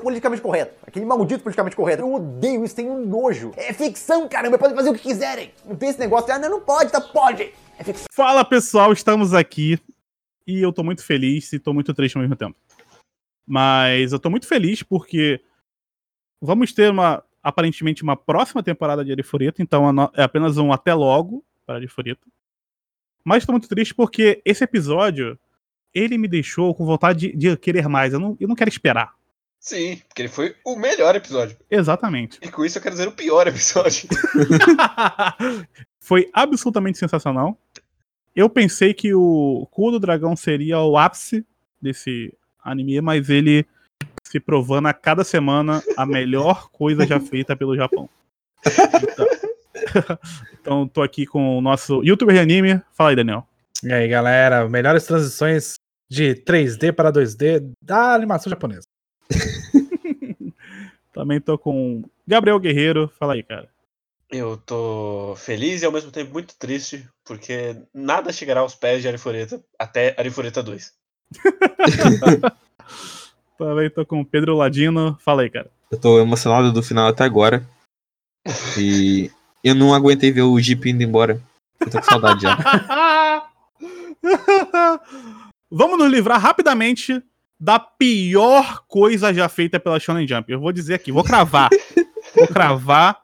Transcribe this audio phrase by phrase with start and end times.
[0.00, 0.74] politicamente correto.
[0.86, 2.02] Aquele maldito politicamente correto.
[2.02, 3.52] Eu odeio isso, tenho nojo.
[3.56, 5.52] É ficção, caramba, podem fazer o que quiserem.
[5.64, 7.52] Não tem esse negócio ah, não, não pode, tá, pode.
[7.78, 8.06] É ficção.
[8.12, 9.78] Fala pessoal, estamos aqui
[10.46, 12.56] e eu tô muito feliz e tô muito triste ao mesmo tempo.
[13.46, 15.40] Mas eu tô muito feliz porque
[16.40, 21.44] vamos ter uma aparentemente uma próxima temporada de Arifureta, então é apenas um até logo
[21.64, 22.26] para Arifureta.
[23.24, 25.38] Mas tô muito triste porque esse episódio
[25.92, 28.12] ele me deixou com vontade de, de querer mais.
[28.12, 29.14] Eu não, eu não quero esperar.
[29.60, 31.54] Sim, porque ele foi o melhor episódio.
[31.70, 32.38] Exatamente.
[32.40, 34.08] E com isso eu quero dizer o pior episódio.
[36.00, 37.58] foi absolutamente sensacional.
[38.34, 41.44] Eu pensei que o Cu do Dragão seria o ápice
[41.80, 42.32] desse
[42.64, 43.66] anime, mas ele
[44.24, 48.08] se provando a cada semana a melhor coisa já feita pelo Japão.
[48.64, 49.26] Então,
[50.58, 52.80] então tô aqui com o nosso youtuber de anime.
[52.92, 53.46] Fala aí, Daniel.
[53.82, 55.74] E aí, galera, melhores transições
[56.08, 58.89] de 3D para 2D da animação japonesa.
[61.12, 63.10] Também tô com Gabriel Guerreiro.
[63.18, 63.68] Fala aí, cara.
[64.30, 69.08] Eu tô feliz e ao mesmo tempo muito triste, porque nada chegará aos pés de
[69.08, 70.92] Arifureta até Arifureta 2.
[73.58, 75.18] Também tô com Pedro Ladino.
[75.20, 75.68] Fala aí, cara.
[75.90, 77.66] Eu tô emocionado do final até agora.
[78.78, 79.30] E
[79.62, 81.42] eu não aguentei ver o Jeep indo embora.
[81.80, 82.56] Eu tô com saudade já.
[85.70, 87.22] Vamos nos livrar rapidamente
[87.60, 90.50] da pior coisa já feita pela Shonen Jump.
[90.50, 91.68] Eu vou dizer aqui, vou cravar.
[92.34, 93.20] vou cravar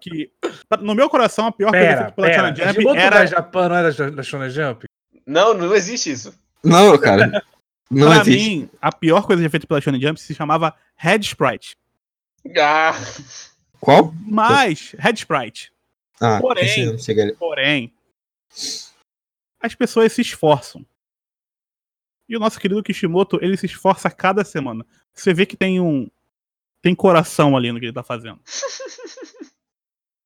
[0.00, 0.32] que,
[0.80, 2.72] no meu coração, a pior pera, coisa feita pela pera.
[2.72, 3.26] Shonen Jump era...
[3.26, 4.84] Japan não era da Shonen Jump?
[5.24, 6.34] Não, não existe isso.
[6.64, 7.44] Não, cara.
[7.90, 8.50] Não pra existe.
[8.50, 11.76] mim, a pior coisa já feita pela Shonen Jump se chamava Head Sprite.
[12.56, 12.94] Ah.
[13.80, 14.12] Qual?
[14.26, 15.72] Mas, Head Sprite.
[16.20, 16.96] Ah, porém,
[17.38, 17.92] porém,
[19.60, 20.84] as pessoas se esforçam.
[22.28, 24.84] E o nosso querido Kishimoto, ele se esforça cada semana.
[25.14, 26.08] Você vê que tem um.
[26.82, 28.40] Tem coração ali no que ele tá fazendo.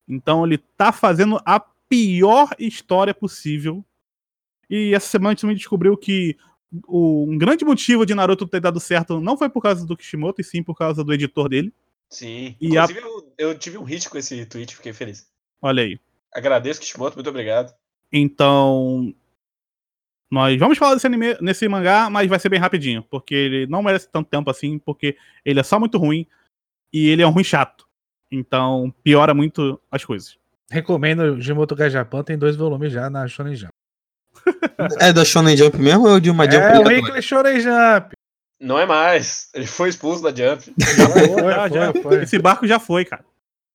[0.09, 3.85] Então ele tá fazendo a pior história possível.
[4.69, 6.37] E essa semana a gente também descobriu que
[6.87, 10.41] o, um grande motivo de Naruto ter dado certo não foi por causa do Kishimoto,
[10.41, 11.73] e sim por causa do editor dele.
[12.09, 12.57] Sim.
[12.61, 13.03] E Inclusive, a...
[13.03, 15.27] eu, eu, tive um hit com esse tweet, fiquei feliz.
[15.61, 15.99] Olha aí.
[16.35, 17.75] Agradeço, Kishimoto, muito obrigado.
[18.11, 19.15] Então.
[20.33, 23.83] Nós vamos falar desse anime, nesse mangá, mas vai ser bem rapidinho, porque ele não
[23.83, 26.27] merece tanto tempo assim, porque ele é só muito ruim
[26.91, 27.87] e ele é um ruim chato.
[28.31, 30.39] Então, piora muito as coisas.
[30.71, 33.73] Recomendo Jimoto Gajapan, tem dois volumes já na Shonen Jump.
[34.99, 36.65] É da Shonen Jump mesmo ou é de uma Jump?
[36.65, 38.15] É, o Weekly Shonen Jump.
[38.59, 39.51] Não é mais.
[39.53, 40.73] Ele foi expulso da Jump.
[40.81, 42.23] Já foi, já, já foi.
[42.23, 43.25] Esse barco já foi, cara.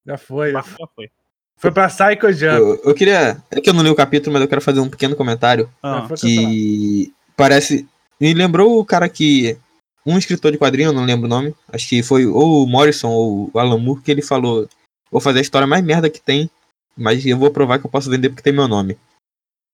[0.08, 0.54] Já foi.
[0.54, 1.12] Já foi.
[1.58, 1.72] Foi.
[1.72, 2.56] Pra Psycho Jump.
[2.56, 3.42] Eu, eu, queria.
[3.50, 5.70] É que eu não li o capítulo, mas eu quero fazer um pequeno comentário.
[5.82, 7.88] Ah, que parece.
[8.20, 9.58] Me lembrou o cara que.
[10.06, 11.54] Um escritor de quadrinho, eu não lembro o nome.
[11.68, 14.68] Acho que foi ou o Morrison ou o Alan Moore que ele falou.
[15.12, 16.50] Vou fazer a história mais merda que tem,
[16.96, 18.98] mas eu vou provar que eu posso vender porque tem meu nome.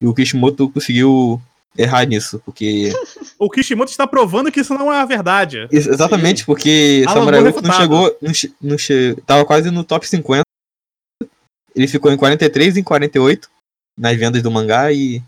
[0.02, 1.40] E o Kishimoto conseguiu
[1.78, 2.92] errar nisso, porque.
[3.38, 5.68] o Kishimoto está provando que isso não é a verdade.
[5.72, 6.46] Exatamente, Sim.
[6.46, 8.18] porque Alan Samurai Wolf não chegou.
[8.22, 9.16] Não, não che...
[9.26, 10.43] Tava quase no top 50.
[11.76, 13.50] Ele ficou em 43 em 48
[13.98, 15.22] nas vendas do mangá e.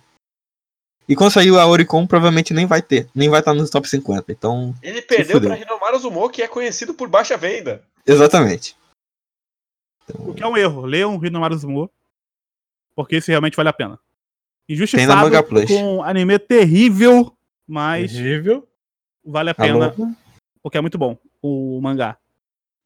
[1.07, 4.31] E quando saiu a Oricon, provavelmente nem vai ter, nem vai estar nos top 50.
[4.31, 4.73] Então.
[4.81, 7.83] Ele perdeu para Hinomaru Zumo, que é conhecido por baixa venda.
[8.05, 8.75] Exatamente.
[10.03, 10.29] Então...
[10.29, 10.85] O que é um erro.
[10.85, 11.91] Leiam Hinomaru Zumo,
[12.95, 13.99] porque esse realmente vale a pena.
[14.67, 17.31] Injustiçado com um anime terrível,
[17.67, 18.11] mas.
[18.11, 18.67] Terrível.
[19.23, 19.93] Vale a pena.
[19.93, 20.11] Alô?
[20.63, 22.17] Porque é muito bom o mangá.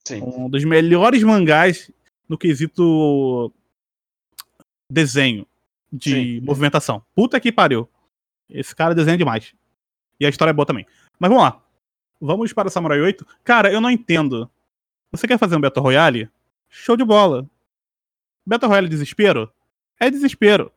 [0.06, 0.22] Sim.
[0.22, 1.90] Um dos melhores mangás
[2.30, 3.52] no quesito
[4.90, 5.48] desenho
[5.92, 6.42] de Sim.
[6.42, 7.04] movimentação.
[7.16, 7.90] Puta que pariu.
[8.48, 9.54] Esse cara desenha demais.
[10.20, 10.86] E a história é boa também.
[11.20, 11.64] Mas vamos lá.
[12.22, 13.26] Vamos para Samurai 8.
[13.44, 14.50] Cara, eu não entendo.
[15.12, 16.30] Você quer fazer um Battle Royale?
[16.68, 17.50] Show de bola.
[18.46, 19.52] Battle Royale desespero?
[20.00, 20.72] É desespero.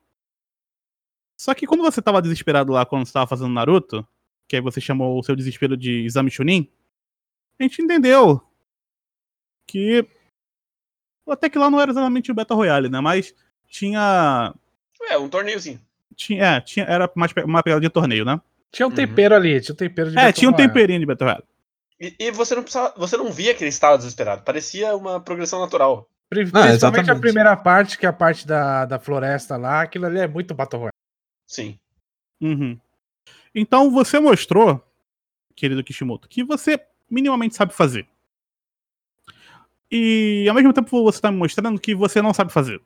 [1.36, 4.06] Só que quando você tava desesperado lá quando você tava fazendo Naruto,
[4.48, 6.71] que aí você chamou o seu desespero de Exame Chunin,
[7.59, 8.41] a gente entendeu
[9.66, 10.06] que
[11.30, 13.01] até que lá não era exatamente o Battle Royale, né?
[13.01, 13.34] Mas
[13.69, 14.54] tinha.
[15.09, 15.80] É, um torneiozinho.
[16.16, 18.41] Tinha, é, tinha, era mais uma pegada de torneio, né?
[18.71, 18.97] Tinha um uhum.
[18.97, 19.41] tempero uhum.
[19.41, 20.69] ali, tinha um tempero de É, Battle tinha um Royale.
[20.69, 21.45] temperinho de Battle Royale.
[22.01, 24.42] E, e, você não precisava, você não via que ele estava desesperado.
[24.42, 26.09] Parecia uma progressão natural.
[26.28, 30.18] Principalmente ah, a primeira parte, que é a parte da, da floresta lá, aquilo ali
[30.18, 30.92] é muito Battle Royale.
[31.47, 31.78] Sim.
[32.41, 32.78] Uhum.
[33.54, 34.83] Então você mostrou,
[35.54, 36.80] querido Kishimoto, que você
[37.10, 38.09] minimamente sabe fazer.
[39.94, 42.80] E ao mesmo tempo você está me mostrando que você não sabe fazer.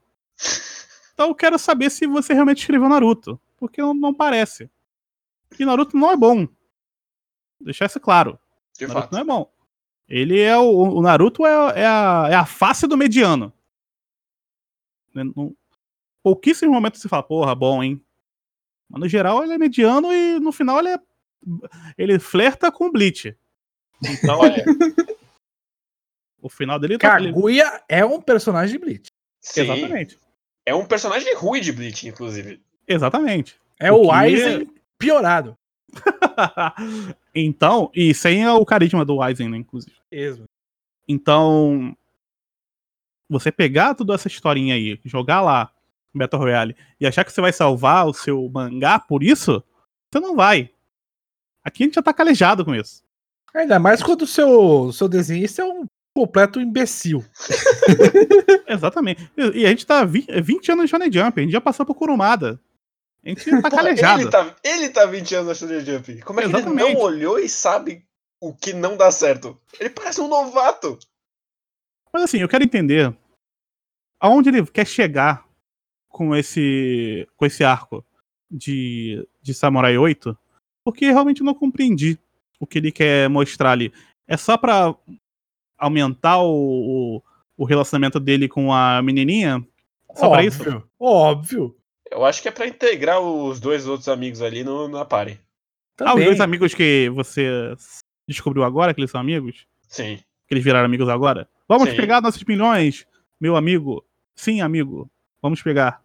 [1.15, 3.41] Então eu quero saber se você realmente escreveu Naruto.
[3.57, 4.69] Porque não, não parece.
[5.57, 6.49] E Naruto não é bom.
[7.61, 8.37] Deixar isso claro.
[8.77, 9.13] De Naruto fato.
[9.13, 9.53] não é bom.
[10.09, 13.53] Ele é o, o Naruto é, é, a, é a face do mediano.
[15.15, 15.23] Né,
[16.25, 18.05] pouquíssimos momentos você fala, porra, bom, hein?
[18.91, 21.01] Mas no geral ele é mediano e no final ele é.
[21.97, 23.37] Ele flerta com o Bleach.
[24.23, 24.63] Então, olha.
[26.47, 27.19] O final dele tá.
[27.19, 29.11] Kaguya é um personagem de Bleach.
[29.41, 29.63] Sim.
[29.63, 30.19] Exatamente.
[30.65, 32.63] É um personagem ruim de Bleach, inclusive.
[32.87, 33.57] Exatamente.
[33.81, 35.57] É o, o Aizen piorado.
[37.35, 39.97] então, e sem o carisma do Aizen, né, inclusive.
[40.11, 40.45] Mesmo.
[41.09, 41.97] Então,
[43.29, 45.73] você pegar toda essa historinha aí, jogar lá
[46.15, 49.63] no Battle Royale e achar que você vai salvar o seu mangá por isso,
[50.13, 50.71] você não vai.
[51.65, 53.03] Aqui a gente já tá calejado com isso.
[53.53, 55.87] Ainda mais quando o seu, seu desenhista é um
[56.17, 57.23] completo imbecil.
[58.67, 59.31] Exatamente.
[59.37, 61.95] E a gente tá 20, 20 anos de Shonen Jump, a gente já passou por
[61.95, 62.59] Kurumada.
[63.23, 64.23] A gente tá calejado.
[64.23, 66.23] Ele tá, ele tá 20 anos na Shonen Jump.
[66.23, 66.85] Como é que Exatamente.
[66.85, 68.03] ele não olhou e sabe
[68.41, 69.61] o que não dá certo?
[69.79, 70.99] Ele parece um novato.
[72.11, 73.15] Mas assim, eu quero entender
[74.19, 75.45] aonde ele quer chegar
[76.09, 78.03] com esse com esse arco
[78.51, 80.35] de, de Samurai 8,
[80.83, 82.19] porque realmente não compreendi
[82.59, 83.93] o que ele quer mostrar ali.
[84.27, 84.97] É só pra
[85.79, 86.51] aumentar o,
[87.17, 87.23] o,
[87.57, 89.65] o relacionamento dele com a menininha?
[90.15, 90.83] Só óbvio, pra isso?
[90.99, 91.77] Óbvio.
[92.11, 95.41] Eu acho que é para integrar os dois outros amigos ali no, na party.
[96.01, 97.75] Ah, os dois amigos que você
[98.29, 99.67] descobriu agora que eles são amigos?
[99.89, 100.19] Sim.
[100.47, 101.49] Que eles viraram amigos agora?
[101.69, 101.97] Vamos Sim.
[101.97, 103.07] pegar nossos milhões,
[103.41, 104.05] meu amigo.
[104.35, 105.11] Sim, amigo.
[105.43, 106.03] Vamos pegar.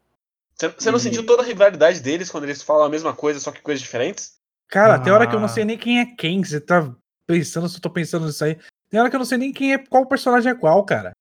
[0.56, 1.02] Você não e...
[1.02, 4.40] sentiu toda a rivalidade deles quando eles falam a mesma coisa, só que coisas diferentes?
[4.68, 5.00] Cara, ah.
[5.00, 6.44] tem hora que eu não sei nem quem é quem.
[6.44, 6.94] Você tá
[7.28, 8.58] pensando se eu tô pensando nisso aí.
[8.92, 11.14] Tem hora que eu não sei nem quem é qual personagem é qual, cara.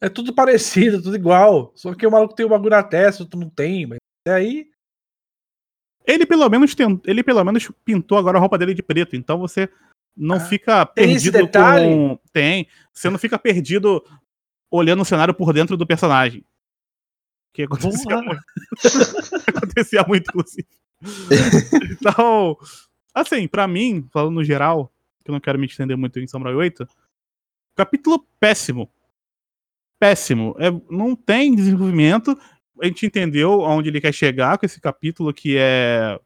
[0.00, 1.72] É tudo parecido, tudo igual.
[1.74, 3.98] Só que o maluco tem o bagulho na testa, outro não tem, mas
[4.28, 4.70] é aí.
[6.06, 9.38] Ele pelo menos tem, ele pelo menos pintou agora a roupa dele de preto, então
[9.38, 9.68] você
[10.16, 12.18] não ah, fica perdido com.
[12.32, 12.68] Tem.
[12.92, 14.04] Você não fica perdido
[14.70, 16.44] olhando o cenário por dentro do personagem.
[17.52, 18.42] Que acontecia muito.
[19.56, 20.68] acontecia muito, inclusive.
[21.90, 22.56] então,
[23.12, 24.93] assim, para mim, falando no geral,
[25.24, 26.86] que eu não quero me estender muito em Samurai 8,
[27.74, 28.90] capítulo péssimo
[30.04, 30.54] péssimo.
[30.58, 32.38] É, não tem desenvolvimento.
[32.82, 36.18] A gente entendeu aonde ele quer chegar com esse capítulo, que é.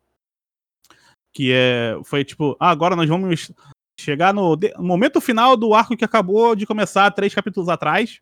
[1.33, 1.97] Que é.
[2.05, 3.53] Foi tipo, ah, agora nós vamos
[3.99, 8.21] chegar no, no momento final do arco que acabou de começar três capítulos atrás.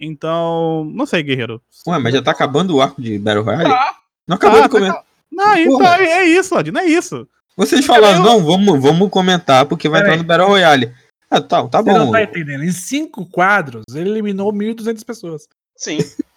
[0.00, 1.62] Então, não sei, guerreiro.
[1.86, 3.72] Ué, mas já tá acabando o arco de Battle Royale?
[3.72, 3.94] Ah,
[4.26, 4.94] não acabou ah, de começar.
[4.94, 5.04] Tá...
[5.30, 7.28] Não, então é isso, Lod, não é isso.
[7.56, 10.92] Vocês falaram, não, vamos, vamos comentar porque vai entrar no Battle Royale.
[11.30, 11.92] Ah, tá, tá bom.
[11.92, 12.64] Você não tá entendendo.
[12.64, 15.48] Em cinco quadros, ele eliminou 1.200 pessoas.
[15.76, 15.98] Sim.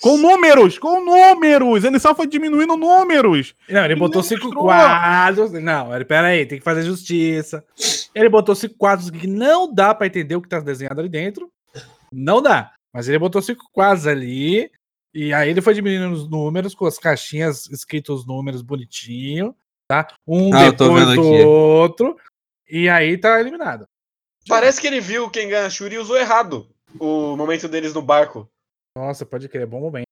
[0.00, 1.84] Com números, com números.
[1.84, 3.54] Ele só foi diminuindo números.
[3.68, 4.64] Não, ele, ele botou cinco mostrou.
[4.64, 5.52] quadros.
[5.52, 7.64] Não, pera aí, tem que fazer justiça.
[8.14, 11.50] Ele botou cinco quadros que não dá para entender o que tá desenhado ali dentro.
[12.12, 12.72] Não dá.
[12.92, 14.70] Mas ele botou cinco quadros ali.
[15.14, 19.54] E aí ele foi diminuindo os números, com as caixinhas escritos os números bonitinho,
[19.88, 20.08] tá?
[20.26, 21.44] Um ah, depois do aqui.
[21.44, 22.16] outro.
[22.68, 23.86] E aí tá eliminado.
[24.48, 28.48] Parece que ele viu quem ganha Shuri e usou errado o momento deles no barco.
[28.96, 30.06] Nossa, pode crer, bom momento.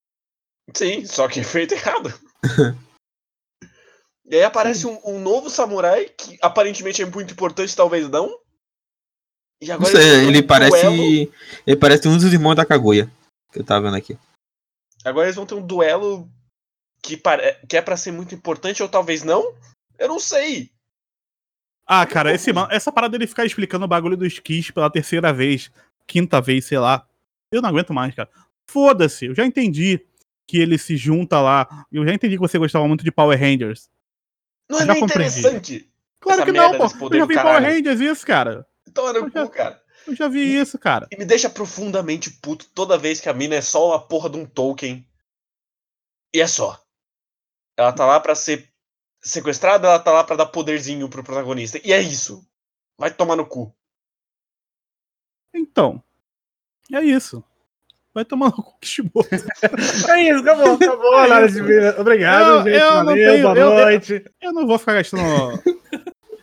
[0.74, 2.12] Sim, só que feito errado.
[4.24, 8.38] e aí aparece um, um, novo samurai que aparentemente é muito importante, talvez não.
[9.60, 10.82] E agora não sei, ele, ele parece.
[10.82, 11.32] Duelo.
[11.66, 13.10] Ele parece um dos irmãos da Kaguya.
[13.52, 14.18] Que eu tava vendo aqui.
[15.04, 16.28] Agora eles vão ter um duelo
[17.02, 17.56] que, pare...
[17.68, 19.54] que é para ser muito importante ou talvez não.
[19.98, 20.70] Eu não sei.
[21.86, 25.70] Ah, cara, esse, essa parada dele ficar explicando o bagulho dos Kiss pela terceira vez,
[26.06, 27.06] quinta vez, sei lá.
[27.50, 28.30] Eu não aguento mais, cara.
[28.66, 30.00] Foda-se, eu já entendi
[30.46, 31.86] que ele se junta lá.
[31.90, 33.90] Eu já entendi que você gostava muito de Power Rangers.
[34.68, 35.88] Não é nem interessante.
[36.20, 37.08] Claro que não, pô.
[37.10, 38.66] Eu já vi Power Rangers isso, cara.
[38.86, 39.82] Então era cu, cara.
[40.06, 41.06] Eu já vi isso, cara.
[41.10, 44.36] E me deixa profundamente puto toda vez que a mina é só uma porra de
[44.36, 45.06] um token.
[46.34, 46.81] E é só.
[47.76, 48.68] Ela tá lá pra ser
[49.20, 51.80] sequestrada, ela tá lá pra dar poderzinho pro protagonista.
[51.84, 52.46] E é isso.
[52.98, 53.74] Vai tomar no cu.
[55.54, 56.02] Então.
[56.92, 57.42] É isso.
[58.14, 59.28] Vai tomar no cu, Kishimoto.
[59.32, 61.24] é isso, acabou, acabou.
[61.24, 62.82] É Obrigado, eu, gente.
[62.82, 64.12] Eu valeu, tenho, boa eu, noite.
[64.12, 65.22] Eu, eu, não vou ficar gastando.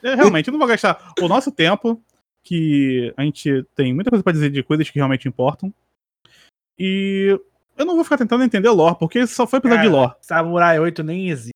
[0.01, 2.01] eu, realmente, eu não vou gastar o nosso tempo,
[2.43, 5.71] que a gente tem muita coisa pra dizer de coisas que realmente importam.
[6.77, 7.39] E
[7.79, 10.13] eu não vou ficar tentando entender lore, porque só foi episódio de lore.
[10.21, 11.53] Samurai 8 nem existe.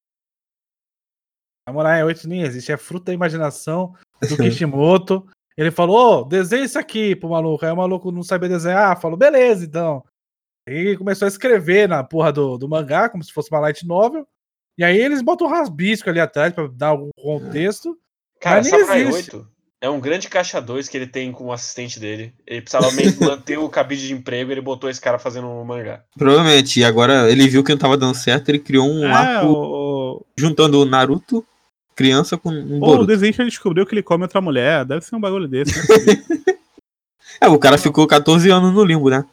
[1.67, 3.93] Samurai 8 nem existe, é fruto da imaginação
[4.29, 5.27] do Kishimoto.
[5.57, 7.63] Ele falou, oh, desenha isso aqui pro maluco.
[7.65, 10.03] Aí o maluco não sabia desenhar, falou, beleza, então.
[10.67, 14.25] E começou a escrever na porra do, do mangá, como se fosse uma light novel.
[14.77, 17.99] E aí eles botam um rasbisco ali atrás pra dar algum contexto.
[18.39, 19.52] Cara, Samurai 8
[19.83, 22.33] É um grande caixa 2 que ele tem com o assistente dele.
[22.47, 26.05] Ele precisava meio manter o cabide de emprego, ele botou esse cara fazendo um mangá.
[26.17, 26.79] Provavelmente.
[26.79, 30.25] E agora ele viu que não tava dando certo, ele criou um É, arco o,
[30.37, 31.45] juntando o Naruto,
[31.95, 33.07] criança, com um o Boruto.
[33.07, 34.85] desenho descobriu que ele come outra mulher.
[34.85, 35.77] Deve ser um bagulho desse.
[35.77, 35.83] né?
[37.41, 39.25] É, o cara ficou 14 anos no limbo, né?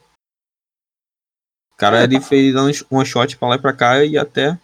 [1.71, 2.53] O cara ele fez
[2.91, 4.59] um shot pra lá e pra cá e até.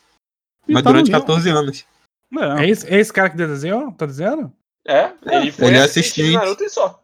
[0.68, 1.20] E Mas tá durante limbo.
[1.20, 1.86] 14 anos.
[2.34, 2.64] É.
[2.66, 3.92] É esse, é esse cara que desenhou?
[3.94, 4.52] Tá dizendo?
[4.88, 6.34] É, ele foi ele é assistente.
[6.34, 7.04] Naruto e só.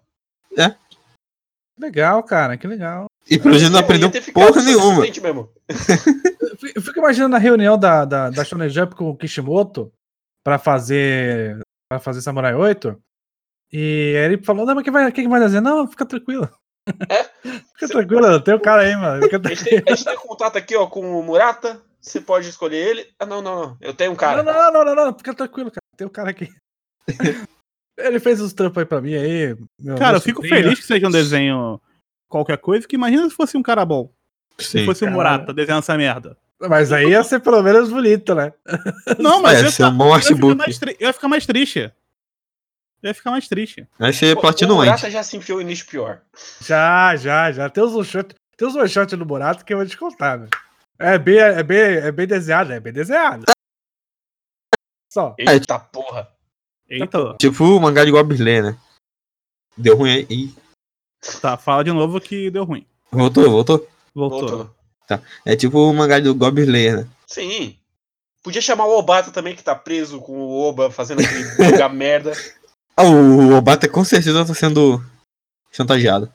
[1.78, 3.08] Legal, cara, que legal.
[3.30, 5.02] E pelo jeito não Eu aprendeu porra nenhuma.
[5.02, 5.52] mesmo.
[6.76, 9.92] Eu fico- imaginando a reunião da, da, da Shonen Jump com o Kishimoto
[10.44, 11.60] pra fazer
[11.90, 12.98] para fazer Samurai 8.
[13.72, 15.64] E aí ele falou, não, mas quem vai, quem vai desenhar?
[15.64, 16.50] Não, fica tranquilo.
[17.10, 17.24] É?
[17.74, 19.24] fica tranquilo, tem o cara aí, mano.
[19.24, 21.82] Fica A gente, tem, a gente tem contato aqui, ó, com o Murata.
[22.00, 23.10] Você pode escolher ele.
[23.18, 23.78] Ah, não, não, não.
[23.80, 24.44] Eu tenho um cara.
[24.44, 25.82] Não, não, não, não, não, não, fica tranquilo, cara.
[25.96, 26.50] Tem o cara aqui.
[27.98, 29.56] ele fez os trampos aí pra mim aí.
[29.80, 30.64] meu- Cara, eu fico sobrinho.
[30.64, 31.80] feliz que seja um desenho
[32.30, 34.12] qualquer coisa, que imagina se fosse um cara bom.
[34.60, 34.86] Se Sim.
[34.86, 35.16] fosse o cara.
[35.18, 36.38] Murata desenhando essa merda.
[36.70, 38.54] Mas aí ia ser pelo menos bonito, né?
[39.20, 41.92] Não, mas É, ia ser um ficar, bom eu, ia eu ia ficar mais triste.
[43.02, 43.86] Eu ia ficar mais triste.
[44.00, 44.78] Vai ser Pô, Platinum o.
[44.78, 46.22] Murata já se enfiou em nicho pior.
[46.62, 47.70] Já, já, já.
[47.70, 50.38] Tem uns one shot, tem uns one shot no Borato que eu vou te contar,
[50.38, 50.48] né?
[50.98, 53.44] É bem, é bem, é bem desenhado, é bem desenhado.
[55.12, 55.36] Só.
[55.38, 56.33] Eita porra.
[56.94, 58.78] Eita, Tipo o mangá de Goblin Slayer, né?
[59.76, 60.26] Deu ruim aí.
[60.30, 60.56] Ih,
[61.42, 62.86] tá, fala de novo que deu ruim.
[63.12, 63.88] Voltou, voltou.
[64.14, 64.50] Voltou.
[64.50, 64.70] Voltou.
[65.46, 67.08] É tipo o mangá do Goblin Slayer, né?
[67.28, 67.78] Sim.
[68.44, 72.34] Podia chamar o Obata também, que tá preso com o Oba fazendo aquele mangá merda.
[72.96, 75.04] Ah, o Obata com certeza tá sendo
[75.72, 76.32] chantageado.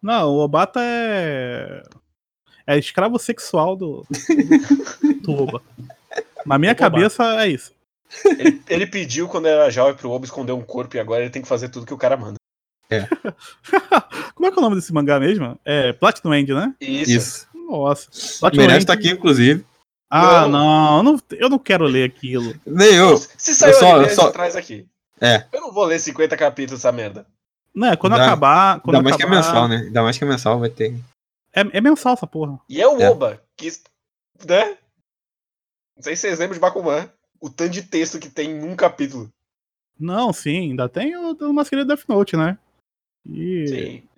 [0.00, 1.82] Não, o Obata é.
[2.66, 4.06] É escravo sexual do.
[5.22, 5.62] do Oba.
[6.46, 7.72] Na minha cabeça é isso.
[8.24, 11.42] Ele, ele pediu quando era jovem pro Oba esconder um corpo e agora ele tem
[11.42, 12.36] que fazer tudo que o cara manda.
[14.34, 15.58] Como é que é o nome desse mangá mesmo?
[15.64, 16.74] É Platinum End, né?
[16.80, 17.10] Isso.
[17.10, 17.48] Isso.
[17.54, 18.08] Nossa.
[18.40, 19.64] Platinum Merece End- estar aqui, inclusive.
[20.10, 20.48] Ah, Não.
[20.48, 22.54] não, eu não, eu não quero ler aquilo.
[22.64, 23.18] Nem eu.
[23.18, 24.86] Se saiu Eu só- eu só- traz aqui.
[25.20, 25.44] É.
[25.52, 27.26] Eu não vou ler 50 capítulos dessa merda.
[27.74, 28.80] Né, quando Dá- acabar.
[28.80, 29.76] Quando Ainda mais que é acabar- mensal, né?
[29.86, 30.94] Ainda mais que é mensal, vai ter.
[31.52, 32.58] É, é mensal essa porra.
[32.68, 33.10] E é o É.
[33.10, 33.68] Oba, que.
[34.48, 34.78] Né?
[35.96, 37.10] Não sei se vocês lembram de Bakuman.
[37.40, 39.30] O tanto de texto que tem em um capítulo.
[39.98, 42.58] Não, sim, ainda tem o, o nosso querido Death Note, né?
[43.26, 44.08] E Sim.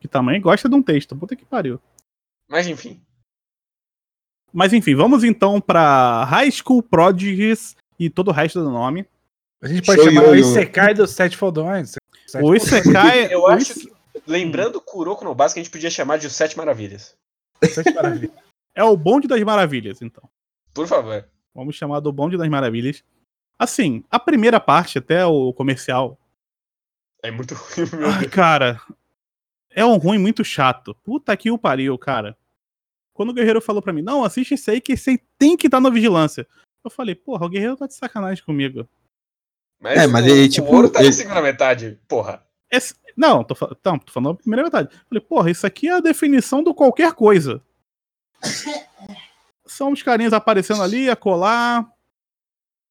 [0.00, 1.16] que também gosta de um texto.
[1.16, 1.80] Puta que pariu.
[2.48, 3.00] Mas enfim.
[4.52, 9.06] Mas enfim, vamos então pra High School Prodigies e todo o resto do nome.
[9.62, 10.34] A gente pode Show chamar o.
[10.34, 11.94] Isekai dos Sete Fodões.
[12.42, 13.32] O Isekai.
[13.32, 13.92] Eu o acho que,
[14.26, 17.14] lembrando o Kuroko no Basque, a gente podia chamar de Os Sete Maravilhas.
[17.62, 18.32] Sete Maravilhas.
[18.74, 20.28] É o bonde das maravilhas, então.
[20.72, 21.28] Por favor.
[21.54, 23.02] Vamos chamar do bonde das maravilhas.
[23.58, 26.18] Assim, a primeira parte, até o comercial.
[27.22, 28.32] É muito ruim, meu Ai, Deus.
[28.32, 28.80] cara.
[29.70, 30.94] É um ruim muito chato.
[31.04, 32.36] Puta que o pariu, cara.
[33.12, 35.66] Quando o Guerreiro falou pra mim, não, assiste esse aí que esse aí tem que
[35.66, 36.46] estar na vigilância.
[36.82, 38.88] Eu falei, porra, o Guerreiro tá de sacanagem comigo.
[39.78, 42.00] Mas, É, mas o, ele, o tipo, ouro tá ele- na segunda metade.
[42.08, 42.42] Porra.
[42.70, 43.54] Esse- Não, tô,
[43.84, 44.88] não, tô falando a primeira metade.
[45.08, 47.62] Falei, porra, isso aqui é a definição do qualquer coisa.
[49.70, 51.86] São os carinhas aparecendo ali, a colar.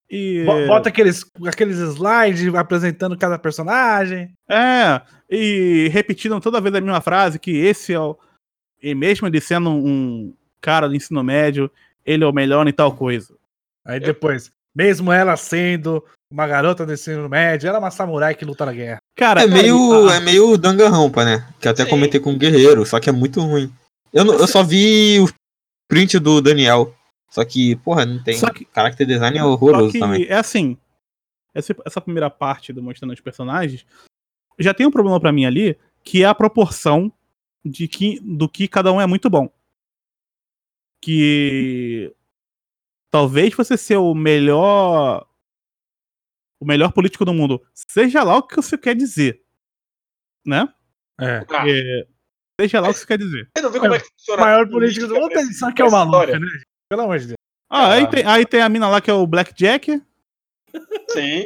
[0.09, 0.43] E.
[0.45, 4.31] Bo- Bota aqueles, aqueles slides apresentando cada personagem.
[4.49, 8.17] É, e repetindo toda vez a mesma frase, que esse é o.
[8.81, 11.69] E mesmo ele sendo um cara do ensino médio,
[12.05, 13.35] ele é o melhor em tal coisa.
[13.85, 18.45] Aí depois, mesmo ela sendo uma garota do ensino médio, ela é uma samurai que
[18.45, 18.99] luta na guerra.
[19.17, 21.45] Cara, É meio, ah, é meio Danganronpa, né?
[21.59, 21.89] Que eu até Sim.
[21.89, 23.71] comentei com o Guerreiro, só que é muito ruim.
[24.13, 25.27] Eu, não- eu só vi o
[25.89, 26.95] print do Daniel.
[27.29, 28.37] Só que, porra, não tem.
[28.37, 30.25] Só que- Character design é horroroso que também.
[30.25, 30.77] é assim.
[31.53, 33.85] Essa, essa primeira parte do mostrando os personagens
[34.57, 37.11] já tem um problema pra mim ali, que é a proporção
[37.65, 39.49] de que, do que cada um é muito bom.
[41.01, 42.13] Que
[43.11, 45.25] talvez você ser o melhor
[46.61, 49.41] o melhor político do mundo, seja lá o que você quer dizer,
[50.45, 50.67] né?
[51.19, 51.45] É.
[51.49, 51.63] Ah,
[52.59, 53.47] Seja lá o que você quer dizer.
[53.55, 54.41] você não como é que O funciona.
[54.43, 56.33] maior a político do política mundo é só esse- que é o maluco, né?
[56.33, 56.63] gente?
[56.89, 57.37] Pelo amor de Deus.
[57.69, 60.01] Ah, aí tem, aí tem a mina lá que é o Blackjack.
[61.09, 61.45] Sim.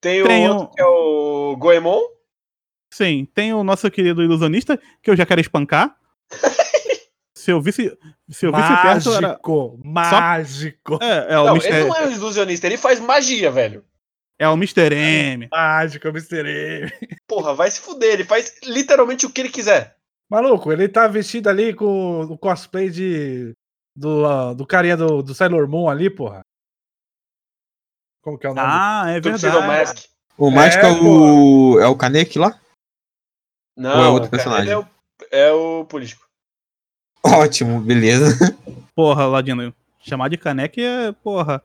[0.00, 2.00] Tem o Tem outro que é o Goemon.
[2.92, 5.96] Sim, tem o nosso querido ilusionista, que eu já quero espancar.
[7.34, 7.96] se eu visse,
[8.30, 9.28] se eu visse perto, era.
[9.28, 11.68] Mágico, mágico, É, é o, Não, Mr.
[11.74, 13.84] ele não é um ilusionista, ele faz magia, velho.
[14.38, 14.94] é o Mr.
[14.94, 15.48] M.
[15.50, 16.46] mágico, Mr.
[16.46, 16.92] M.
[17.26, 19.93] Porra, vai se fuder, ele faz literalmente o que ele quiser.
[20.30, 23.52] Maluco, ele tá vestido ali com o cosplay de.
[23.96, 26.40] Do, ah, do carinha do, do Sailor Moon ali, porra.
[28.22, 28.66] Como que é o nome?
[28.68, 29.66] Ah, é Tuxedo verdade.
[29.66, 30.04] Mask.
[30.36, 31.80] O mágico é, É, o.
[31.80, 32.58] É o Kaneki lá?
[33.76, 34.72] Não, Ou é outro personagem?
[34.72, 34.86] É o,
[35.30, 36.24] é o político.
[37.24, 38.36] Ótimo, beleza.
[38.94, 39.74] Porra, Ladino.
[40.00, 41.62] Chamar de caneca é, porra.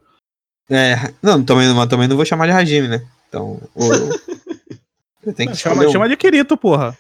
[0.70, 3.06] É, não, também, mas também não vou chamar de Hajime, né?
[3.28, 3.60] Então.
[3.76, 3.84] O...
[5.22, 5.92] Eu tenho que Chama, um.
[5.92, 6.98] chama de Kirito, porra.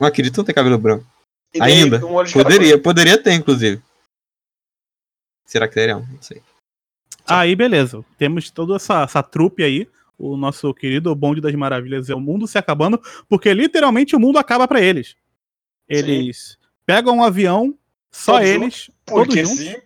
[0.00, 1.06] O Akirito não tem cabelo branco.
[1.52, 2.04] E Ainda?
[2.04, 3.82] um Poderia, poderia ter, inclusive.
[5.44, 5.96] Será que teria?
[5.96, 6.42] Não sei.
[7.26, 8.04] Aí, beleza.
[8.16, 9.88] Temos toda essa, essa trupe aí.
[10.16, 14.38] O nosso querido Bonde das Maravilhas é o mundo se acabando, porque literalmente o mundo
[14.38, 15.16] acaba pra eles.
[15.88, 17.76] Eles pegam um avião,
[18.10, 19.26] só Todos eles, cor.
[19.26, 19.76] todos juntos, sim.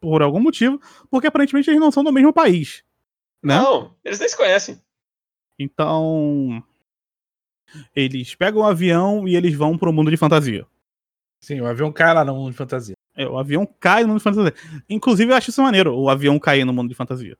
[0.00, 0.80] por algum motivo,
[1.10, 2.82] porque aparentemente eles não são do mesmo país.
[3.42, 3.54] Né?
[3.54, 4.82] Não, eles nem se conhecem.
[5.58, 6.64] Então.
[7.94, 10.66] Eles pegam o avião e eles vão pro mundo de fantasia.
[11.40, 12.94] Sim, o avião cai lá no mundo de fantasia.
[13.16, 14.54] É, o avião cai no mundo de fantasia.
[14.88, 17.36] Inclusive, eu acho isso maneiro, o avião cair no mundo de fantasia.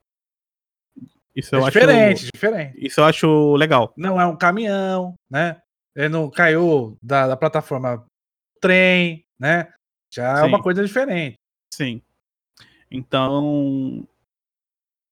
[1.34, 1.70] Isso eu é acho.
[1.70, 2.86] diferente, diferente.
[2.86, 3.92] Isso eu acho legal.
[3.96, 5.60] Não é um caminhão, né?
[5.94, 8.04] Ele não caiu da, da plataforma
[8.60, 9.72] trem, né?
[10.12, 10.48] Já é Sim.
[10.48, 11.36] uma coisa diferente.
[11.72, 12.02] Sim.
[12.90, 14.06] Então.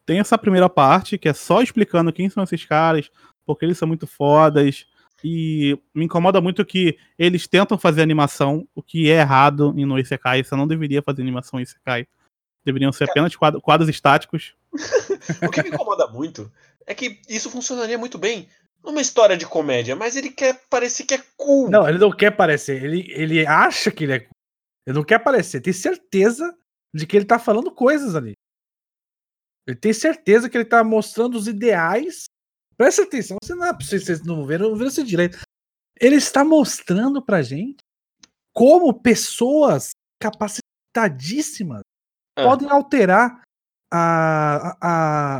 [0.04, 3.10] Tem essa primeira parte que é só explicando quem são esses caras,
[3.44, 4.86] porque eles são muito fodas.
[5.22, 9.98] E me incomoda muito que eles tentam fazer animação, o que é errado em no
[9.98, 10.44] Isekai.
[10.44, 12.06] Você não deveria fazer animação em Isekai.
[12.64, 14.54] Deveriam ser apenas quadros, quadros estáticos.
[15.46, 16.50] O que me incomoda muito
[16.86, 18.48] é que isso funcionaria muito bem
[18.82, 21.70] numa história de comédia, mas ele quer parecer que é cool.
[21.70, 22.82] Não, ele não quer aparecer.
[22.82, 24.28] Ele, ele acha que ele é.
[24.86, 25.60] Ele não quer aparecer.
[25.60, 26.56] Tem certeza
[26.94, 28.32] de que ele tá falando coisas ali.
[29.66, 32.24] Ele tem certeza que ele tá mostrando os ideais.
[32.78, 35.38] Presta atenção, você não, vocês vocês não viram, não viram isso direito.
[36.00, 37.78] Ele está mostrando pra gente
[38.54, 39.90] como pessoas
[40.22, 41.82] capacitadíssimas
[42.36, 42.44] Ah.
[42.44, 43.42] podem alterar
[43.92, 44.76] a, a-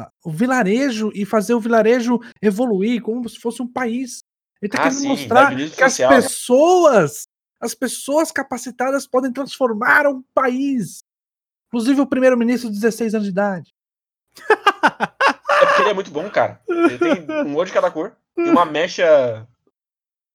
[0.02, 4.18] a- o vilarejo e fazer o vilarejo evoluir como se fosse um país.
[4.60, 6.10] Ele tá Ah, querendo sim, mostrar que as social.
[6.10, 7.22] pessoas,
[7.60, 10.98] as pessoas capacitadas podem transformar um país.
[11.68, 13.70] Inclusive o primeiro-ministro de 16 anos de idade.
[15.88, 16.60] É porque ele é muito bom, cara.
[16.68, 19.46] Ele tem um olho de cada cor e uma mecha.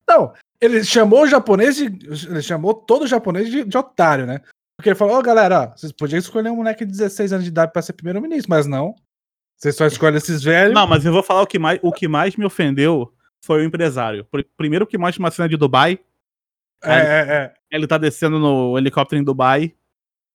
[0.08, 1.86] Não, ele chamou o japonês de.
[2.28, 4.42] Ele chamou todo japonês de, de otário, né?
[4.78, 7.50] Porque ele falou, ó, galera, ó, vocês podiam escolher um moleque de 16 anos de
[7.52, 8.96] idade pra ser primeiro-ministro, mas não.
[9.58, 10.74] Vocês só escolhem esses velhos.
[10.74, 13.13] Não, mas eu vou falar o que mais, o que mais me ofendeu
[13.46, 14.26] foi o empresário.
[14.26, 16.00] Pr- Primeiro que mostra uma cena de Dubai.
[16.84, 17.54] É, é, é.
[17.72, 19.74] Ele tá descendo no helicóptero em Dubai.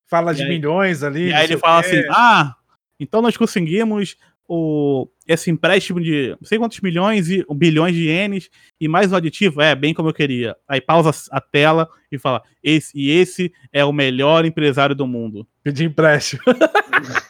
[0.08, 1.28] Fala de aí- milhões ali.
[1.28, 1.88] E aí ele o fala quê.
[1.88, 2.54] assim: Ah,
[2.98, 4.16] então nós conseguimos
[4.48, 8.48] o, esse empréstimo de não sei quantos milhões e bilhões de ienes
[8.80, 9.60] e mais um aditivo.
[9.60, 10.56] É, bem como eu queria.
[10.66, 15.46] Aí pausa a tela e fala: esse, E esse é o melhor empresário do mundo.
[15.62, 16.42] Pedir empréstimo.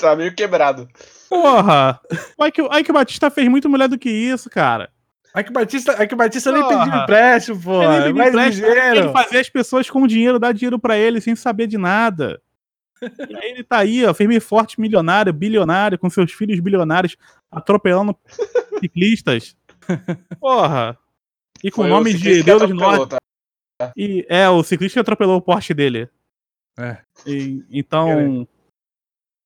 [0.00, 0.88] Tá meio quebrado.
[1.28, 2.00] Porra!
[2.36, 4.90] O Ike, o Ike Batista fez muito melhor do que isso, cara.
[5.34, 7.82] Aí que o Batista, aí que o Batista nem pediu empréstimo, pô.
[7.82, 8.96] Ele É pediu mais empréstimo, ligeiro.
[8.98, 12.40] Ele fazia as pessoas com dinheiro, dar dinheiro pra ele sem saber de nada.
[13.28, 17.16] E aí ele tá aí, ó, firme e forte, milionário, bilionário, com seus filhos bilionários,
[17.50, 18.16] atropelando
[18.80, 19.56] ciclistas.
[20.40, 20.96] Porra!
[21.62, 23.16] E com Foi o nome o de Deus atropelou, Norte.
[23.78, 23.92] tá?
[23.96, 26.08] E é, o ciclista que atropelou o Porsche dele.
[26.78, 26.98] É.
[27.26, 28.46] E- então,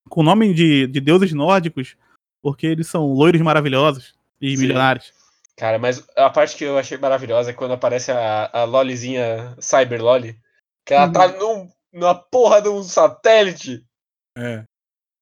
[0.09, 1.97] com o nome de, de deuses nórdicos,
[2.42, 4.62] porque eles são loiros maravilhosos e Sim.
[4.62, 5.12] milionários.
[5.57, 10.03] Cara, mas a parte que eu achei maravilhosa é quando aparece a, a Lolizinha Cyber
[10.03, 10.38] Loli.
[10.85, 13.85] Que ela tá num, numa porra de um satélite
[14.37, 14.65] É.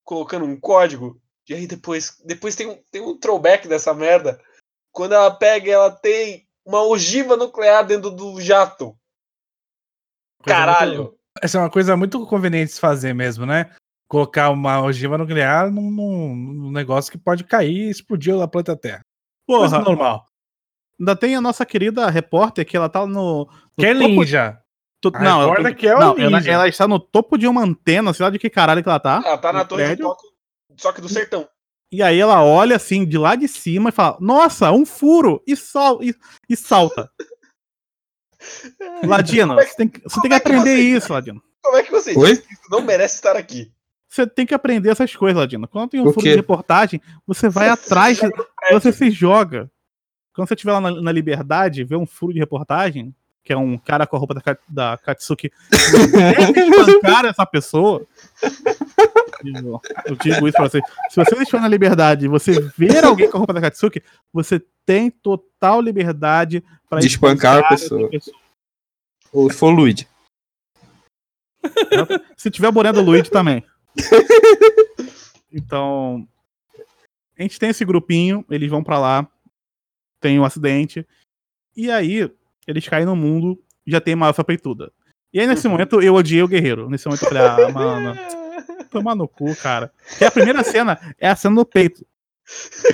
[0.04, 1.20] colocando um código.
[1.48, 4.40] E aí depois, depois tem, um, tem um throwback dessa merda.
[4.92, 8.96] Quando ela pega, ela tem uma ogiva nuclear dentro do jato.
[10.42, 11.02] Coisa Caralho!
[11.04, 13.74] muito- essa é uma coisa muito conveniente de se fazer mesmo, né?
[14.08, 18.76] Colocar uma ogiva nuclear num, num- num negócio que pode cair e explodir a planeta
[18.76, 19.00] Terra.
[19.48, 20.26] Coisa Porra, normal.
[20.98, 23.44] ainda tem a nossa querida repórter que ela tá no.
[23.46, 24.62] no Que é topo ninja.
[25.10, 26.50] Tu- A não, repórter eu- que é o não, ela, ninja.
[26.52, 29.22] ela está no topo de uma antena, sei lá de que caralho que ela tá.
[29.24, 30.06] Ela tá na torre de prédio.
[30.06, 30.26] toque,
[30.76, 31.48] só que do sertão.
[31.92, 35.42] E aí ela olha assim de lá de cima e fala: Nossa, um furo!
[35.46, 36.14] E, sol, e,
[36.48, 37.08] e salta.
[39.04, 41.42] Ladino, você tem, que- você tem que é que aprender você- isso, Ladino.
[41.62, 42.28] Como é que você Oi?
[42.30, 43.72] diz que isso não merece estar aqui?
[44.08, 45.66] Você tem que aprender essas coisas, Ladino.
[45.66, 46.30] Quando tem um O furo quê?
[46.30, 48.80] de reportagem, você vai atrás, no prédio.
[48.80, 49.70] você se joga.
[50.34, 53.14] Quando você estiver lá na, na Liberdade, vê um furo de reportagem,
[53.44, 58.06] que é um cara com a roupa da, da Katsuki, espancar essa pessoa.
[60.06, 60.82] Eu, digo isso pra vocês.
[61.10, 64.02] Se você estiver na Liberdade e você ver alguém com a roupa da Katsuki,
[64.32, 68.08] você tem total liberdade para De espancar a pessoa.
[69.30, 70.08] Ou se for o Luigi.
[72.36, 73.64] Se tiver boné do Luigi também.
[75.52, 76.26] Então.
[77.38, 79.28] a gente tem esse grupinho, eles vão para lá,
[80.20, 81.06] tem um acidente,
[81.76, 82.30] e aí
[82.66, 84.92] eles caem no mundo, já tem uma alfa peituda.
[85.32, 86.88] E aí, nesse momento, eu odiei o guerreiro.
[86.88, 88.16] Nesse momento, eu falei, ah, mano,
[88.90, 89.92] tomar no cu, cara.
[90.20, 92.06] E a primeira cena é a cena do peito.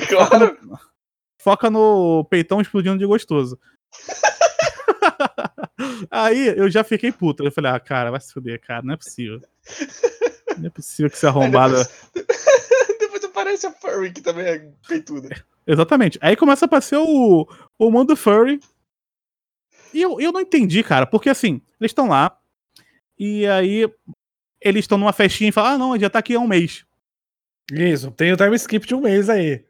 [0.09, 0.27] Claro.
[0.27, 0.79] Foca no,
[1.39, 3.59] foca no peitão explodindo de gostoso.
[6.11, 7.45] Aí eu já fiquei puto.
[7.45, 9.41] Eu falei, ah, cara, vai se fuder, cara, não é possível.
[10.57, 11.75] Não é possível que você arrombado.
[12.15, 12.15] Depois,
[12.99, 15.29] depois aparece a Furry, que também é peituda.
[15.67, 16.19] Exatamente.
[16.21, 17.47] Aí começa a aparecer o,
[17.79, 18.61] o mundo furry.
[19.93, 22.37] E eu, eu não entendi, cara, porque assim, eles estão lá,
[23.19, 23.91] e aí
[24.61, 26.85] eles estão numa festinha e falam, ah, não, já tá aqui há um mês.
[27.73, 29.65] Isso, tem o time skip de um mês aí.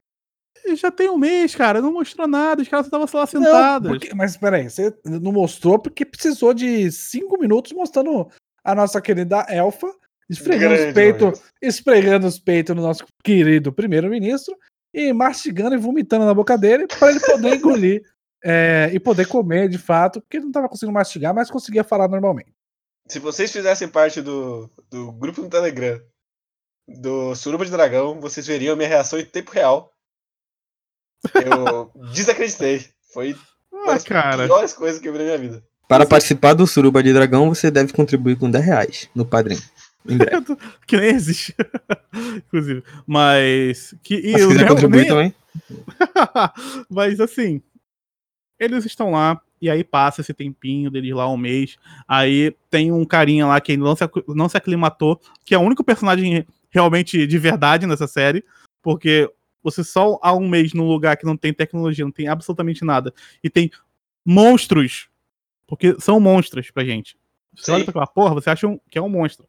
[0.64, 3.90] E já tem um mês, cara, não mostrou nada, os caras estavam lá sentados.
[3.90, 8.28] Não, porque, mas peraí, você não mostrou porque precisou de cinco minutos mostrando
[8.64, 9.92] a nossa querida Elfa
[10.28, 14.56] esfregando Grande, os peitos, esfregando os peitos no nosso querido primeiro-ministro
[14.94, 18.04] e mastigando e vomitando na boca dele para ele poder engolir
[18.44, 22.08] é, e poder comer de fato, porque ele não estava conseguindo mastigar, mas conseguia falar
[22.08, 22.52] normalmente.
[23.08, 26.00] Se vocês fizessem parte do, do grupo no Telegram
[26.88, 29.92] do Suruba de Dragão, vocês veriam a minha reação em tempo real.
[31.34, 32.86] Eu desacreditei.
[33.12, 33.36] Foi
[33.72, 34.46] uma Ah, das cara.
[34.46, 35.64] piores coisas que eu vi na minha vida.
[35.88, 39.60] Para participar do Suruba de Dragão, você deve contribuir com 10 reais no padrinho.
[40.86, 41.54] Que nem existe.
[42.46, 42.82] Inclusive.
[43.06, 43.94] Mas.
[44.02, 45.34] Que, e Mas se o quiser contribuir nem- também.
[46.88, 47.60] Mas assim,
[48.60, 51.76] eles estão lá, e aí passa esse tempinho deles lá, um mês.
[52.06, 55.62] Aí tem um carinha lá que ainda não se, não se aclimatou, que é o
[55.62, 58.44] único personagem realmente de verdade nessa série,
[58.82, 59.28] porque
[59.62, 63.12] você só há um mês num lugar que não tem tecnologia, não tem absolutamente nada,
[63.42, 63.70] e tem
[64.24, 65.08] monstros,
[65.66, 67.16] porque são monstros pra gente.
[67.54, 67.72] Você Sim.
[67.72, 69.46] olha pra aquela porra, você acha um- que é um monstro.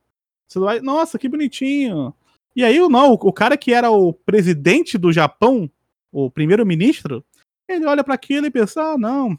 [0.47, 2.13] Você vai, nossa, que bonitinho.
[2.55, 5.69] E aí, não, o cara que era o presidente do Japão,
[6.11, 7.23] o primeiro-ministro,
[7.73, 9.37] ele olha pra aquilo e pensa, ah, não.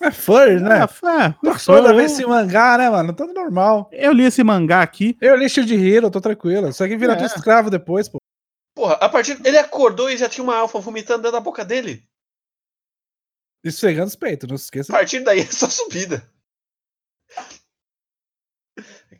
[0.00, 0.78] É furry, né?
[0.78, 3.14] É, é, eu, da sou- vez esse mangá, né, mano?
[3.14, 3.88] Tudo normal.
[3.92, 5.16] eu li esse mangá aqui.
[5.20, 6.68] Eu li Shield Hero, tô tranquilo.
[6.70, 7.16] Isso aqui vira É.
[7.16, 8.18] tudo escravo depois, pô.
[8.74, 9.38] Porra, a partir.
[9.46, 12.02] Ele acordou e já tinha uma alfa vomitando dentro da boca dele.
[13.64, 14.92] Esfregando os peitos, não se A esqueça.
[14.92, 16.28] partir daí é só subida.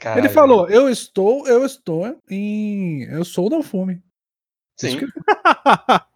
[0.00, 3.04] Caralho, Ele falou, eu estou, eu estou em.
[3.04, 4.02] Eu sou o Dalfume.
[4.76, 4.98] Sim.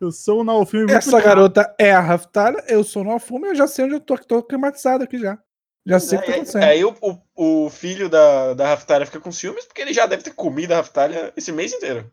[0.00, 3.54] eu sou um Naofilme muito Essa garota é a Raftalha, eu sou o Dalfume, eu
[3.54, 5.38] já sei onde eu tô, que tô climatizado aqui já.
[5.86, 6.62] Já sei o que tá Aí, acontecendo.
[6.64, 6.96] aí o,
[7.36, 10.72] o, o filho da, da Raftalha fica com ciúmes porque ele já deve ter comido
[10.72, 12.10] a Raftalha esse mês inteiro.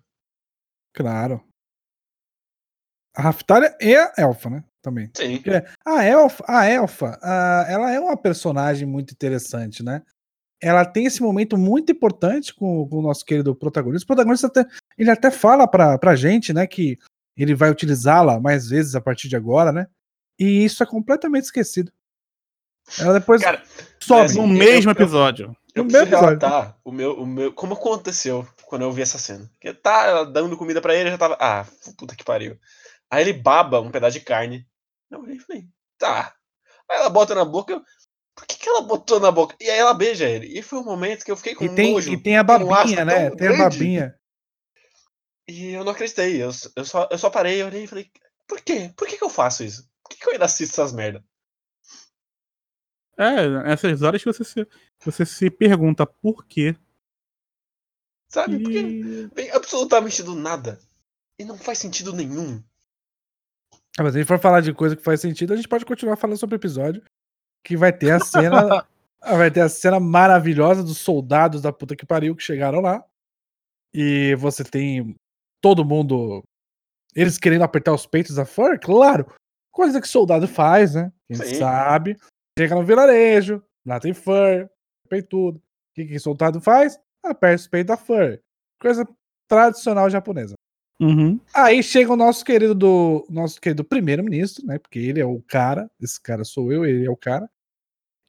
[0.93, 1.41] Claro.
[3.15, 4.63] A Raftalha e a Elfa, né?
[4.81, 5.09] Também.
[5.15, 5.41] Sim.
[5.85, 10.01] A Elfa, a Elfa, ah, ela é uma personagem muito interessante, né?
[10.61, 14.03] Ela tem esse momento muito importante com, com o nosso querido protagonista.
[14.03, 14.65] O protagonista até,
[14.97, 16.97] ele até fala pra, pra gente, né, que
[17.37, 19.87] ele vai utilizá-la mais vezes a partir de agora, né?
[20.39, 21.91] E isso é completamente esquecido.
[22.99, 23.61] Ela depois Cara,
[24.01, 24.33] sobe.
[24.35, 25.55] No Eu- mesmo eu- episódio.
[25.73, 26.39] Eu No preciso episódio.
[26.39, 29.49] relatar o meu, o meu, como aconteceu quando eu vi essa cena.
[29.53, 31.37] Porque tá ela dando comida pra ele, eu já tava.
[31.39, 31.65] Ah,
[31.97, 32.57] puta que pariu.
[33.09, 34.65] Aí ele baba um pedaço de carne.
[35.09, 35.65] Eu olhei e falei,
[35.97, 36.33] tá.
[36.89, 37.73] Aí ela bota na boca.
[37.73, 37.81] Eu,
[38.35, 39.55] Por que, que ela botou na boca?
[39.61, 40.47] E aí ela beija ele.
[40.57, 42.11] E foi um momento que eu fiquei com E tem, nojo.
[42.11, 43.29] e tem a tem um babinha, né?
[43.31, 43.57] Tem a grande.
[43.77, 44.15] babinha.
[45.51, 46.41] E eu não acreditei.
[46.41, 48.09] Eu, eu, só, eu só parei, eu olhei e falei,
[48.47, 48.93] por quê?
[48.95, 49.85] Por que, que eu faço isso?
[50.01, 51.21] Por que, que eu ainda assisto essas merda?
[53.17, 54.67] É, nessas horas que você se,
[55.03, 56.73] você se pergunta por quê.
[58.29, 58.59] Sabe?
[58.59, 59.27] Porque E...
[59.35, 60.79] vem absolutamente do nada.
[61.37, 62.63] E não faz sentido nenhum.
[63.99, 65.85] Ah, mas se a gente for falar de coisa que faz sentido, a gente pode
[65.85, 67.03] continuar falando sobre o episódio.
[67.61, 68.87] Que vai ter a cena.
[69.19, 73.03] ah, vai ter a cena maravilhosa dos soldados da puta que pariu que chegaram lá.
[73.93, 75.19] E você tem
[75.61, 76.43] todo mundo.
[77.15, 79.25] Eles querendo apertar os peitos da Fur, claro.
[79.71, 81.11] Coisa que soldado faz, né?
[81.27, 81.55] Quem Sim.
[81.55, 82.17] sabe.
[82.57, 84.69] Chega no vilarejo, lá tem Fur,
[85.07, 85.57] peitudo.
[85.59, 85.61] O
[85.95, 86.99] que, que soldado faz?
[87.23, 88.41] Aperta os peitos da Fur.
[88.79, 89.07] Coisa
[89.47, 90.55] tradicional japonesa.
[90.99, 91.39] Uhum.
[91.53, 94.77] Aí chega o nosso querido do nosso querido primeiro-ministro, né?
[94.77, 97.49] Porque ele é o cara, esse cara sou eu, ele é o cara.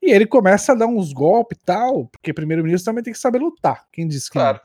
[0.03, 3.39] E ele começa a dar uns golpes e tal, porque primeiro-ministro também tem que saber
[3.39, 3.87] lutar.
[3.93, 4.61] Quem disse que Claro.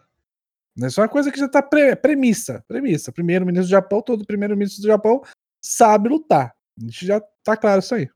[0.78, 0.88] Não?
[0.88, 3.12] Isso é uma coisa que já tá pre- premissa, premissa.
[3.12, 5.22] Primeiro-ministro do Japão, todo primeiro-ministro do Japão
[5.62, 6.54] sabe lutar.
[6.80, 8.10] A gente já tá claro isso aí.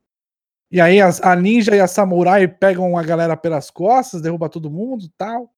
[0.70, 4.70] E aí as- a ninja e a samurai pegam a galera pelas costas, derruba todo
[4.70, 5.52] mundo, tal.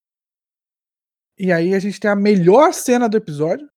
[1.38, 3.68] E aí a gente tem a melhor cena do episódio,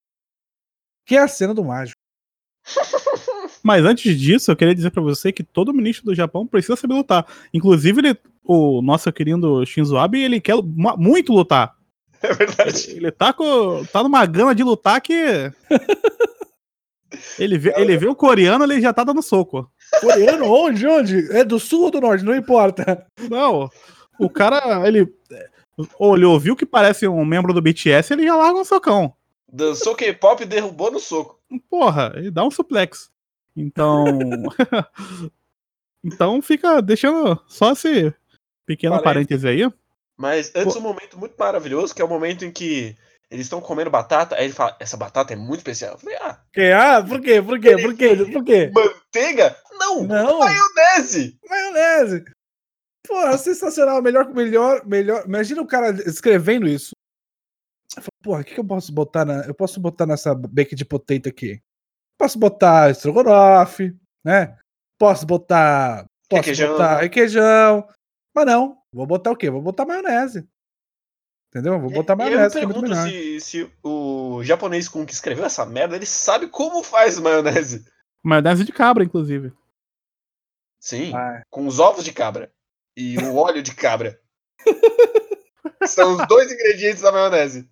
[1.06, 2.00] que é a cena do mágico.
[3.64, 6.94] Mas antes disso, eu queria dizer pra você que todo ministro do Japão precisa saber
[6.94, 7.26] lutar.
[7.54, 11.77] Inclusive, ele, o nosso querido Shinzo Abe, ele quer mu- muito lutar.
[12.24, 12.92] É verdade.
[12.92, 15.14] Ele tá, com, tá numa gana de lutar que.
[17.40, 19.72] Ele vê, ele vê o coreano, ele já tá dando soco.
[20.02, 20.46] Coreano?
[20.46, 20.86] Onde?
[20.86, 21.32] Onde?
[21.32, 22.24] É do sul ou do norte?
[22.24, 23.08] Não importa.
[23.30, 23.70] Não,
[24.20, 25.08] o cara, ele
[26.00, 29.14] olhou, viu que parece um membro do BTS, ele já larga um socão.
[29.52, 31.40] Dançou K-pop e derrubou no soco.
[31.70, 33.10] Porra, ele dá um suplex.
[33.56, 34.06] Então.
[36.04, 38.14] então fica deixando só esse
[38.66, 39.72] pequeno parêntese aí.
[40.18, 40.80] Mas antes Pô.
[40.80, 42.96] um momento muito maravilhoso, que é o momento em que
[43.30, 45.94] eles estão comendo batata, aí ele fala, essa batata é muito especial.
[45.94, 46.42] Eu falei, ah.
[46.52, 46.72] Que?
[46.72, 47.42] Ah, por quê?
[47.42, 47.78] Por quê?
[47.78, 48.16] Por quê?
[48.16, 48.72] Por quê?
[48.74, 49.56] Manteiga?
[49.78, 50.04] Não!
[50.04, 50.40] Não!
[50.40, 51.38] Maionese!
[51.48, 52.26] Maionese!
[53.08, 54.02] Porra, sensacional.
[54.02, 55.24] Melhor, melhor, melhor.
[55.26, 56.92] Imagina o cara escrevendo isso.
[58.22, 59.46] Porra, o que, que eu posso botar na.
[59.46, 61.62] Eu posso botar nessa baked potato aqui?
[62.20, 64.58] Posso botar estrogonofe, né?
[65.00, 66.06] Posso botar.
[66.30, 66.72] Posso requeijão.
[66.74, 67.88] botar requeijão.
[68.36, 68.78] Mas não.
[68.98, 69.48] Vou botar o quê?
[69.48, 70.50] Vou botar maionese.
[71.50, 71.80] Entendeu?
[71.80, 72.60] Vou botar maionese.
[72.60, 76.84] Eu pergunto é se, se o japonês com que escreveu essa merda, ele sabe como
[76.84, 77.86] faz maionese.
[78.24, 79.54] Maionese de cabra, inclusive.
[80.80, 81.44] Sim, ah.
[81.50, 82.52] com os ovos de cabra
[82.96, 84.20] e o óleo de cabra.
[85.86, 87.70] São os dois ingredientes da maionese.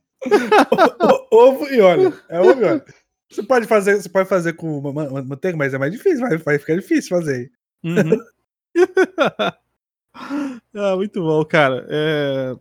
[1.31, 2.21] ovo e óleo.
[2.29, 2.85] É ovo e óleo.
[3.31, 4.79] Você pode fazer, você pode fazer com
[5.23, 7.51] manteiga, mas é mais difícil, vai, vai ficar difícil fazer.
[7.83, 8.23] Uhum.
[10.73, 11.85] ah, muito bom, cara.
[11.89, 12.55] É...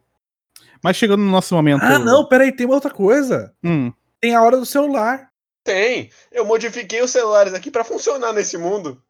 [0.83, 1.83] Mas chegando no nosso momento.
[1.83, 3.55] Ah, não, peraí, tem uma outra coisa.
[3.63, 3.93] Hum.
[4.21, 5.31] Tem a hora do celular.
[5.63, 6.11] Tem.
[6.31, 9.03] Eu modifiquei os celulares aqui para funcionar nesse mundo.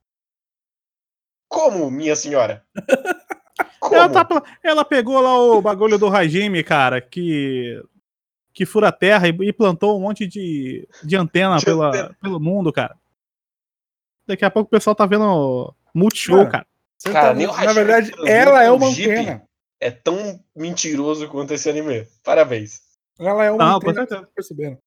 [1.49, 2.65] Como, minha senhora?
[3.81, 3.97] Como?
[3.97, 7.83] Ela, tá, ela, pegou lá o bagulho do regime, cara, que
[8.53, 12.17] que fura a terra e, e plantou um monte de, de antena de pela, antena.
[12.23, 12.97] pelo mundo, cara.
[14.27, 16.51] Daqui a pouco o pessoal tá vendo Multishow, cara.
[16.51, 16.67] cara.
[17.13, 19.47] Tá, na verdade, ela é uma antena
[19.85, 22.09] é tão mentiroso quanto esse anime.
[22.23, 22.81] Parabéns.
[23.19, 24.79] Ela é uma Não, antena, tá percebendo.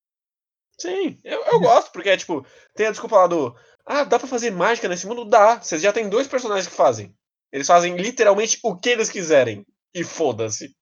[0.80, 3.56] Sim, eu, eu gosto, porque é tipo, tem a desculpa lá do.
[3.86, 5.24] Ah, dá pra fazer mágica nesse mundo?
[5.24, 5.62] Dá.
[5.62, 7.16] Vocês já tem dois personagens que fazem.
[7.52, 9.64] Eles fazem literalmente o que eles quiserem.
[9.94, 10.76] E foda-se.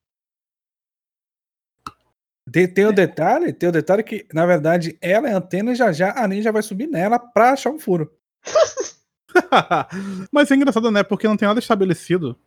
[2.51, 5.91] Tem, tem o detalhe, tem o detalhe que, na verdade, ela é antena e já
[5.91, 8.17] já a ninja vai subir nela pra achar um furo.
[10.31, 11.03] Mas é engraçado, né?
[11.03, 12.37] Porque não tem nada estabelecido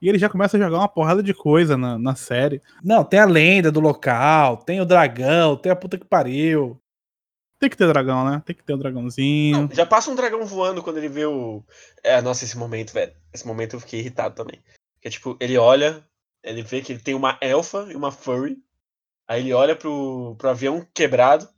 [0.00, 2.62] e ele já começa a jogar uma porrada de coisa na, na série.
[2.82, 6.80] Não, tem a lenda do local, tem o dragão, tem a puta que pariu.
[7.58, 8.40] Tem que ter dragão, né?
[8.46, 9.62] Tem que ter o um dragãozinho.
[9.62, 11.64] Não, já passa um dragão voando quando ele vê o.
[12.04, 13.12] É, nossa, esse momento, velho.
[13.32, 14.62] Esse momento eu fiquei irritado também.
[14.94, 16.06] Porque, tipo, ele olha,
[16.44, 18.56] ele vê que ele tem uma elfa e uma furry.
[19.26, 21.48] Aí ele olha pro, pro avião quebrado.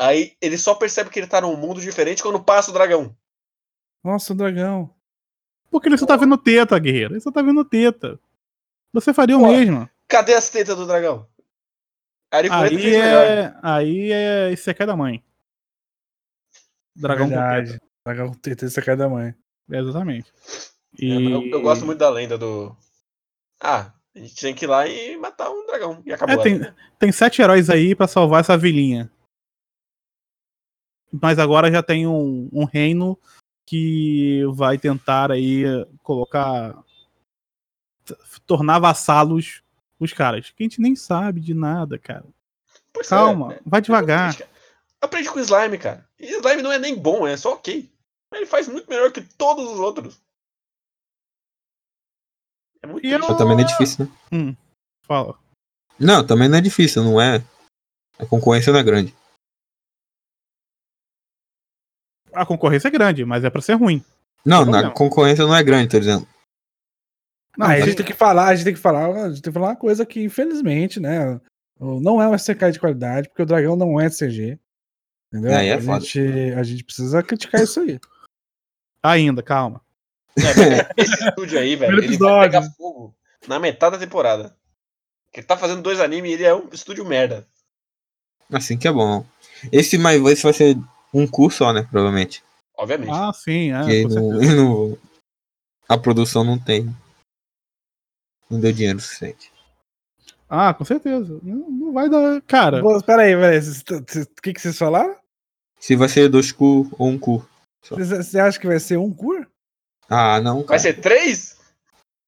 [0.00, 3.16] Aí ele só percebe que ele tá num mundo diferente quando passa o dragão.
[4.02, 4.92] Nossa, o dragão.
[5.70, 7.14] Porque ele só tá vendo teta, guerreiro.
[7.14, 8.18] Ele só tá vendo teta.
[8.92, 9.88] Você faria Pô, o mesmo.
[10.06, 11.26] Cadê as tetas do dragão?
[12.30, 15.22] Aí é, aí é Isekai da mãe.
[16.94, 17.72] Dragão Verdade.
[17.72, 17.86] com teta.
[18.04, 19.34] Dragão com teta Isekai da mãe.
[19.70, 20.32] É, exatamente.
[20.98, 21.10] E...
[21.10, 22.76] É, eu, eu, gosto muito da lenda do.
[23.60, 26.02] Ah, a gente tem que ir lá e matar um dragão.
[26.04, 26.40] E acabou.
[26.40, 29.10] É, tem, tem sete heróis aí para salvar essa vilinha.
[31.10, 33.18] Mas agora já tem um, um reino
[33.66, 35.64] que vai tentar aí
[36.02, 36.82] colocar
[38.46, 39.62] tornar vassalos
[39.98, 40.50] os caras.
[40.50, 42.24] Que a gente nem sabe de nada, cara.
[42.92, 44.36] Pois Calma, é, vai devagar.
[45.00, 46.06] Aprende com o slime, cara.
[46.18, 47.90] E slime não é nem bom, é só ok.
[48.32, 50.20] Ele faz muito melhor que todos os outros.
[52.82, 53.36] É muito eu...
[53.36, 54.12] também não é difícil, né?
[54.32, 54.56] Hum,
[55.02, 55.38] fala.
[55.98, 57.44] Não, também não é difícil, não é.
[58.18, 59.14] A concorrência não é grande.
[62.32, 64.04] A concorrência é grande, mas é para ser ruim.
[64.44, 66.26] Não, na concorrência não é grande, tô dizendo.
[67.56, 69.58] Não, a gente tem que falar, a gente tem que falar, a gente tem que
[69.58, 71.40] falar uma coisa que, infelizmente, né,
[71.78, 74.58] não é um SCK de qualidade, porque o dragão não é CG.
[75.32, 75.56] Entendeu?
[75.56, 76.20] Aí é a, gente,
[76.56, 77.98] a gente precisa criticar isso aí.
[79.02, 79.80] Ainda, calma.
[80.36, 83.14] É, esse estúdio aí, velho, ele vai pegar fogo
[83.46, 84.56] na metade da temporada.
[85.34, 87.46] Ele tá fazendo dois animes e ele é um estúdio merda.
[88.50, 89.24] Assim que é bom.
[89.70, 90.76] Esse, mas esse vai ser
[91.12, 91.82] um curso só, né?
[91.90, 92.42] Provavelmente.
[92.76, 93.10] Obviamente.
[93.12, 94.02] Ah, sim, é.
[94.02, 94.32] Porque não,
[94.90, 94.98] não,
[95.88, 96.94] a produção não tem.
[98.50, 99.52] Não deu dinheiro suficiente.
[100.48, 101.40] Ah, com certeza.
[101.42, 102.42] Não, não vai dar.
[102.42, 102.82] Cara.
[103.02, 103.58] Pera aí, peraí.
[103.58, 105.16] O que, que vocês falaram?
[105.78, 107.46] Se vai ser dois cu ou um cu.
[107.90, 109.44] Você acha que vai ser um cu?
[110.08, 110.58] Ah, não.
[110.58, 110.68] Cara.
[110.68, 111.56] Vai ser três?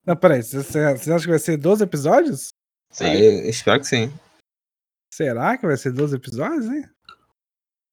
[0.07, 0.43] Não, peraí.
[0.43, 2.49] Você acha que vai ser 12 episódios?
[2.91, 3.05] Sim.
[3.05, 3.15] Ah,
[3.49, 4.13] espero que sim.
[5.13, 6.85] Será que vai ser 12 episódios, hein?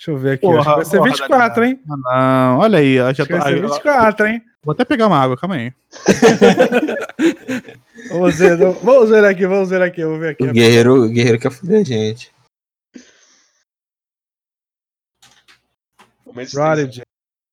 [0.01, 0.41] Deixa eu ver aqui.
[0.41, 1.79] Porra, acho que vai ser 24, hein?
[1.87, 2.95] Ah, não, olha aí.
[2.95, 4.43] Já acho tô, vai tá- ser 24, hein?
[4.63, 5.71] Vou até pegar uma água, calma aí.
[8.09, 10.43] vamos, ver, vamos ver aqui, vamos ver aqui, vamos ver aqui.
[10.43, 12.33] O guerreiro, o guerreiro quer foder a gente.
[16.51, 17.01] Prodigy.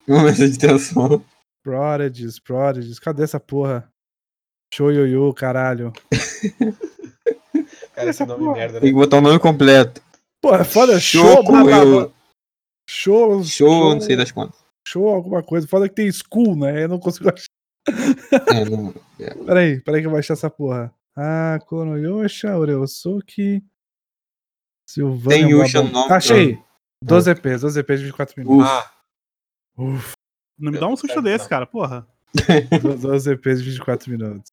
[0.07, 1.23] Momento de tensão.
[1.63, 2.99] Prodigy, Prodigy.
[2.99, 3.87] Cadê essa porra?
[4.73, 5.93] Show Yoyo, caralho.
[7.95, 8.81] Cara, esse nome é merda, né?
[8.81, 10.01] Tem que botar o nome completo.
[10.41, 12.11] Porra, é foda, show, show bababá
[12.89, 14.59] eu, show, show, não sei das quantas.
[14.87, 15.69] show alguma coisa.
[15.69, 16.85] Foda que tem school, né?
[16.85, 17.47] Eu não consigo achar.
[18.55, 18.93] É, não,
[19.47, 20.93] Peraí, peraí que eu vou achar essa porra.
[21.17, 23.63] Ah, Konoyosha, Oreosuki.
[24.89, 25.39] Silvânia.
[25.47, 26.59] Tem Yusha no nome, Achei.
[27.05, 28.67] 12 EPs, 12 EPs de 24 minutos.
[28.67, 28.71] Uf.
[28.71, 28.91] Ah,
[29.77, 30.13] Uf.
[30.59, 31.49] Não me dá um susto desse, não.
[31.51, 32.07] cara, porra.
[33.01, 34.51] 12 EPs de 24 minutos.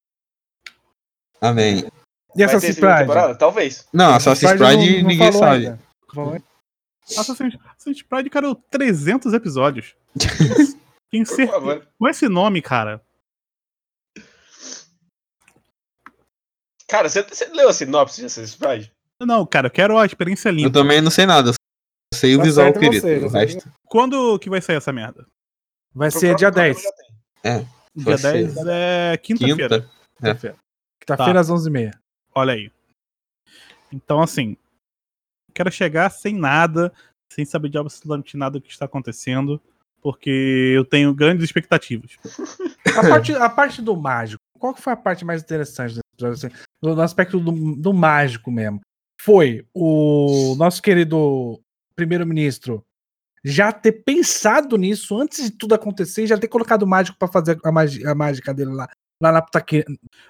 [1.42, 1.88] Amém.
[2.36, 3.00] E Assassin's Pride?
[3.00, 3.36] temporada?
[3.36, 3.88] Talvez.
[3.94, 5.68] Não, Assassin's não ninguém sabe.
[5.68, 5.80] ainda.
[7.06, 9.96] Assassin's, Assassin's Pride, cara, 300 episódios.
[11.12, 11.52] Tem certeza.
[11.52, 11.88] favor.
[12.00, 13.02] Com esse nome, cara.
[16.88, 18.90] Cara, você, você leu a sinopse de Assassin's Creed?
[19.22, 20.72] Não, cara, eu quero a experiência Eu limpa.
[20.74, 21.50] também não sei nada.
[21.52, 21.54] Eu
[22.18, 23.02] sei o Tá visual querido.
[23.02, 23.72] você, o resto.
[23.88, 25.26] Quando que vai sair essa merda?
[25.94, 26.82] Vai Pro ser dia próximo 10.
[26.82, 26.98] programa
[27.44, 27.66] já tem.
[27.96, 28.32] Dia Vai ser.
[28.54, 29.80] 10 é quinta-feira.
[29.80, 29.92] Quinta.
[31.00, 31.40] Quinta-feira Tá.
[31.40, 31.98] às 11h30.
[32.36, 32.72] Olha aí.
[33.92, 34.58] Então, assim,
[35.56, 36.92] quero chegar sem nada,
[37.32, 39.60] sem saber de absolutamente nada do que está acontecendo,
[40.02, 42.12] porque eu tenho grandes expectativas.
[42.96, 46.48] A parte, a parte do mágico, qual que foi a parte mais interessante desse episódio?
[46.48, 48.82] assim, no, no aspecto do, do mágico mesmo.
[49.20, 51.60] Foi o nosso querido
[51.96, 52.84] primeiro-ministro
[53.44, 57.28] já ter pensado nisso antes de tudo acontecer e já ter colocado o mágico pra
[57.28, 58.88] fazer a, magi- a mágica dele lá,
[59.22, 59.86] lá na puta que.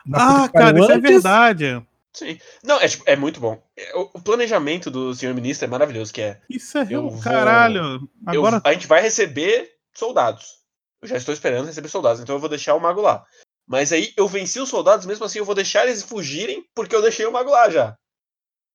[0.05, 1.85] na puta Ah, pariu cara, isso é verdade.
[2.15, 2.39] Sim.
[2.63, 3.61] Não, é, tipo, é muito bom.
[3.77, 6.41] É, O, planejamento do senhor ministro é maravilhoso, que é.
[6.49, 7.79] Isso é Eu real, vou- caralho.
[7.81, 10.63] eu- Agora, a gente vai receber soldados.
[11.01, 13.25] Eu já estou esperando receber soldados, então eu vou deixar o mago lá.
[13.67, 17.01] Mas aí eu venci os soldados, mesmo assim eu vou deixar eles fugirem, porque eu
[17.01, 17.95] deixei o mago lá já.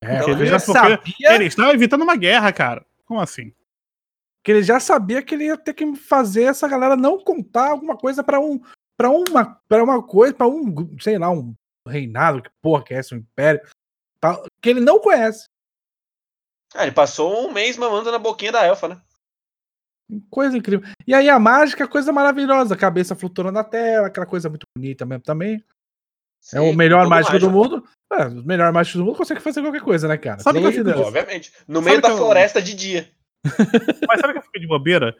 [0.02, 1.00] É, Não, porque ele ele já sabia
[1.34, 2.84] eles estavam evitando uma guerra, cara.
[3.06, 3.52] Como assim?
[4.42, 7.94] que ele já sabia que ele ia ter que fazer essa galera não contar alguma
[7.96, 8.58] coisa pra um
[8.96, 11.54] para uma para uma coisa, pra um, sei lá, um
[11.90, 13.60] reinado, que porra que é esse, um império,
[14.20, 15.44] pra- que ele não conhece.
[16.74, 19.00] Ah, ele passou um mês mamando na boquinha da elfa, né?
[20.28, 20.88] Coisa incrível.
[21.06, 25.04] E aí a mágica, coisa maravilhosa, a cabeça flutuando na tela, aquela coisa muito bonita
[25.06, 25.64] mesmo também.
[26.52, 27.84] é o Sim, melhor mágico do mundo.
[28.12, 30.40] É, o melhor mágico do mundo consegue fazer qualquer coisa, né, cara?
[30.40, 30.98] Sabe Pelo que eu.
[31.06, 31.52] Obviamente.
[31.68, 33.10] No Sabe meio da eu- floresta de dia.
[34.08, 35.16] Mas sabe o que eu fiquei de bobeira?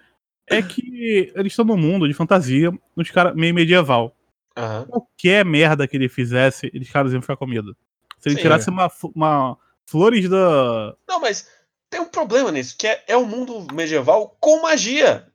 [0.48, 4.16] É que eles estão num mundo de fantasia, nos cara meio medieval.
[4.60, 4.86] Aham.
[4.86, 7.76] Qualquer merda que ele fizesse, eles caras iam ficar com medo.
[8.18, 8.42] Se ele Sim.
[8.42, 10.94] tirasse uma, uma flores da.
[11.08, 11.48] Não, mas
[11.88, 15.26] tem um problema nisso, que é, é o mundo medieval com magia.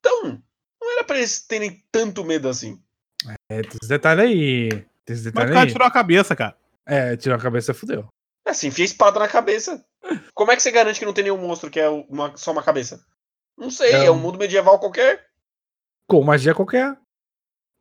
[0.00, 0.42] Então,
[0.80, 2.82] não era pra eles terem tanto medo assim.
[3.48, 4.68] É, tem esse detalhe aí.
[5.04, 5.72] Tem esse Mas o detalhe cara aí.
[5.72, 6.56] tirou a cabeça, cara.
[6.84, 8.08] É, tirou a cabeça, fudeu.
[8.44, 9.84] Assim, enfia espada na cabeça.
[10.34, 12.62] Como é que você garante que não tem nenhum monstro que é uma- só uma
[12.62, 13.04] cabeça?
[13.56, 15.24] Não sei, É é um mundo medieval qualquer.
[16.08, 16.98] Com magia qualquer.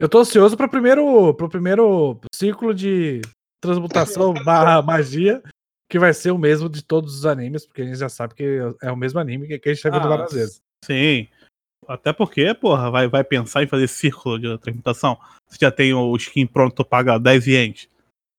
[0.01, 3.21] Eu tô ansioso pro primeiro, pro primeiro ciclo de
[3.61, 5.43] transmutação barra magia,
[5.87, 8.59] que vai ser o mesmo de todos os animes, porque a gente já sabe que
[8.81, 10.61] é o mesmo anime que a gente já viu Ah, várias vezes.
[10.83, 11.27] Sim.
[11.87, 15.19] Até porque, porra, vai, vai pensar em fazer círculo de transmutação.
[15.47, 17.87] Você já tem o skin pronto, paga 10 ienes.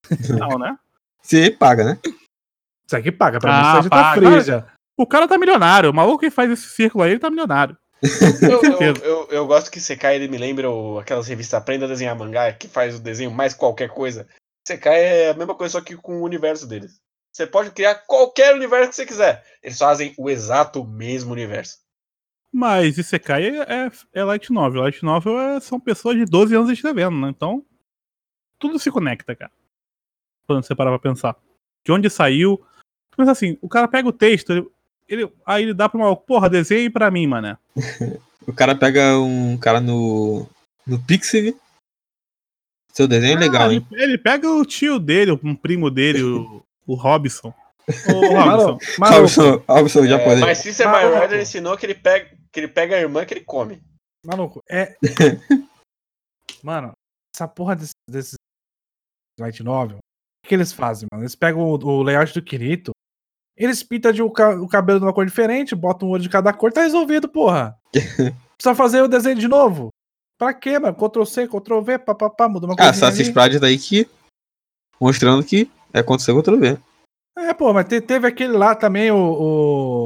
[0.37, 0.77] Não, né?
[1.23, 2.01] Você paga, né?
[2.85, 4.67] Isso aqui paga, pra Ah, mim isso aí tá free já.
[4.99, 5.91] O cara tá milionário.
[5.91, 7.77] O maluco que faz esse círculo aí, ele tá milionário.
[8.43, 11.89] Eu, eu, eu, eu gosto que Sekai ele me lembra o- aquelas revistas Aprenda a
[11.89, 14.27] Desenhar Mangá, que faz o desenho mais qualquer coisa.
[14.67, 17.01] Sekai é a mesma coisa, só que com o universo deles.
[17.33, 19.45] Você pode criar qualquer universo que você quiser.
[19.63, 21.79] Eles fazem o exato mesmo universo.
[22.53, 24.83] Mas Isekai é, é, é light novel.
[24.83, 27.29] Light novel é- são pessoas de 12 anos escrevendo, né?
[27.29, 27.65] Então,
[28.59, 29.53] tudo se conecta, cara.
[30.47, 31.37] Quando você parar pra pensar.
[31.85, 32.63] De onde saiu.
[33.17, 34.69] Mas assim, o cara pega o texto, ele,
[35.09, 36.15] ele- aí ele dá pra uma.
[36.17, 37.57] Porra, desenhe pra mim, mané.
[38.45, 40.49] O cara pega um cara no.
[40.85, 41.55] no Pixel.
[42.93, 43.87] Seu desenho é legal, Ah, hein?
[43.93, 47.55] ele, ele pega o tio dele, um primo dele, o, o Robson.
[48.13, 48.37] Ô, Robson.
[48.37, 50.41] Maluco, maluco, Robson, Robson É, japonês.
[50.41, 51.21] mas Sister My Maluco.
[51.21, 53.81] Rider ensinou que ele, pega, que ele pega a irmã que ele come.
[54.27, 54.97] maluco, é.
[56.63, 56.93] Mano,
[57.35, 58.35] essa porra desse, desse
[59.41, 59.99] light novel,
[60.45, 61.23] o que eles fazem, mano?
[61.23, 62.91] Eles pegam o, o layout do Kirito,
[63.57, 66.29] eles pintam de o, ca- o cabelo de uma cor diferente, botam um olho de
[66.29, 67.77] cada cor, tá resolvido, porra.
[67.93, 69.89] Precisa fazer o desenho de novo?
[70.39, 70.95] Pra quê, mano?
[70.95, 72.91] Ctrl C, Ctrl V, papapá, muda uma Ah, coisa.
[72.91, 74.09] Assassin's Creed daí que.
[75.01, 76.79] Mostrando que é acontecer outro ver.
[77.37, 79.17] É, pô, mas te- teve aquele lá também, o.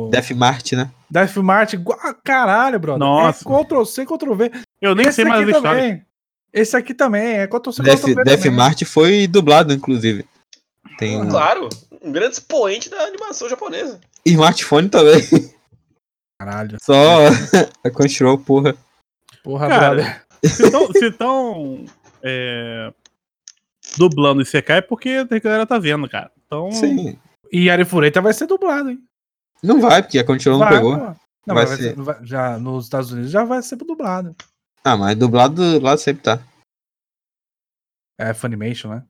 [0.07, 0.09] o...
[0.11, 0.91] Death Mart, né?
[1.11, 1.75] Death Mart.
[2.03, 2.99] ah, Caralho, brother.
[3.01, 3.43] Nossa.
[3.49, 4.53] É Ctrl C, Ctrl V.
[4.81, 5.81] Eu nem sei mais a aqui história.
[5.83, 6.07] também.
[6.53, 7.27] Esse aqui também.
[7.39, 8.25] É Ctrl C, Ctrl V.
[8.25, 8.47] Death.
[8.47, 10.25] Mart foi dublado, inclusive.
[10.99, 11.69] Tem Claro,
[12.07, 14.01] um grande expoente da animação japonesa.
[14.25, 15.21] smartphone também.
[16.41, 16.77] Caralho.
[16.83, 16.95] Só
[17.85, 18.77] a Crunchyroll, porra.
[19.43, 20.23] Porra, Cara.
[20.45, 21.85] Se estão
[22.23, 22.93] é,
[23.97, 26.31] dublando esse CK é porque a galera tá vendo, cara.
[26.47, 27.19] Então, Sim.
[27.51, 29.03] E Arifureta vai ser dublado, hein?
[29.63, 30.99] Não vai, porque a Crunchyroll não Vai, pegou.
[30.99, 31.17] pô.
[31.47, 31.95] Não, Vai ser.
[31.97, 34.35] vai- já nos Estados Unidos já vai ser dublado.
[34.85, 36.41] Ah, mas dublado lá sempre tá.
[38.19, 39.05] É Funimation, né?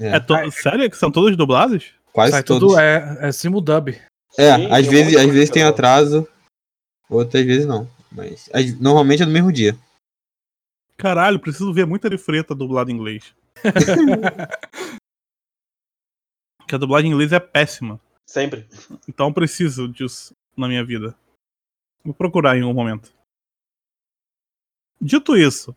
[0.00, 1.92] é to- sério que são todos dublados?
[2.14, 2.68] Quase Sai todos.
[2.70, 3.88] tudo é, é simuldub.
[4.38, 6.28] É, Sim, às vezes, às vezes tem pela- atraso,
[7.10, 7.88] outras vezes não.
[8.12, 9.76] Mas às- normalmente é no mesmo dia.
[10.96, 13.34] Caralho, preciso ver muita Arifureta dublado em inglês.
[16.58, 18.00] Porque a dublagem em inglês é péssima.
[18.28, 18.66] Sempre.
[19.08, 21.14] Então eu preciso disso na minha vida.
[22.04, 23.12] Vou procurar em um momento.
[25.00, 25.76] Dito isso,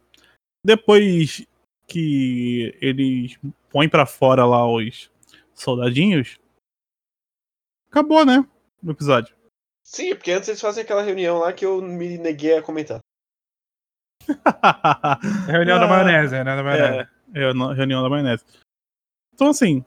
[0.64, 1.46] depois
[1.88, 3.38] que eles
[3.70, 5.10] põem pra fora lá os
[5.58, 6.40] soldadinhos,
[7.90, 8.48] acabou, né?
[8.84, 9.36] O episódio.
[9.84, 13.00] Sim, porque antes eles fazem aquela reunião lá que eu me neguei a comentar.
[15.48, 17.10] Reunião da Ah, maionese, reunião da maionese.
[17.34, 18.44] É, é reunião da maionese.
[19.34, 19.86] Então, assim,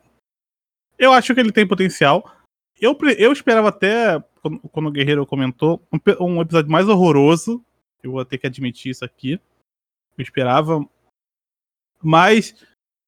[0.99, 2.25] eu acho que ele tem potencial.
[2.81, 7.63] Eu, eu esperava até, quando, quando o Guerreiro comentou, um, um episódio mais horroroso.
[8.03, 9.33] Eu vou ter que admitir isso aqui.
[10.17, 10.83] Eu esperava.
[12.03, 12.55] Mas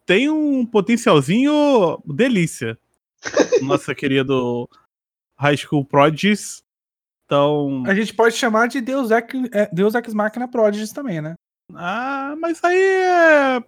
[0.07, 2.79] tem um potencialzinho delícia.
[3.63, 4.69] Nossa querido
[5.39, 6.63] High School Prodigies.
[7.27, 7.83] Então.
[7.87, 11.35] A gente pode chamar de Deus Ex, é, Deus Ex Machina Prodigies também, né?
[11.75, 13.65] Ah, mas aí é.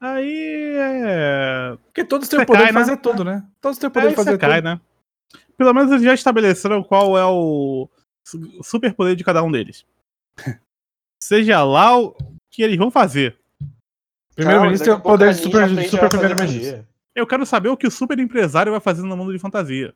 [0.00, 1.76] Aí é.
[1.86, 2.80] Porque todos têm o poder cai, de né?
[2.80, 3.46] fazer tudo, né?
[3.60, 4.64] Todos têm o poder Aí de fazer cai, tudo.
[4.64, 4.80] né?
[5.56, 7.88] Pelo menos eles já estabeleceram qual é o
[8.26, 9.86] su- superpoder de cada um deles.
[11.22, 12.14] Seja lá o
[12.50, 13.38] que eles vão fazer.
[14.36, 16.86] Primeiro-ministro tem o Calma, poder de super, super primeiro-ministro.
[17.14, 19.92] Eu quero saber o que o super empresário vai fazer no mundo de fantasia.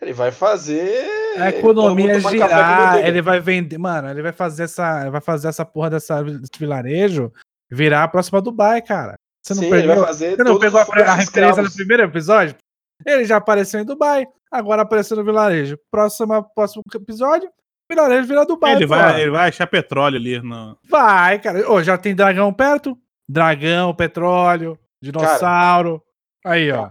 [0.00, 1.04] Ele vai fazer.
[1.36, 3.76] A economia girar, ele vai vender.
[3.76, 5.02] Mano, ele vai fazer essa.
[5.02, 7.30] Ele vai fazer essa porra dessa, desse vilarejo
[7.70, 9.14] virar a próxima Dubai, cara.
[9.42, 10.36] Você não Sim, ele vai pegou, fazer.
[10.36, 12.54] você não pegou a, a referência no primeiro episódio?
[13.04, 15.78] Ele já apareceu em Dubai, agora apareceu no vilarejo.
[15.90, 17.48] Próxima, próximo episódio,
[17.90, 18.74] vilarejo vira Dubai.
[18.74, 20.40] ele, vai, ele vai achar petróleo ali.
[20.40, 20.76] No...
[20.88, 21.70] Vai, cara.
[21.70, 22.96] Ô, já tem dragão perto?
[23.30, 26.02] Dragão, petróleo, dinossauro.
[26.44, 26.90] Aí, ó.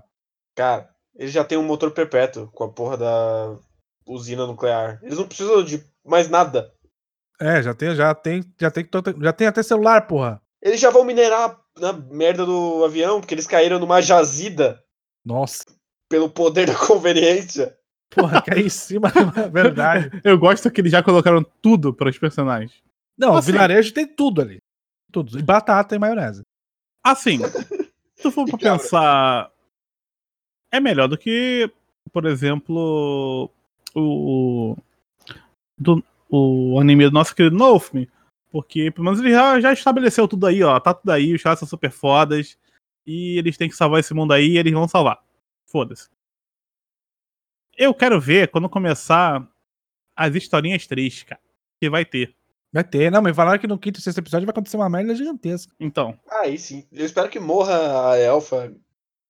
[0.56, 3.58] Cara, ele já tem um motor perpétuo com a porra da
[4.08, 5.00] usina nuclear.
[5.04, 6.72] Eles não precisam de mais nada.
[7.42, 8.88] É, já tem, já tem, já tem,
[9.22, 10.42] já tem até celular, porra.
[10.62, 14.82] Eles já vão minerar na merda do avião, porque eles caíram numa jazida
[15.26, 15.66] Nossa,
[16.10, 17.78] pelo poder da conveniência.
[18.10, 20.10] porra, cai em cima, é verdade.
[20.24, 22.82] Eu gosto que eles já colocaram tudo para os personagens.
[23.18, 23.52] Não, o Assim.
[23.52, 24.60] vilarejo tem tudo ali.
[25.12, 25.40] Tudo.
[25.40, 26.44] E batata e maionese.
[27.04, 27.40] Assim,
[28.16, 29.52] se tu for pra pensar,
[30.72, 31.72] é melhor do que,
[32.12, 33.50] por exemplo,
[33.96, 34.76] o
[35.78, 38.10] do, o anime do nosso querido Nofme,
[38.52, 41.60] porque pelo menos ele já, já estabeleceu tudo aí, ó, tá tudo aí, os caras
[41.60, 42.58] são super fodas
[43.06, 45.24] e eles têm que salvar esse mundo aí e eles vão salvar.
[45.66, 46.10] Foda-se.
[47.78, 49.48] Eu quero ver quando começar
[50.16, 51.42] as historinhas tristes, cara,
[51.80, 52.36] que vai ter.
[52.72, 55.16] Vai ter, não, mas falaram que no quinto e sexto episódio vai acontecer uma merda
[55.16, 55.74] gigantesca.
[55.80, 56.86] Então, Aí sim.
[56.92, 58.72] Eu espero que morra a elfa.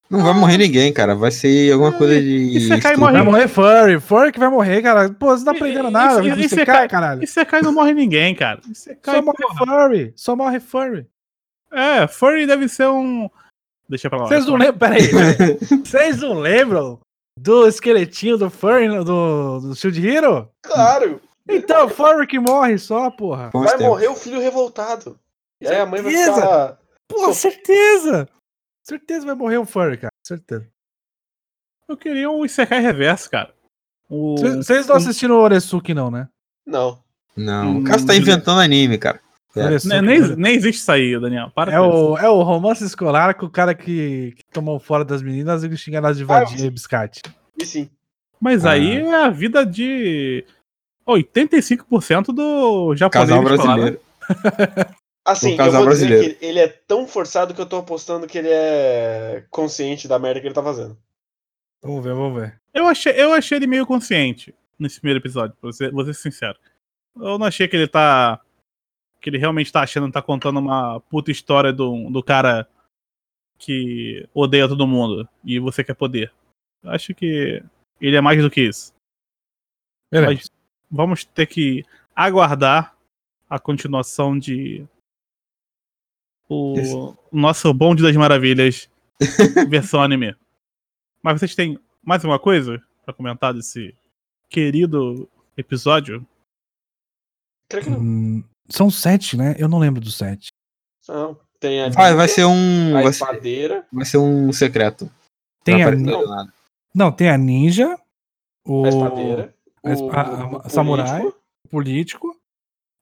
[0.09, 1.15] Não vai morrer ninguém, cara.
[1.15, 2.27] Vai ser alguma coisa de.
[2.57, 3.13] E você cai e morre.
[3.13, 5.09] Vai morrer Furry, Furry que vai morrer, cara.
[5.11, 6.21] Pô, você não tá aprendendo nada.
[6.23, 7.23] e- e- e você cai, caralho.
[7.23, 8.59] e você cai e não morre ninguém, cara.
[8.73, 10.13] Você cai, Só morre Furry.
[10.15, 11.05] Só morre Furry.
[11.71, 13.29] É, Furry deve ser um.
[13.87, 14.27] Deixa pra lá.
[14.27, 15.07] Vocês não lembram, peraí.
[15.09, 15.57] peraí.
[15.85, 16.99] Vocês não lembram
[17.39, 20.49] do esqueletinho do Furry, do, do Shield Hero?
[20.63, 21.21] Claro!
[21.49, 23.49] Então, Furry que morre só, porra.
[23.51, 23.87] Bons Vai tempos.
[23.87, 25.19] morrer o filho revoltado.
[25.59, 26.77] E aí a mãe vai ficar.
[27.07, 28.27] Pô, certeza.
[28.83, 30.11] Certeza vai morrer um Furry, cara.
[30.25, 30.67] Certeza.
[31.87, 33.53] Eu queria um Isekai reverso, cara.
[34.09, 34.35] O...
[34.37, 36.27] Vocês não assistiram o Oresuki, não, né?
[36.65, 37.01] Não.
[37.35, 39.19] Não, o cara tá inventando anime, cara.
[39.55, 39.63] É.
[39.65, 40.35] Oresuki, Ne- nem, né?
[40.37, 41.51] nem existe isso aí, Daniel.
[41.53, 42.11] Para É com isso.
[42.13, 45.77] o, é o romance escolar com o cara que, que tomou fora das meninas e
[45.77, 47.21] xinga elas de vadia e biscate.
[47.57, 47.89] E sim.
[48.39, 48.71] Mas Ah.
[48.71, 50.45] aí é a vida de
[51.13, 53.29] 85% do japonês.
[53.29, 53.99] Casal brasileiro.
[55.25, 56.35] Assim, eu vou dizer brasileiro.
[56.35, 60.41] que ele é tão forçado que eu tô apostando que ele é consciente da merda
[60.41, 60.97] que ele tá fazendo.
[61.83, 62.59] Vamos ver, vamos ver.
[62.73, 66.57] Eu achei, eu achei ele meio consciente nesse primeiro episódio, pra ser, vou ser sincero.
[67.15, 68.41] Eu não achei que ele tá.
[69.21, 72.67] Que ele realmente tá achando que tá contando uma puta história do, do cara
[73.57, 76.31] que odeia todo mundo e você quer poder.
[76.81, 77.61] Eu acho que
[77.99, 78.93] ele é mais do que isso.
[80.09, 80.33] Beleza.
[80.33, 80.58] Mas
[80.89, 81.85] vamos ter que
[82.15, 82.95] aguardar
[83.49, 84.85] a continuação de.
[86.51, 88.89] O nosso Bonde das Maravilhas
[89.69, 90.35] versão anime.
[91.21, 93.95] Mas vocês têm mais uma coisa pra comentar desse
[94.49, 96.25] querido episódio?
[97.69, 97.99] Creio que não.
[97.99, 99.55] Hum, são sete, né?
[99.59, 100.47] Eu não lembro dos sete.
[101.07, 101.39] Não.
[101.59, 102.97] Tem a, Vai, vai ser um.
[102.97, 103.87] a Vai ser, espadeira.
[103.91, 105.11] vai ser um secreto.
[105.63, 106.25] Tem Não a, não.
[106.27, 106.53] nada.
[106.95, 107.99] não, tem a ninja,
[108.65, 109.53] o, A espadeira.
[109.83, 111.21] O- a- o samurai.
[111.21, 112.41] político, o político,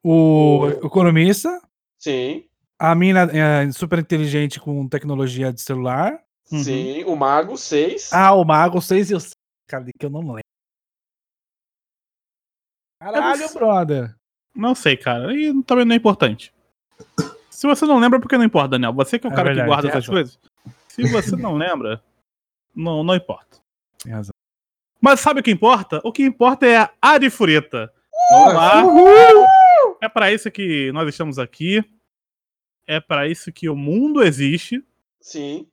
[0.04, 1.62] o O- economista,
[2.00, 2.46] Sim.
[2.80, 6.22] a mina é, super inteligente com tecnologia de celular.
[6.52, 6.64] Uhum.
[6.64, 7.04] Sim.
[7.06, 8.12] O mago, seis.
[8.14, 9.20] Ah, o mago 6 e o
[9.68, 10.42] cara que eu não lembro.
[13.02, 14.16] Caralho, não- brother.
[14.56, 15.34] Não sei, cara.
[15.34, 16.54] E também não é importante.
[17.50, 18.94] Se você não lembra, porque não importa, Daniel.
[18.94, 20.14] Você que é o É cara verdade, que guarda essas razão.
[20.16, 20.40] coisas.
[20.90, 22.04] Se você não lembra,
[22.76, 23.60] não, não importa.
[24.04, 24.32] Tem razão.
[25.02, 26.02] Mas sabe o que importa?
[26.04, 27.91] O que importa é a Arifureta.
[28.32, 28.84] Vamos lá.
[30.02, 31.84] É pra isso que nós estamos aqui.
[32.88, 34.84] É pra isso que o mundo existe.
[35.20, 35.68] Sim.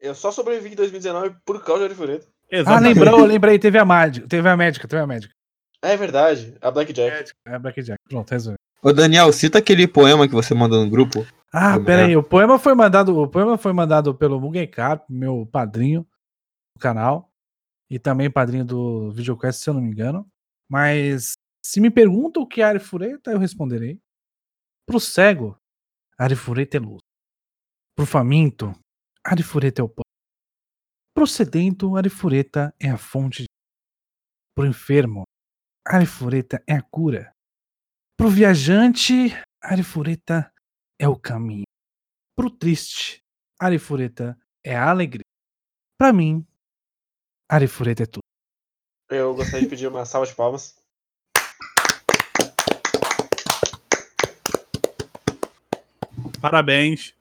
[0.00, 2.26] Eu só sobrevivi em 2019 por causa de Arifureta.
[2.26, 2.98] Ah, Exatamente.
[2.98, 5.34] lembrou, lembrei, teve a médica, teve a médica, teve a médica.
[5.82, 6.54] É verdade.
[6.60, 7.32] A Blackjack.
[7.46, 7.98] É a Blackjack.
[8.08, 8.58] Pronto, resolveu.
[8.82, 11.26] Ô, Daniel, cita aquele poema que você mandou no grupo.
[11.52, 12.04] Ah, pera é?
[12.06, 16.06] aí, o poema foi mandado, o poema foi mandado pelo Mugen Carp, meu padrinho
[16.76, 17.29] do canal,
[17.90, 20.30] e também padrinho do Videoquest, se eu não me engano.
[20.70, 21.32] Mas
[21.64, 24.00] se me perguntam o que é Arifureta, eu responderei.
[24.86, 25.58] Pro cego,
[26.16, 27.00] Arifureta é luz.
[27.96, 28.72] Pro faminto,
[29.24, 30.04] Arifureta é o pão.
[31.14, 33.44] Pro sedento, Arifureta é a fonte.
[34.54, 35.24] Pro enfermo,
[35.86, 37.32] Arifureta é a cura.
[38.16, 39.30] Pro viajante,
[39.62, 40.52] Arifureta
[40.98, 41.64] é o caminho.
[42.36, 43.20] Pro triste,
[43.58, 45.24] Arifureta é a alegria.
[45.98, 46.46] Pra mim,
[47.50, 48.22] Arifureta é tudo.
[49.10, 50.78] Eu gostaria de pedir uma salva de palmas.
[56.40, 57.12] Parabéns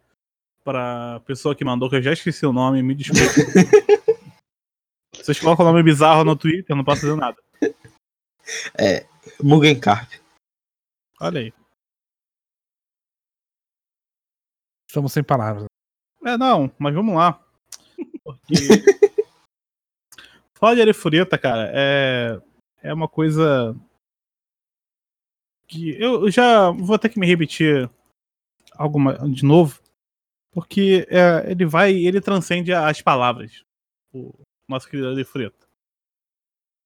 [0.63, 3.23] pra pessoa que mandou, que eu já esqueci o nome, me desculpe.
[5.17, 7.41] Vocês colocam o nome bizarro no Twitter, eu não posso fazer nada.
[9.41, 10.11] Mugen Carp.
[11.19, 11.53] Olha aí.
[14.87, 15.65] Estamos sem palavras.
[16.23, 17.43] É, não, mas vamos lá.
[18.23, 18.53] Porque...
[20.59, 22.41] Falar de Arifureta, cara, é,
[22.83, 23.73] é uma coisa
[25.65, 27.89] que eu já vou ter que me repetir
[28.73, 29.81] alguma de novo,
[30.51, 33.63] porque é, ele vai, ele transcende as palavras,
[34.13, 34.33] o
[34.67, 35.65] nosso querido Arifureta.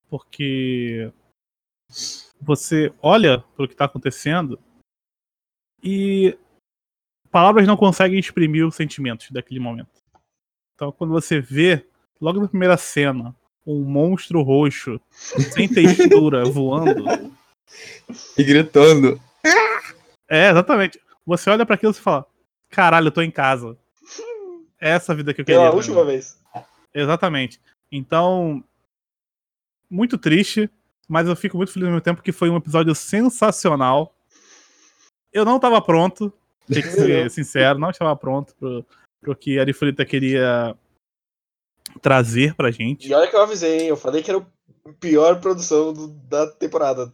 [0.07, 1.11] Porque
[2.39, 4.59] você olha para o que está acontecendo
[5.81, 6.37] e
[7.31, 10.03] palavras não conseguem exprimir os sentimentos daquele momento.
[10.75, 11.87] Então, quando você vê,
[12.21, 13.35] logo na primeira cena,
[13.65, 14.99] um monstro roxo,
[15.53, 17.05] sem textura, voando.
[18.37, 19.19] E gritando.
[20.29, 20.99] É, exatamente.
[21.25, 22.25] Você olha para aquilo e fala:
[22.69, 23.77] caralho, eu tô em casa.
[24.79, 25.61] É essa vida que eu queria.
[25.61, 26.07] Pela última mim.
[26.07, 26.37] vez.
[26.93, 27.61] Exatamente.
[27.91, 28.63] Então,
[29.89, 30.69] muito triste,
[31.07, 34.13] mas eu fico muito feliz ao mesmo tempo que foi um episódio sensacional.
[35.31, 36.31] Eu não estava pronto,
[36.67, 38.85] tem que ser sincero, não estava pronto pro,
[39.21, 40.75] pro que a Arifurita queria
[42.01, 43.07] trazer pra gente.
[43.07, 43.87] E olha que eu avisei, hein?
[43.87, 47.11] Eu falei que era a pior produção do- da temporada.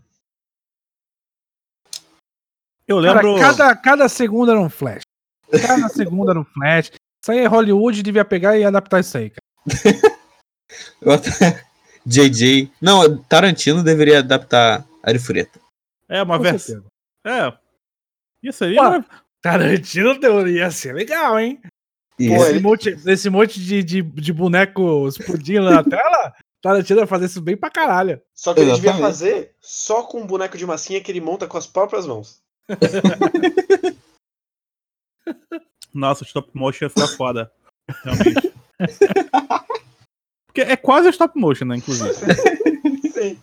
[2.87, 3.39] Eu Cara, lembro.
[3.39, 5.03] cada, cada segundo era um flash.
[5.51, 6.91] Cada segundo era um flash.
[7.21, 9.45] Isso aí é Hollywood devia pegar e adaptar isso aí, cara.
[11.15, 11.65] Até-
[12.05, 12.71] JJ.
[12.81, 15.59] Não, Tarantino deveria adaptar Arifureta.
[16.07, 16.83] É, uma versão.
[17.25, 17.53] É.
[18.41, 18.75] Isso aí.
[18.75, 19.03] Pô,
[19.41, 21.61] Tarantino teoria ia ser legal, hein?
[22.27, 27.07] Pô, Esse, ele- monte, esse monte de, de, de boneco explodindo na tela, Tarantino vai
[27.07, 28.21] fazer isso bem pra caralho.
[28.35, 29.11] Só que ele devia Exatamente.
[29.13, 32.41] fazer só com um boneco de massinha que ele monta com as próprias mãos.
[35.93, 37.51] Nossa, o stop motion ia ficar foda.
[38.03, 38.53] Realmente.
[40.45, 42.13] Porque é quase o stop motion, né, inclusive.
[43.13, 43.39] Sim.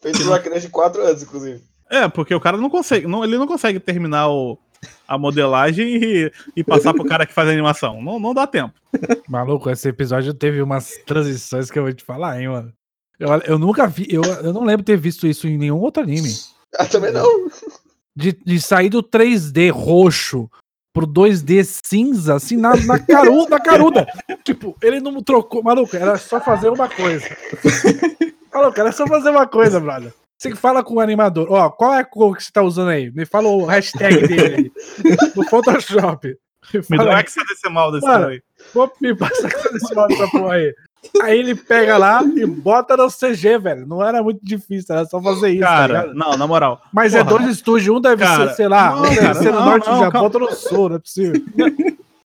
[0.00, 1.62] Feito uma criança de 4 anos, inclusive.
[1.90, 3.06] É, porque o cara não consegue.
[3.06, 4.58] Não, ele não consegue terminar o,
[5.06, 8.02] a modelagem e, e passar pro cara que faz a animação.
[8.02, 8.74] Não, não dá tempo.
[9.28, 12.72] Maluco, esse episódio teve umas transições que eu vou te falar, hein, mano.
[13.18, 16.30] Eu, eu nunca vi, eu, eu não lembro ter visto isso em nenhum outro anime.
[16.78, 17.48] Ah, também não.
[18.16, 20.50] De, de sair do 3D roxo
[20.92, 24.06] pro 2D cinza, assim, na, na, caru, na caruda.
[24.44, 25.62] Tipo, ele não trocou.
[25.62, 27.26] Maluco, era só fazer uma coisa.
[28.52, 30.12] Maluco, era só fazer uma coisa, brother.
[30.42, 33.12] Você fala com o animador, ó, qual é a cor que você tá usando aí?
[33.12, 34.72] Me fala o hashtag dele aí.
[35.36, 36.36] No Photoshop.
[36.90, 37.20] Me dá um aí.
[37.20, 38.42] hexadecimal desse Mano, cara aí.
[38.74, 40.74] Vou me passar esse modo dessa porra aí.
[41.22, 43.86] Aí ele pega lá e bota no CG, velho.
[43.86, 46.14] Não era muito difícil, era só fazer isso, tá Cara, ligado?
[46.14, 46.80] não, na moral.
[46.92, 47.38] Mas é porra.
[47.38, 49.88] dois estúdios, um deve Cara, ser, sei lá, não, um deve ser no não, norte
[49.90, 51.40] do Japão, outro no sul, não é possível.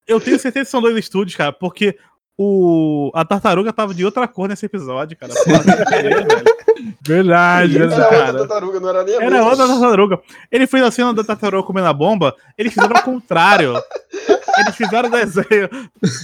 [0.06, 1.96] Eu tenho certeza que são dois estúdios, cara, porque
[2.38, 5.32] o, a tartaruga tava de outra cor nesse episódio, cara.
[7.04, 8.26] Verdade, Era cara.
[8.26, 9.50] outra tartaruga, não era nem a Era mesma.
[9.50, 10.20] outra tartaruga.
[10.50, 13.74] Ele fez a cena da tartaruga comendo a bomba, eles fizeram ao contrário.
[14.58, 15.68] Eles fizeram o desenho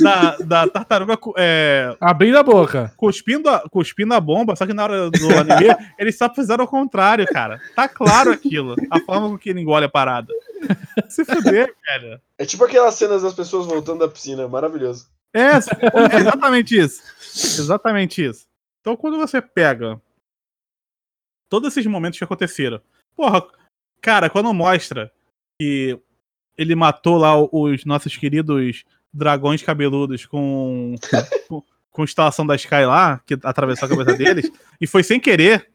[0.01, 2.93] da, da tartaruga é, Abrindo a boca.
[2.97, 6.69] cuspindo, a, cuspindo a bomba, só que na hora do anime, eles só fizeram ao
[6.69, 7.61] contrário, cara.
[7.75, 8.75] Tá claro aquilo.
[8.91, 10.33] A forma com que ele engole a parada.
[11.09, 12.21] Se fuder, velho.
[12.39, 15.07] É tipo aquelas cenas das pessoas voltando da piscina, maravilhoso.
[15.35, 15.41] É,
[16.15, 17.03] é exatamente isso.
[17.61, 18.47] Exatamente isso.
[18.81, 20.01] Então, quando você pega
[21.49, 22.81] todos esses momentos que aconteceram,
[23.17, 23.45] porra,
[24.01, 25.13] cara, quando mostra
[25.61, 25.99] que
[26.57, 30.95] ele matou lá os nossos queridos dragões cabeludos com,
[31.49, 35.71] com, com instalação da Sky lá, que atravessou a cabeça deles, e foi sem querer.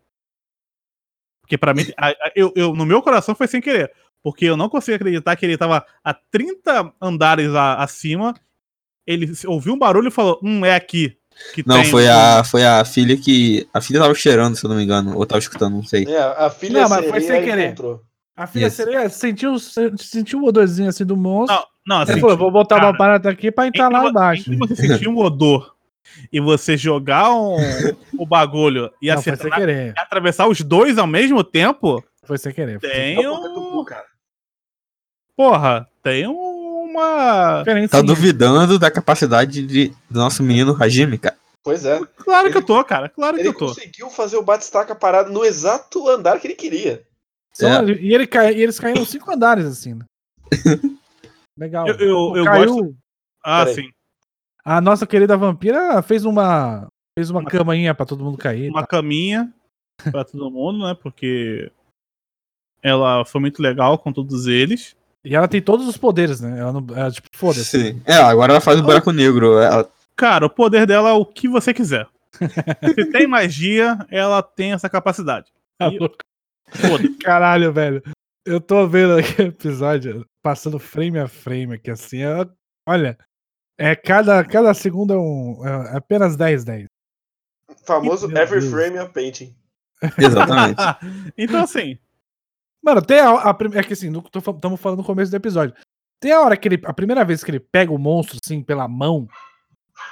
[1.42, 3.92] Porque pra mim, a- a- eu, eu- no meu coração foi sem querer.
[4.22, 8.34] Porque eu não consigo acreditar que ele tava a 30 andares a- acima
[9.12, 11.16] ele ouviu um barulho e falou: Hum, é aqui.
[11.54, 13.68] Que Não, tem foi um- a, foi a filha que.
[13.74, 15.18] A filha tava cheirando, se eu não me engano.
[15.18, 16.06] Ou tava escutando, não sei.
[16.06, 17.68] É, a filha Não, mas foi sem querer.
[17.68, 18.02] encontrou.
[18.36, 18.76] A filha Isso.
[18.78, 19.58] sereia sentiu,
[19.98, 21.56] sentiu o odorzinho assim do monstro.
[21.86, 22.20] Não, não, assim.
[22.22, 24.50] Falou, vou botar cara, uma parada aqui pra entrar lá embaixo.
[24.58, 25.74] você sentir um odor
[26.32, 27.56] e você jogar um,
[28.18, 29.94] o bagulho e Não, acertar, querer.
[29.96, 32.80] e atravessar os dois ao mesmo tempo, Foi sem querer.
[32.80, 33.84] Foi tem um.
[35.36, 36.28] Porra, tem
[36.90, 37.60] uma.
[37.60, 37.90] diferente.
[37.92, 41.38] Tá duvidando da capacidade de, do nosso menino Hajime, cara.
[41.64, 42.00] Pois é.
[42.18, 43.10] Claro que eu tô, cara.
[43.10, 43.68] Claro que Ele eu tô.
[43.68, 47.06] conseguiu fazer o Batistaca parado no exato andar que ele queria.
[47.54, 47.86] Só- É.
[47.92, 49.94] E, ele cai, e eles caíram cinco andares assim.
[49.94, 50.06] né?
[51.58, 51.88] Legal.
[51.88, 52.96] Eu, eu, eu Caiu- gosto.
[53.44, 53.76] Ah, Peraí.
[53.76, 53.90] sim.
[54.64, 56.88] A nossa querida vampira fez uma
[57.18, 58.70] fez uma camainha pra todo mundo cair.
[58.70, 58.88] Uma tá?
[58.88, 59.52] caminha
[60.12, 60.96] pra todo mundo, né?
[61.02, 61.70] Porque
[62.82, 64.96] ela foi muito legal com todos eles.
[65.24, 66.60] E ela tem todos os poderes, né?
[66.60, 67.66] Ela não, ela, tipo, foda-se.
[67.94, 68.02] Sim.
[68.06, 69.60] É, agora ela faz o buraco negro.
[69.60, 72.08] Ela, Cara, o poder dela é o que você quiser.
[72.34, 75.52] Se tem magia, ela tem essa capacidade.
[75.78, 75.98] Tá E-.
[76.78, 77.18] Foda-se.
[77.18, 78.04] Caralho, velho.
[78.46, 82.24] Eu tô vendo aqui o episódio, passando frame a frame aqui, assim.
[82.24, 82.48] é-
[82.88, 83.18] olha,
[83.78, 86.86] é cada, cada segundo é, um, é apenas 10, 10.
[87.86, 88.72] Famoso Meu Every Deus.
[88.72, 89.56] Frame a Painting.
[90.18, 90.82] exatamente.
[91.38, 91.98] então, assim,
[92.84, 95.76] Mano, tem a, a É que assim, estamos falando no começo do episódio.
[96.22, 96.82] Tem a hora que ele.
[96.86, 99.28] A primeira vez que ele pega o monstro, assim, pela mão.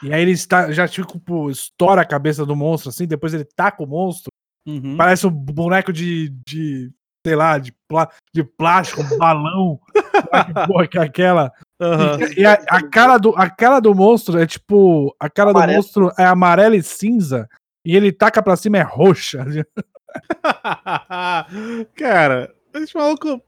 [0.04, 3.06] E aí ele está, já, tipo, estoura a cabeça do monstro, assim.
[3.06, 4.32] Depois ele taca o monstro.
[4.66, 4.96] uhum.
[4.98, 6.30] Parece um boneco de.
[6.48, 6.92] de
[7.26, 9.80] sei lá, de, plá, de plástico, um balão.
[9.94, 11.52] que porra que é aquela.
[11.80, 12.20] Aham.
[12.38, 15.14] E a, a cara do, a cara do monstro é tipo.
[15.20, 15.78] A cara do Amarelo.
[15.78, 17.50] monstro é amarela e cinza.
[17.86, 19.46] E ele taca pra cima é roxa.
[21.96, 22.54] Cara,
[22.84, 23.42] esse maluco.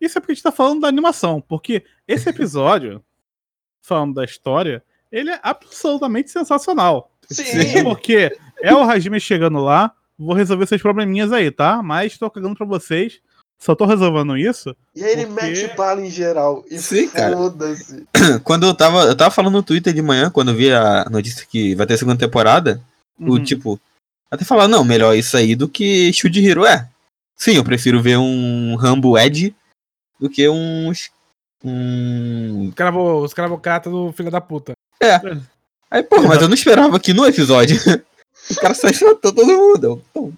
[0.00, 1.40] Isso é porque a gente tá falando da animação.
[1.40, 3.02] Porque esse episódio,
[3.82, 7.10] falando da história, ele é absolutamente sensacional.
[7.30, 7.82] Sim.
[7.84, 11.82] Porque é o Hajime chegando lá, vou resolver seus probleminhas aí, tá?
[11.82, 13.20] Mas tô cagando pra vocês.
[13.60, 14.74] Só tô resolvendo isso.
[14.94, 16.64] E aí ele Porque- mete bala em geral.
[16.70, 17.36] E Sim, cara.
[17.36, 18.06] foda-se.
[18.44, 19.02] Quando eu tava.
[19.02, 21.96] Eu tava falando no Twitter de manhã, quando eu vi a notícia que vai ter
[21.96, 22.80] segunda temporada,
[23.18, 23.42] o Uhum.
[23.42, 23.80] tipo.
[24.30, 26.64] Até falar, não, melhor isso aí do que Shield Hero.
[26.66, 26.88] É.
[27.38, 29.54] Sim, eu prefiro ver um Rambo Ed
[30.18, 31.10] do que uns.
[31.64, 32.68] Um.
[32.68, 34.72] Escravo, escravocrata do filho da puta.
[35.90, 37.76] Aí, pô, mas eu não esperava que no episódio
[38.50, 39.84] o cara sai todo mundo.
[39.84, 40.32] Eu, pô,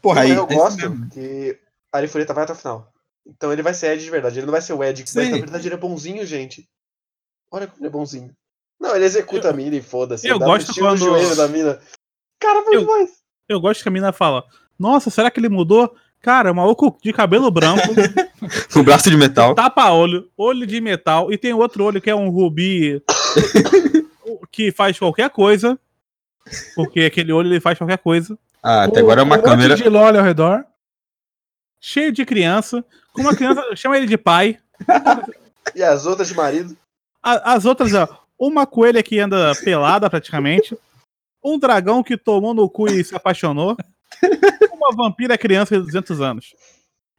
[0.00, 0.30] Porra, aí.
[0.30, 1.58] eu é gosto que
[1.92, 2.90] a Arifureta vai até o final.
[3.26, 4.38] Então ele vai ser Ed de verdade.
[4.38, 5.30] Ele não vai ser o Ed, mas Sim.
[5.32, 6.64] na verdade ele é bonzinho, gente.
[7.50, 8.32] Olha como ele é bonzinho.
[8.80, 10.26] Não, ele executa a mina e foda-se.
[10.28, 11.80] eu gosto um quando- joelho da mina.
[12.40, 13.18] Cara, Eu- demais.
[13.48, 14.44] Eu gosto que a mina fala:
[14.78, 15.94] Nossa, será que ele mudou?
[16.20, 17.80] Cara, maluco de cabelo branco,
[18.72, 19.54] Com o braço de metal.
[19.54, 23.02] tapa-olho, olho de metal, e tem outro olho que é um rubi
[24.50, 25.78] que faz qualquer coisa.
[26.74, 28.38] Porque aquele olho ele faz qualquer coisa.
[28.62, 29.70] Ah, até agora é uma um câmera.
[29.74, 30.64] monte de lolly ao redor.
[31.80, 32.84] Cheio de criança.
[33.12, 34.58] Com uma criança, chama ele de pai.
[35.74, 36.76] E as outras de marido.
[37.22, 38.08] A- as outras, ó,
[38.38, 40.76] uma coelha que anda pelada praticamente.
[41.44, 43.76] Um dragão que tomou no cu e se apaixonou.
[44.72, 46.54] Uma vampira criança de 200 anos.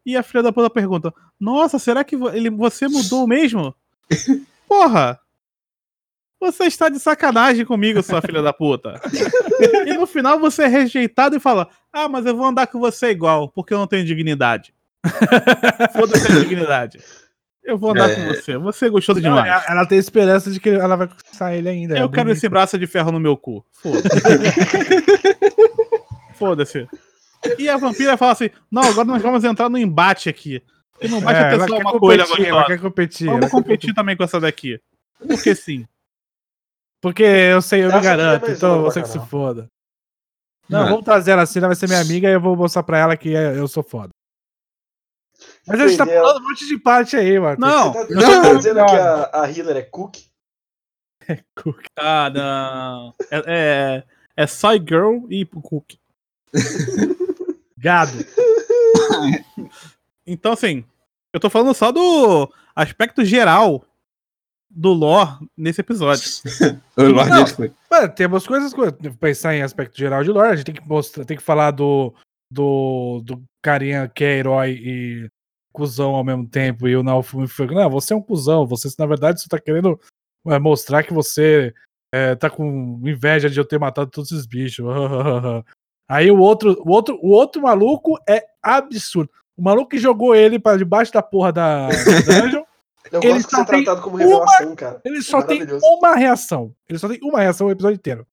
[0.06, 3.74] E a filha da puta pergunta: Nossa, será que ele, você mudou mesmo?
[4.68, 5.20] Porra!
[6.42, 9.00] Você está de sacanagem comigo, sua filha da puta.
[9.86, 13.10] E no final você é rejeitado e fala: Ah, mas eu vou andar com você
[13.10, 14.74] igual, porque eu não tenho dignidade.
[15.94, 17.00] Foda-se a dignidade.
[17.64, 18.16] Eu vou andar É.
[18.16, 18.58] com você.
[18.58, 19.48] Você é Não, demais.
[19.48, 21.98] ela, ela tem esperança de que ela vai conquistar ele ainda.
[21.98, 22.38] é Eu quero bonito.
[22.38, 23.64] esse braço de ferro no meu cu.
[23.74, 24.08] Foda-se.
[26.40, 26.88] Foda-se.
[27.58, 30.62] E a vampira fala assim: Não, agora nós vamos entrar no embate aqui.
[30.94, 32.66] Porque não É, ela só quer uma competir, ela gostosa.
[32.66, 33.26] quer competir.
[33.28, 34.80] Vamos ela quer competir também com essa daqui.
[35.26, 35.88] Porque sim.
[37.02, 39.70] Porque eu sei, eu Eu me é garanto, então você que se foda.
[40.68, 40.90] Não, Não.
[40.90, 43.16] vamos trazer ela assim, ela vai ser minha amiga e eu vou mostrar pra ela
[43.18, 44.10] que é- eu sou foda.
[45.66, 47.58] Mas a gente tá falando um monte de parte aí, mano.
[47.60, 48.86] Não, Você tá, Não, você tá dizendo não.
[48.86, 50.18] que a, a Hitler é cook?
[51.98, 53.16] ah, não.
[53.32, 54.04] É,
[54.38, 54.46] é, é
[54.80, 55.94] Girl e Cook.
[57.78, 58.14] Gado.
[60.26, 60.84] Então, assim,
[61.34, 63.84] eu tô falando só do aspecto geral
[64.70, 66.24] do lore nesse episódio.
[66.95, 67.47] O Lorde Não.
[67.47, 67.72] foi.
[67.89, 68.93] Mano, temos coisas, coisas.
[69.20, 72.14] Pensar em aspecto geral de lore, a gente tem que mostrar, tem que falar do,
[72.52, 75.30] do, do carinha que é herói e
[75.72, 76.88] cuzão ao mesmo tempo.
[76.88, 80.00] E o Naofumi foi, não, você é um cuzão, você na verdade você tá querendo
[80.47, 81.74] é, mostrar que você
[82.14, 84.86] é, tá com inveja de eu ter matado todos esses bichos.
[86.10, 89.30] Aí o outro, o outro, o outro maluco é absurdo.
[89.55, 92.64] O maluco que jogou ele pra debaixo da porra da, da dungeon,
[93.12, 95.01] Eu Ele gosto de só ser tem tratado como revelação, cara.
[95.03, 96.72] ele só tem uma reação.
[96.88, 98.28] Ele só tem uma reação o episódio inteiro.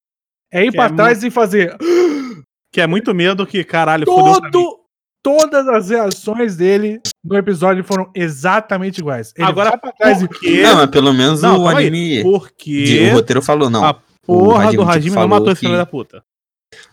[0.52, 1.74] É ir Que pra é trás e fazer
[2.72, 4.50] Que é muito medo que, caralho, fodeu pra mim.
[4.50, 4.80] todo,
[5.22, 9.32] todas as reações dele no episódio foram exatamente iguais.
[9.36, 10.62] Ele Agora, vai pra trás e por quê?
[10.62, 12.22] Não, mas pelo menos Não, o anime.
[12.22, 13.82] Porque de- o roteiro falou, não.
[13.84, 13.94] a
[14.26, 16.22] porra Hajime do tipo Hajime não matou esse que- filho da puta.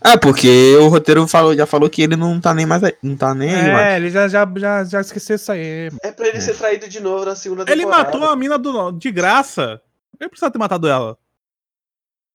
[0.06, 2.94] Ah, porque o roteiro falou, já falou que ele não tá nem mais aí.
[3.02, 3.86] Não tá nem aí, mais.
[3.86, 5.88] É, ele já, já, já, já esqueceu isso aí.
[5.90, 5.98] mano.
[6.02, 8.04] É pra ele ser traído de novo na segunda Ele temporada.
[8.04, 9.80] matou a mina do, de graça.
[10.20, 11.16] Ele precisava ter matado ela.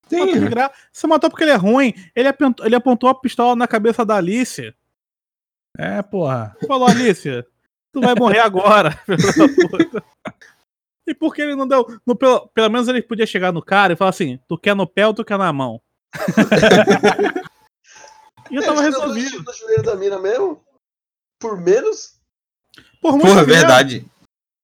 [0.07, 0.71] Sim, Matou de gra...
[0.91, 1.93] Você matou porque ele é ruim.
[2.15, 4.73] Ele apontou, ele apontou a pistola na cabeça da Alice.
[5.77, 6.57] É, porra.
[6.67, 7.45] Falou, Alice,
[7.93, 8.99] tu vai morrer agora.
[11.07, 11.87] E por que ele não deu.
[12.05, 14.85] No, pelo, pelo menos ele podia chegar no cara e falar assim: tu quer no
[14.85, 15.81] pé ou tu quer na mão?
[18.51, 19.43] e eu tava resolvido.
[19.43, 20.61] no joelho da mina mesmo?
[21.39, 22.19] Por menos?
[23.01, 23.55] Por muito Porra, menos.
[23.59, 24.05] verdade.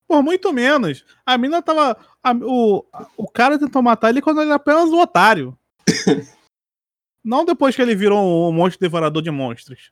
[0.07, 1.05] Por muito menos.
[1.25, 1.97] A mina tava.
[2.23, 2.85] a- o,
[3.17, 5.57] o cara tentou matar ele quando ele era apenas um otário.
[7.23, 9.91] Não depois que ele virou um monstro devorador de monstros.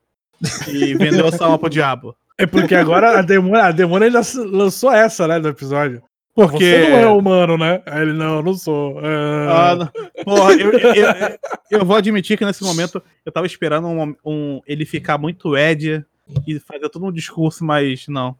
[0.68, 2.16] E vendeu essa alma pro diabo.
[2.38, 4.22] É porque agora a demônia, a demônia ainda
[4.52, 6.04] lançou essa, né, do episódio.
[6.36, 6.58] Porque.
[6.58, 7.82] Você não é humano, né?
[7.86, 9.00] Aí ele, não, não sou.
[9.06, 9.48] É...
[9.50, 10.24] Ah, não.
[10.24, 11.40] Porra, eu, eu, eu-
[11.80, 16.04] eu vou admitir que nesse momento eu tava esperando um, um- ele ficar muito Ed
[16.48, 18.36] e fazer todo um discurso, mas não.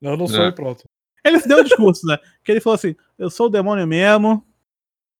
[0.00, 0.48] Não, não sou É.
[0.48, 0.84] e pronto.
[1.24, 2.16] Ele deu um discurso, né?
[2.44, 4.44] Que ele falou assim: eu sou o demônio mesmo,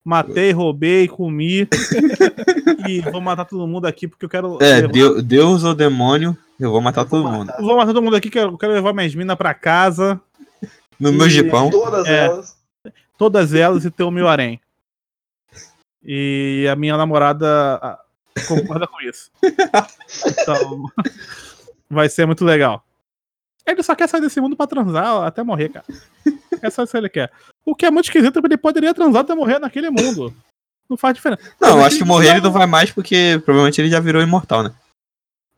[0.04, 1.66] matei, roubei, comi
[2.88, 4.58] e vou matar todo mundo aqui porque eu quero.
[4.60, 7.52] É, levar- Deu- Deus ou demônio, eu vou matar todo mundo.
[7.58, 10.20] Vou matar todo mundo aqui, que eu quero levar minhas minas pra casa,
[10.98, 11.70] No meu E- jipão.
[11.70, 12.26] Todas É.
[12.26, 12.56] elas.
[13.18, 14.60] todas elas e ter o meu harém.
[16.04, 17.98] E a minha namorada
[18.48, 19.30] concorda com isso.
[20.26, 20.84] Então,
[21.88, 22.84] vai ser muito legal.
[23.64, 25.86] Ele só quer sair desse mundo pra transar até morrer, cara.
[26.60, 27.30] É só isso que ele quer.
[27.64, 30.34] O que é muito esquisito, porque ele poderia transar até morrer naquele mundo.
[30.90, 31.42] Não faz diferença.
[31.60, 34.64] Não, eu acho que morrer ele não vai mais porque provavelmente ele já virou imortal,
[34.64, 34.74] né?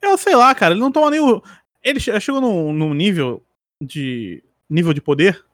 [0.03, 1.43] Eu sei lá, cara, ele não toma nem o.
[1.83, 3.43] Ele che- chegou num, num nível
[3.83, 4.45] de.
[4.75, 5.45] Nível de poder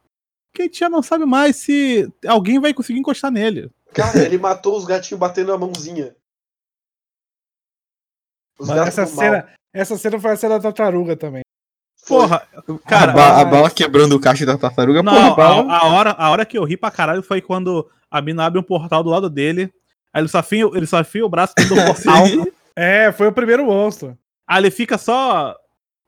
[0.52, 3.70] que a gente já não sabe mais se alguém vai conseguir encostar nele.
[3.94, 6.16] Cara, ele matou os gatinhos batendo a mãozinha.
[8.58, 9.08] Os Mas essa mal.
[9.10, 11.42] cena, essa cena foi a cena da tartaruga também.
[12.06, 12.46] Porra,
[12.86, 13.12] cara.
[13.12, 15.72] a, ba- a bala quebrando o caixa da tartaruga, Não, porra, a, bala.
[15.72, 18.62] a hora, a hora que eu ri pra caralho foi quando a mina abre um
[18.62, 19.72] portal do lado dele.
[20.12, 22.24] Aí ele só afia, ele só afia o braço dentro do portal.
[22.74, 24.18] É, foi o primeiro monstro.
[24.46, 25.56] aí ele fica só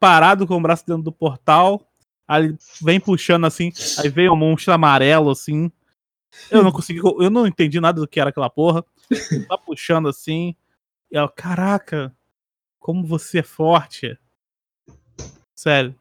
[0.01, 1.87] parado com o braço dentro do portal.
[2.27, 3.73] Aí vem puxando assim.
[3.99, 5.71] Aí vem um monstro amarelo assim.
[6.51, 7.01] Eu não consegui.
[7.01, 8.85] Eu não entendi nada do que era aquela porra.
[9.49, 10.55] Tá puxando assim.
[11.11, 12.15] E eu, caraca,
[12.79, 14.19] como você é forte.
[15.55, 15.95] Sério.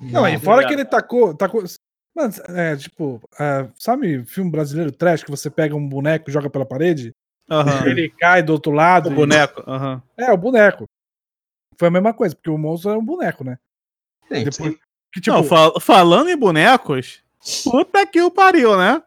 [0.00, 1.34] Não, e fora que ele tacou.
[1.34, 1.64] tacou
[2.14, 6.50] mano, é tipo, é, sabe filme brasileiro trash que você pega um boneco e joga
[6.50, 7.14] pela parede?
[7.50, 7.86] Aham.
[7.88, 9.08] Ele cai do outro lado.
[9.08, 9.62] O e- boneco.
[9.66, 10.02] Aham.
[10.16, 10.88] É, o boneco.
[11.76, 13.58] Foi a mesma coisa, porque o monstro é um boneco, né?
[14.28, 14.76] Sim, Depois,
[15.14, 17.20] que, tipo, Não, fal- falando em bonecos,
[17.64, 19.00] puta que o pariu, né?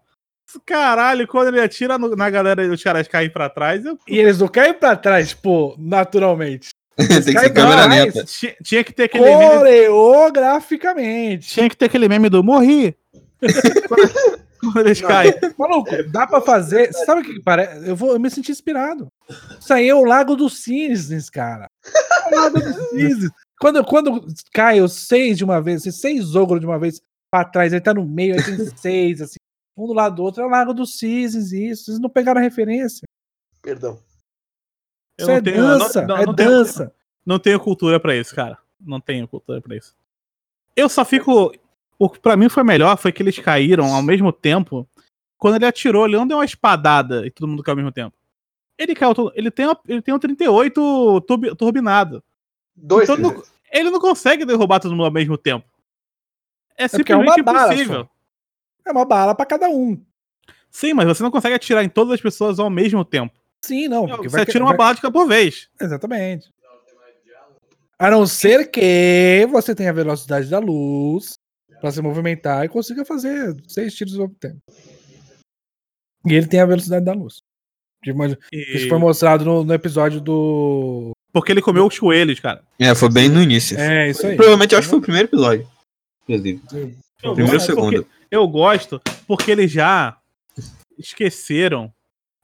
[0.66, 4.18] Caralho, quando ele atira no- na galera e os caras caem pra trás, eu E
[4.18, 6.70] eles não caem pra trás, tipo, naturalmente.
[6.98, 8.24] Tem que ser câmera pra trás, lenta.
[8.24, 11.50] ti- tinha que ter aquele meme, Coreograficamente.
[11.50, 12.96] tinha que ter aquele meme do morri.
[14.60, 15.34] quando, eles caem.
[15.58, 16.92] Maluco, dá pra fazer.
[16.94, 17.88] Sabe o que que parece?
[17.88, 19.08] Eu, vou, eu me senti inspirado.
[19.60, 21.68] Isso aí é o Lago dos Cisnes, cara.
[22.32, 23.30] É o Lago dos Cisnes.
[23.60, 27.02] Quando, quando cai os seis de uma vez, assim, seis ogros de uma vez
[27.32, 29.38] pra trás, aí tá no meio, aí tem seis, assim,
[29.78, 31.86] um do lado do outro, é o Lago dos Cisnes, isso.
[31.86, 33.02] Vocês não pegaram a referência.
[33.62, 34.00] Perdão.
[35.20, 36.94] Eu Isso não é tenho- não- dança, não- é não tenho- dança.
[37.26, 38.58] Não tenho cultura pra isso, cara.
[38.80, 39.96] Não tenho cultura pra isso.
[40.76, 41.52] Eu só fico.
[42.00, 44.88] O que pra mim foi melhor foi que eles caíram ao mesmo tempo
[45.38, 48.16] quando ele atirou, ele não deu uma espadada e todo mundo caiu ao mesmo tempo.
[48.78, 52.24] Ele caiu, todo- ele tem, ele tem um 38 turbi- turbinado.
[52.78, 53.10] Dois.
[53.10, 55.66] Então, não- ele não consegue derrubar todo mundo ao mesmo tempo.
[56.78, 58.10] É é uma simplesmente bala impossível.
[58.86, 60.00] É uma bala pra cada um.
[60.70, 63.34] Sim, mas você não consegue atirar em todas as pessoas ao mesmo tempo.
[63.62, 64.06] Sim, não.
[64.08, 65.70] porque Você vai- atira uma vai- bala de cada por vez.
[65.82, 66.54] Exatamente.
[68.00, 71.40] A não ser que você tenha a velocidade da luz
[71.82, 74.62] pra se movimentar e consiga fazer seis tiros ao mesmo tempo.
[76.28, 77.42] E ele tem a velocidade da luz.
[78.54, 81.12] Isso foi mostrado no, no episódio do.
[81.38, 82.62] Porque ele comeu os coelhos, cara.
[82.80, 83.80] É, foi bem no início.
[83.80, 84.36] É, isso aí.
[84.36, 85.68] Provavelmente eu acho que foi o primeiro episódio.
[86.24, 86.62] Inclusive.
[87.22, 88.08] Eu Primeiro ou segundo.
[88.32, 90.18] Eu gosto porque eles já
[90.98, 91.94] esqueceram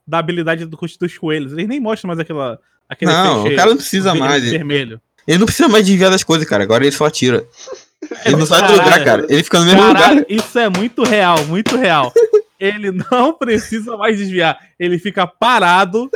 [0.06, 1.52] da habilidade do, dos coelhos.
[1.52, 2.60] Eles nem mostram mais aquela.
[2.88, 4.48] Aquele Não, feixe o cara não precisa mais.
[4.48, 5.00] Vermelho.
[5.26, 6.62] Ele não precisa mais desviar das coisas, cara.
[6.62, 7.44] Agora ele só atira.
[8.26, 9.26] Ele não sai do lugar, cara.
[9.30, 10.26] Ele fica no mesmo Caralho, lugar.
[10.28, 12.12] isso é muito real, muito real.
[12.60, 14.58] Ele não precisa mais desviar.
[14.78, 16.10] Ele fica parado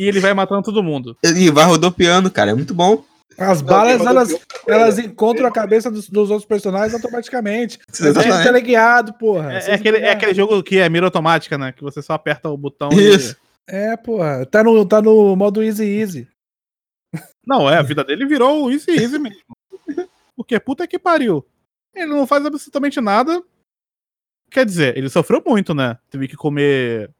[0.00, 1.14] e ele vai matando todo mundo.
[1.22, 2.52] Ele vai rodopiando, cara.
[2.52, 3.04] É muito bom.
[3.36, 4.34] As balas, elas,
[4.66, 7.78] elas encontram a cabeça dos, dos outros personagens automaticamente.
[7.86, 8.42] Você é Exatamente.
[8.42, 9.52] teleguiado, porra.
[9.52, 11.72] É, é aquele, é aquele jogo que é mira automática, né?
[11.72, 13.36] Que você só aperta o botão Isso.
[13.66, 14.46] É, porra.
[14.46, 16.28] Tá no, tá no modo easy easy.
[17.14, 17.20] e.
[17.46, 19.38] Não, é, a vida dele virou easy easy mesmo.
[20.34, 21.46] Porque puta que pariu.
[21.94, 23.42] Ele não faz absolutamente nada.
[24.50, 25.98] Quer dizer, ele sofreu muito, né?
[26.10, 27.10] Teve que comer.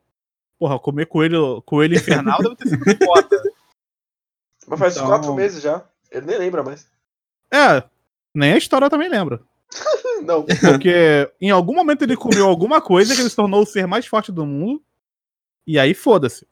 [0.60, 3.42] Porra, comer coelho, coelho infernal deve ter sido foda.
[4.68, 5.82] Mas faz Então- quatro meses já.
[6.12, 6.86] Ele nem lembra mais.
[7.52, 7.82] É,
[8.34, 9.40] nem a história também lembra.
[10.22, 10.44] Não.
[10.44, 14.06] Porque em algum momento ele comeu alguma coisa que ele se tornou o ser mais
[14.06, 14.82] forte do mundo.
[15.66, 16.46] E aí foda-se.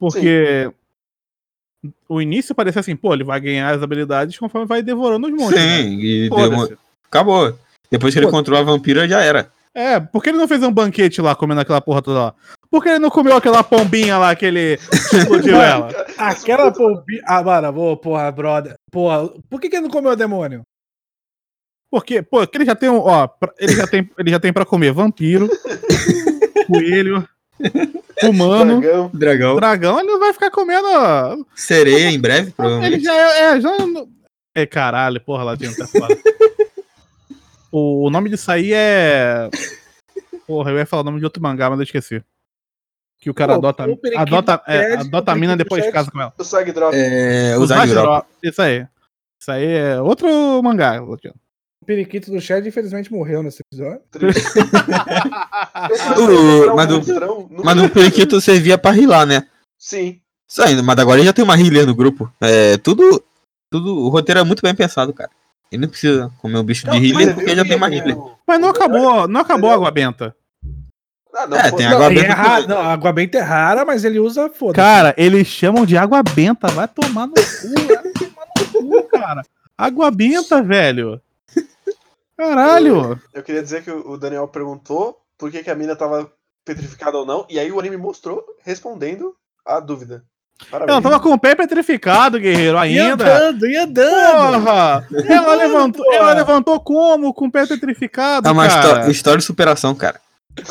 [0.00, 0.72] Porque
[2.08, 5.60] o início parecia assim, pô, ele vai ganhar as habilidades conforme vai devorando os monstros.
[5.64, 5.82] né?
[5.82, 6.50] Sim, e Foda-se.
[6.68, 7.58] demo- acabou.
[7.90, 9.52] Depois que ele controlou a vampira, já era.
[9.74, 12.34] É, por que ele não fez um banquete lá comendo aquela porra toda lá?
[12.70, 14.78] Por que ele não comeu aquela pombinha lá que ele
[15.12, 15.88] explodiu ela?
[16.18, 17.22] Aquela pombinha.
[17.26, 18.74] Ah, mano, pô, porra, brother.
[18.90, 20.62] Porra, por que, que ele não comeu o demônio?
[21.90, 24.52] Porque, pô, que ele já tem um, ó, pra- ele já tem, ele já tem
[24.52, 25.48] para comer vampiro,
[26.68, 27.26] coelho,
[28.22, 29.10] humano, Dragão.
[29.14, 29.56] Dragão.
[29.56, 33.04] dragão, ele não vai ficar comendo ó, Sereia em breve, Ele provavelmente.
[33.04, 33.40] já é.
[33.56, 34.06] É, já não-
[34.54, 36.14] é caralho, porra, Ladinho, tá foda.
[37.72, 39.48] o, o nome disso aí é.
[40.46, 42.22] Porra, eu ia falar o nome de outro mangá, mas eu esqueci.
[43.20, 43.86] Que o cara Pô, adota.
[43.88, 45.92] o Adota, é, adota a o mina depois pede.
[45.92, 46.32] casa com ela.
[46.38, 46.94] O Sag Drop.
[46.96, 47.94] É, O o Zagro.
[47.94, 48.86] Zagro- Isso aí.
[49.40, 50.28] Isso aí é outro
[50.62, 51.34] mangá, Ladinho.
[51.82, 54.00] O periquito do Shed, infelizmente, morreu nesse episódio.
[56.18, 59.42] O- mas o- Mas no periquito servia pra rilar, né?
[59.78, 60.20] Sim.
[60.48, 62.32] Isso ainda, mas agora ele já tem uma healer no grupo.
[62.40, 63.22] É, tudo,
[63.70, 63.96] tudo.
[63.98, 65.30] O roteiro é muito bem pensado, cara.
[65.70, 67.92] Ele não precisa comer um bicho de Não, healer mas porque já tem uma o-
[67.92, 68.16] healer.
[68.46, 70.34] Mas não acabou, não acabou a água benta.
[71.34, 72.66] Ah, não, É, tem não, água e benta é também.
[72.68, 74.74] não, água benta é rara, mas ele usa foda.
[74.74, 76.68] Cara, eles chamam de água benta.
[76.68, 78.66] Vai tomar no cu, vai tomar no
[79.02, 79.42] cu, cara.
[79.76, 81.20] Água benta, velho.
[82.36, 83.20] Caralho.
[83.34, 86.30] Eu queria dizer que o Daniel perguntou por que, que a mina tava
[86.64, 89.34] petrificada ou não, e aí o anime mostrou respondendo
[89.66, 90.22] a dúvida.
[90.70, 90.92] Parabéns.
[90.92, 93.24] Ela tava com o pé petrificado, guerreiro, E ainda.
[93.24, 94.64] andando, e andando.
[94.64, 95.06] Porra!
[95.28, 97.32] Ela levantou, ela levantou como?
[97.32, 98.98] Com o pé petrificado, É uma cara.
[99.00, 100.20] histó- história de superação, cara.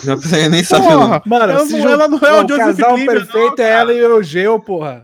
[0.03, 0.87] Não precisa nem saber.
[0.87, 1.21] Porra!
[1.25, 3.93] Mano, ela, se não, ela não é o o Joseph casal perfeito não, é ela
[3.93, 5.03] e o Eugeu, porra.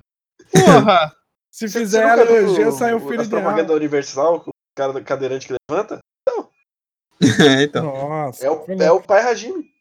[0.51, 1.13] Porra!
[1.51, 3.41] Se Você- fizer você ela e o Eugeu, sai o filho dela.
[3.41, 5.99] propaganda universal com o cara do cadeirante que levanta?
[7.39, 7.86] É, então.
[7.86, 8.45] Nossa.
[8.45, 9.71] É o, é o pai Hajime.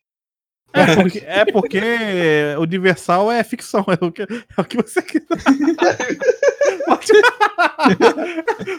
[0.74, 1.80] É porque, é porque
[2.60, 5.26] Universal é ficção, é o que, é o que você quiser.
[6.86, 7.12] Pode,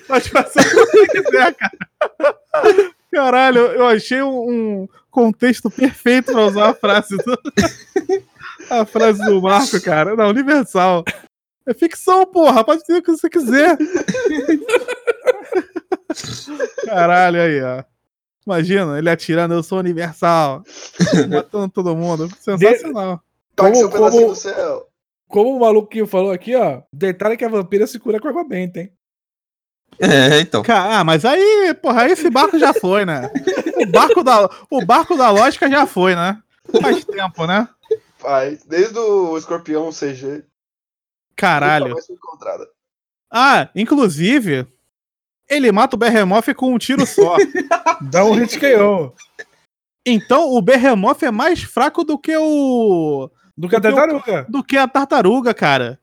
[0.07, 1.77] pode fazer o que você quiser, cara.
[3.11, 7.39] Caralho, eu achei um, um contexto perfeito pra usar a frase do.
[8.69, 10.15] A frase do Marco, cara.
[10.15, 11.03] Não, Universal.
[11.67, 12.63] É ficção, porra.
[12.63, 13.77] Pode dizer o que você quiser.
[16.85, 17.83] Caralho, aí, ó.
[18.45, 20.63] Imagina, ele atirando, eu sou universal.
[21.29, 22.29] Matando todo mundo.
[22.39, 23.21] Sensacional.
[23.75, 24.87] Seu Como- como- do céu.
[25.27, 26.81] Como o maluquinho falou aqui, ó.
[26.93, 28.91] Detalhe que a vampira se cura com água benta, hein?
[29.99, 30.63] É, então.
[30.67, 33.29] Ah, mas aí, porra, aí esse barco já foi, né?
[33.75, 36.41] O barco da, o barco da lógica já foi, né?
[36.81, 37.67] Faz tempo, né?
[38.19, 40.43] Pai, desde o escorpião CG.
[41.35, 41.95] Caralho.
[43.31, 44.67] Ah, inclusive,
[45.49, 47.35] ele mata o Behemoth com um tiro só.
[48.09, 49.13] Dá um hit KO.
[50.05, 53.29] Então o Behemoth é mais fraco do que o.
[53.57, 54.45] Do que a tartaruga.
[54.49, 55.99] do que a tartaruga, cara.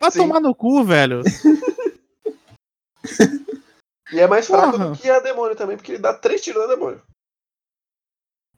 [0.00, 0.20] Vai Sim.
[0.20, 1.22] tomar no cu, velho.
[4.12, 4.90] E é mais fraco Porra.
[4.90, 7.00] do que a demônio também, porque ele dá três tiros na demônio.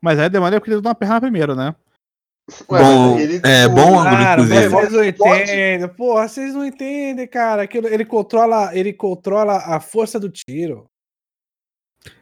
[0.03, 1.75] Mas aí demora porque ele deu uma perna primeiro, né?
[2.71, 4.69] Ué, Bom, ele- é bom ângulo, Cara, inclusive.
[4.69, 5.89] vocês não entendem.
[5.97, 7.63] Porra, vocês não entendem, cara.
[7.63, 10.89] Aquilo, ele controla, ele controla a força do tiro.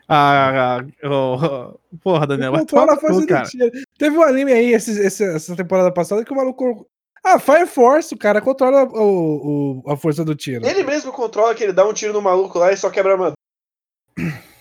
[0.08, 3.44] Ah, ah, oh, porra, Daniel, Ele controla a força cu, cara.
[3.44, 3.70] do tiro.
[3.98, 6.86] Teve um anime aí esse- esse- essa temporada passada que o maluco.
[7.24, 10.66] Ah, Fire Force, o cara controla o, o- a força do tiro.
[10.66, 13.14] Ele mesmo controla que ele dá um tiro no maluco lá e só quebra a
[13.14, 13.34] armadura.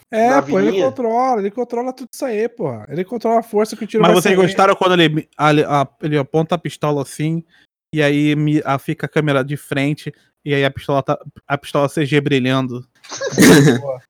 [0.10, 2.86] É, na pô, ele controla, ele controla tudo isso aí, porra.
[2.88, 4.46] Ele controla a força que o tiro Mas vai vocês sair.
[4.46, 7.44] gostaram quando ele, ali- a- ele aponta a pistola assim,
[7.94, 10.14] e aí mi- a- fica a câmera de frente,
[10.46, 12.88] e aí a pistola, tá, a pistola CG brilhando.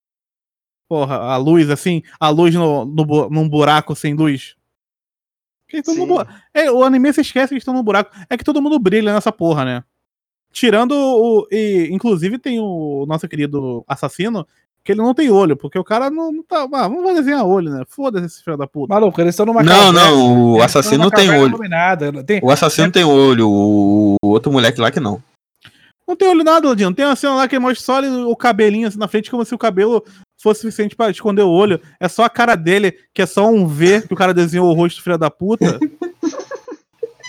[0.89, 4.55] Porra, a luz assim, a luz no, no, num buraco sem luz.
[5.62, 5.62] Que todo Sim.
[5.62, 5.62] mundo,
[6.53, 8.11] é, o anime se esquece que eles estão no buraco.
[8.29, 9.83] É que todo mundo brilha nessa porra, né?
[10.51, 11.47] Tirando o.
[11.51, 14.45] E, inclusive tem o nosso querido assassino,
[14.83, 16.63] que ele não tem olho, porque o cara não, não tá.
[16.73, 17.83] Ah, vamos desenhar olho, né?
[17.87, 18.93] Foda-se esse filho da puta.
[18.93, 21.49] Maluco, eles estão numa Não, caverna, não, o assassino tem olho.
[21.55, 25.23] iluminada, Tem, O assassino tem olho, o outro moleque lá que não.
[26.07, 26.93] Não tem olho nada, Ladinho.
[26.93, 29.57] Tem uma cena lá que mostra só o cabelinho assim na frente, como se o
[29.57, 30.03] cabelo
[30.43, 31.79] fosse suficiente pra esconder o olho.
[31.99, 34.73] É só a cara dele, que é só um V que o cara desenhou o
[34.73, 35.79] rosto filho da puta.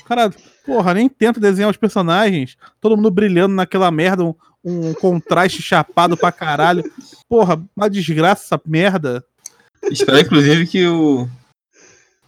[0.04, 0.30] Cara,
[0.66, 2.56] porra, nem tenta desenhar os personagens.
[2.80, 4.34] Todo mundo brilhando naquela merda, um,
[4.64, 6.82] um contraste chapado pra caralho.
[7.28, 9.24] Porra, uma desgraça essa merda.
[9.84, 11.28] Espero, inclusive, que o,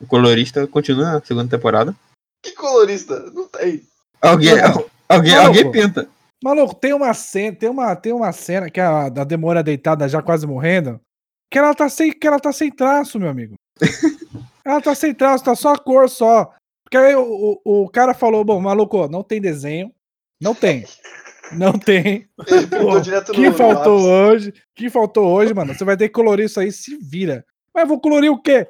[0.01, 1.95] o colorista continue na segunda temporada.
[2.43, 3.19] Que colorista?
[3.35, 3.83] Não tem.
[4.23, 4.85] Alguém, Não.
[5.09, 5.71] alguém, Não, alguém pô.
[5.73, 6.09] pinta.
[6.43, 10.23] Maluco, tem uma cena, tem uma, tem uma cena que a da demora deitada já
[10.23, 11.01] quase morrendo,
[11.51, 13.55] que ela tá sem, que ela tá sem traço, meu amigo.
[14.65, 16.53] ela tá sem traço, tá só a cor só.
[16.85, 19.93] Porque aí o, o, o cara falou, bom, maluco, não tem desenho,
[20.41, 20.85] não tem.
[21.53, 22.29] Não tem.
[22.71, 24.07] Pô, direto que no faltou lápis.
[24.07, 24.55] hoje?
[24.75, 25.75] que faltou hoje, mano?
[25.75, 27.45] Você vai ter que colorir isso aí, se vira.
[27.75, 28.69] Mas vou colorir o quê?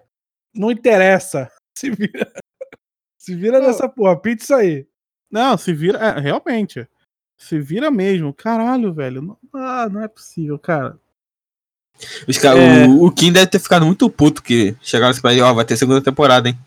[0.54, 1.50] Não interessa.
[1.76, 2.30] Se vira.
[3.18, 3.66] Se vira Pô.
[3.66, 4.86] nessa porra, pinta isso aí.
[5.28, 5.98] Não, se vira.
[5.98, 6.88] É, realmente.
[7.38, 8.32] Se vira mesmo.
[8.32, 9.22] Caralho, velho.
[9.22, 10.98] Não, ah, não é possível, cara.
[12.28, 12.86] Os cara, É.
[12.86, 15.76] o, o Kim deve ter ficado muito puto que chegaram pra ele, ó, vai ter
[15.76, 16.58] segunda temporada, hein?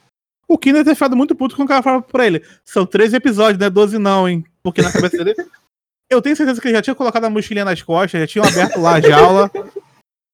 [0.47, 2.43] O Kim deve ter ficado muito puto com o cara falava pra ele.
[2.65, 4.43] São 13 episódios, não é 12 não, hein?
[4.63, 5.35] Porque na cabeça dele.
[6.09, 8.79] Eu tenho certeza que ele já tinha colocado a mochilinha nas costas, já tinham aberto
[8.79, 9.51] lá a jaula.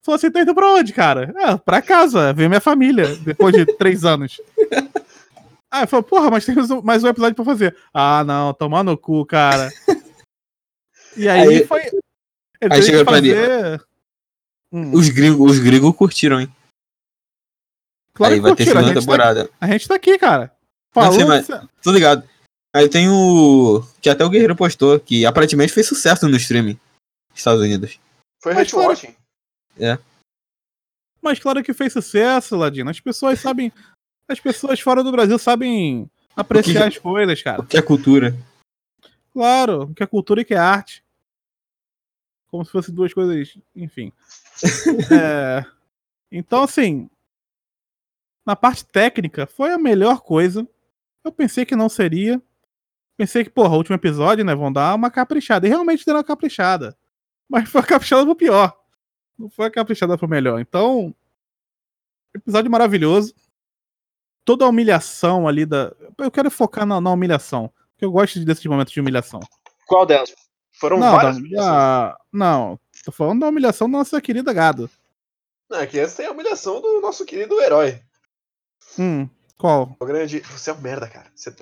[0.02, 1.34] Falou assim, tá indo pra onde, cara?
[1.36, 4.40] Ah, pra casa, ver minha família, depois de três anos.
[5.70, 7.76] Ah, falou, porra, mas tem mais um episódio pra fazer.
[7.92, 9.70] Ah, não, tomar no cu, cara.
[11.16, 11.82] E aí, Aí- foi.
[12.60, 13.34] Ele aí chega que pra ele.
[13.34, 13.86] fazer...
[14.72, 16.52] Hum, Os gringos, os gringos curtiram, hein?
[18.14, 19.50] claro aí que vai ter curtiram, a segunda gente tá- temporada.
[19.60, 20.52] A gente tá aqui, cara.
[20.94, 21.12] Não Falou.
[21.18, 21.46] sei, mas-
[21.82, 22.28] Tô ligado.
[22.74, 23.82] Aí tem o.
[24.00, 26.78] Que até o Guerreiro postou, que aparentemente fez sucesso no streaming.
[27.30, 27.98] nos Estados Unidos.
[28.42, 29.16] Foi Mas claro- Hatchwatching.
[31.22, 32.90] Mas claro que fez sucesso, Ladino.
[32.90, 33.72] As pessoas sabem.
[34.28, 37.62] As pessoas fora do Brasil sabem apreciar Porque- as coisas, cara.
[37.64, 38.36] Que é cultura.
[39.32, 41.02] Claro, que é cultura e que é arte.
[42.56, 43.58] Como se fossem duas coisas.
[43.74, 44.12] Enfim.
[45.12, 45.62] É,
[46.32, 47.10] Então, assim.
[48.46, 50.66] Na parte técnica, foi a melhor coisa.
[51.22, 52.40] Eu pensei que não seria.
[53.16, 54.54] Pensei que, porra, o último episódio, né?
[54.54, 55.66] Vão dar uma caprichada.
[55.66, 56.96] E realmente deram uma caprichada.
[57.48, 58.74] Mas foi a caprichada pro pior.
[59.38, 60.58] Não foi a caprichada pro melhor.
[60.58, 61.14] Então.
[62.34, 63.34] Episódio maravilhoso.
[64.44, 65.94] Toda a humilhação ali da.
[66.16, 67.70] Eu quero focar na, na humilhação.
[67.90, 69.40] Porque eu gosto desses momentos de humilhação.
[69.86, 70.45] Qual delas?
[70.78, 71.34] Foram Não, várias.
[71.36, 71.70] da- humilhações.
[71.72, 74.90] da- não, tô falando da humilhação da nossa querida gado.
[75.70, 78.02] Não, é que essa tem a humilhação do nosso querido herói.
[78.98, 79.96] Hum, qual?
[79.98, 80.40] O grande.
[80.40, 81.30] Você é um merda, cara.
[81.34, 81.54] Você...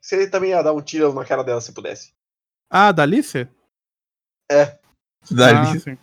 [0.00, 2.12] Você também ia dar um tiro na cara dela se pudesse.
[2.70, 3.48] Ah, da Alice?
[5.30, 5.58] Dali.
[5.76, 5.98] Ah, sim.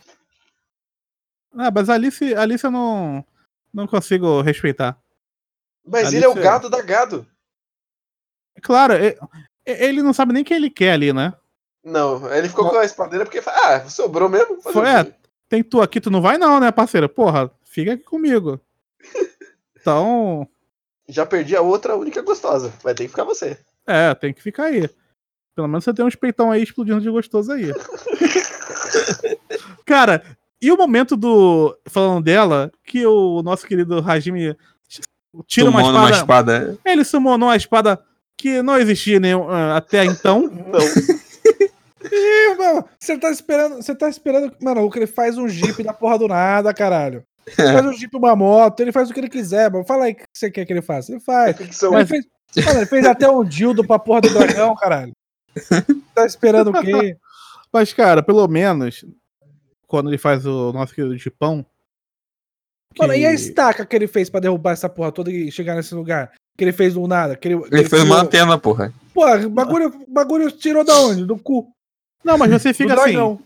[1.53, 3.25] Ah, mas a Alice, a Alice eu não,
[3.73, 4.99] não consigo respeitar.
[5.87, 7.25] Mas Ali ele é o você- gado da gado.
[8.61, 8.93] Claro,
[9.65, 11.33] ele não sabe nem quem ele quer ali, né?
[11.85, 13.43] Não, ele ficou com a espadeira porque.
[13.45, 14.59] Ah, sobrou mesmo?
[14.59, 15.13] Foi, é,
[15.47, 17.07] tem tu aqui, tu não vai não, né, parceiro?
[17.07, 18.59] Porra, fica aqui comigo.
[19.85, 20.47] Então,
[21.07, 22.73] Já perdi a outra única gostosa.
[22.81, 23.55] Vai ter que ficar você.
[23.85, 24.89] é, tem que ficar aí.
[25.55, 27.71] Pelo menos você tem uns peitão aí explodindo de gostoso aí.
[29.85, 30.23] Cara,
[30.59, 31.77] e o momento do.
[31.87, 34.57] Falando dela, que o nosso querido Hajime
[35.45, 35.99] tira uma espada.
[35.99, 36.77] uma espada.
[36.83, 38.03] Ele summonou uma espada
[38.35, 40.49] que não existia nenhum, ah, até então.
[40.49, 40.79] Não.
[42.11, 45.81] Ih, mano, você tá esperando, você tá esperando, mano, o que ele faz um jeep
[45.83, 47.23] da porra do nada, caralho.
[47.47, 49.85] Ele faz um jeep, uma moto, ele faz o que ele quiser, mano.
[49.85, 51.11] Fala aí o que você quer que ele faça.
[51.11, 51.59] Ele faz.
[51.59, 52.25] Ele fez,
[52.65, 55.11] mano, ele fez até um dildo pra porra do dragão, caralho.
[56.13, 57.17] Tá esperando o quê?
[57.71, 59.03] Mas, cara, pelo menos,
[59.87, 61.65] quando ele faz o nosso querido de pão.
[62.97, 65.75] Mano, e a que- estaca que ele fez pra derrubar essa porra toda e chegar
[65.75, 66.31] nesse lugar?
[66.57, 67.35] que ele fez do nada?
[67.35, 68.93] Que ele, que Ele fez uma criou- antena, porra.
[69.13, 71.25] Pô, o bagulho, o bagulho tirou da onde?
[71.25, 71.69] Do cu.
[72.25, 73.39] Não, mas você fica assim.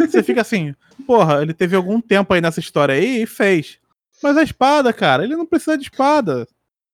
[0.00, 0.74] Você fica assim,
[1.06, 3.78] porra, ele teve algum tempo aí nessa história aí e fez.
[4.22, 6.48] Mas a espada, cara, ele não precisa de espada.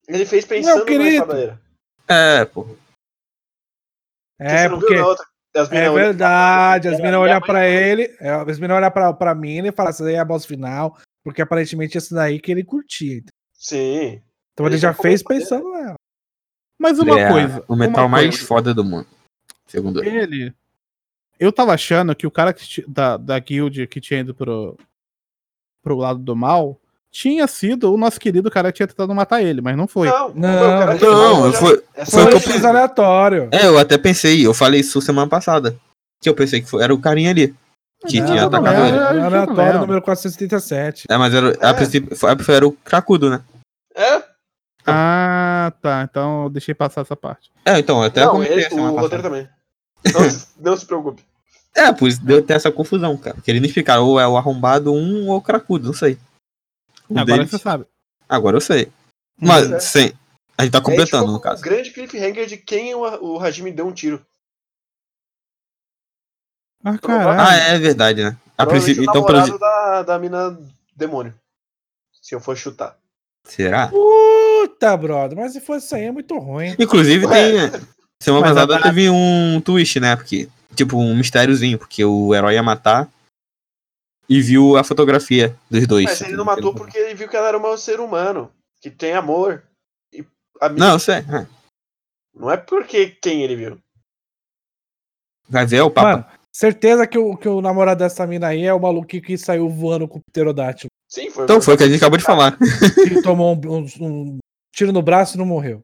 [0.08, 1.04] Ele fez pensando Meu querido.
[1.04, 1.60] na espadadeira.
[2.08, 2.74] É, porra.
[4.40, 5.30] É, você não viu porque?
[5.56, 6.88] As é verdade.
[6.88, 10.04] As minas olham pra ele, é, as minas olham pra, pra mina e falam, essa
[10.04, 13.22] daí é a boss final, porque aparentemente esse daí que ele curtia.
[13.54, 14.20] Sim.
[14.52, 15.94] Então ele Ele já fez pensando nela.
[16.78, 17.64] Mas uma é coisa.
[17.68, 18.46] O metal uma mais coisa.
[18.46, 19.06] foda do mundo.
[19.66, 20.18] Segundo ele.
[20.18, 20.54] Ele.
[21.40, 24.76] Eu tava achando que o cara que da, da guild que tinha ido pro,
[25.82, 26.78] pro lado do mal
[27.10, 30.08] tinha sido o nosso querido cara que tinha tentado matar ele, mas não foi.
[30.08, 32.52] Não, Não, foi o cara que Não, falou já- foi, é foi o que eu
[32.52, 32.60] ele.
[32.60, 33.48] Foi aleatório.
[33.50, 35.76] É, eu até pensei, eu falei isso semana passada.
[36.20, 37.54] Que eu pensei que foi- era o carinha ali.
[38.06, 38.88] Que Não, tinha não atacado era.
[38.88, 39.18] ele.
[39.18, 39.80] não Aleatório lembro.
[39.80, 41.06] número 477.
[41.10, 41.66] É, mas era, É.
[41.66, 43.40] a princípio foi- era o cracudo, né?
[43.94, 44.22] É?
[44.86, 46.06] Ah, tá.
[46.08, 47.50] Então eu deixei passar essa parte.
[47.64, 49.48] É, então, até não, semana o roteiro também.
[50.14, 51.22] Não, não se preocupe.
[51.74, 53.40] É, por isso deu até essa confusão, cara.
[53.40, 56.18] Que eles não explicaram, ou é o arrombado um ou o cracudo, não sei.
[57.08, 57.86] Um Agora deles- você sabe.
[58.28, 58.90] Agora eu sei.
[59.38, 59.80] Mas, É.
[59.80, 60.12] sem.
[60.58, 61.60] A gente tá completando, é, tipo, no caso.
[61.60, 64.24] O grande cliffhanger de quem o, o Hajime deu um tiro.
[66.84, 67.62] Ah, Ah, caralho.
[67.74, 68.36] é verdade, né?
[68.56, 70.58] A princípio, o então, pelo da, da mina
[70.94, 71.34] demônio.
[72.20, 72.96] Se eu for chutar.
[73.44, 73.88] Será?
[73.88, 76.74] Puta, brother, mas se fosse isso aí é muito ruim.
[76.78, 77.70] Inclusive, Ué.
[77.70, 77.80] tem.
[78.22, 80.14] Semana Mas passada teve um twist, né?
[80.14, 83.10] Porque, tipo, um mistériozinho, porque o herói ia matar
[84.28, 86.04] e viu a fotografia dos dois.
[86.06, 88.50] Mas ele não matou porque ele viu que ela era um ser humano.
[88.80, 89.62] Que tem amor.
[90.12, 90.24] E
[90.60, 91.16] a Não, eu sei.
[91.16, 91.46] é.
[92.34, 93.78] não é porque quem ele viu.
[95.48, 96.12] Vai ver é o Papa.
[96.12, 99.68] Mano, certeza que o, que o namorado dessa mina aí é o maluquinho que saiu
[99.68, 100.88] voando com o pterodátilo.
[101.08, 101.44] Sim, foi.
[101.44, 102.56] Então foi o que a gente acabou de falar.
[102.56, 104.38] Que tomou um, um- um
[104.74, 105.82] tiro no braço e não morreu.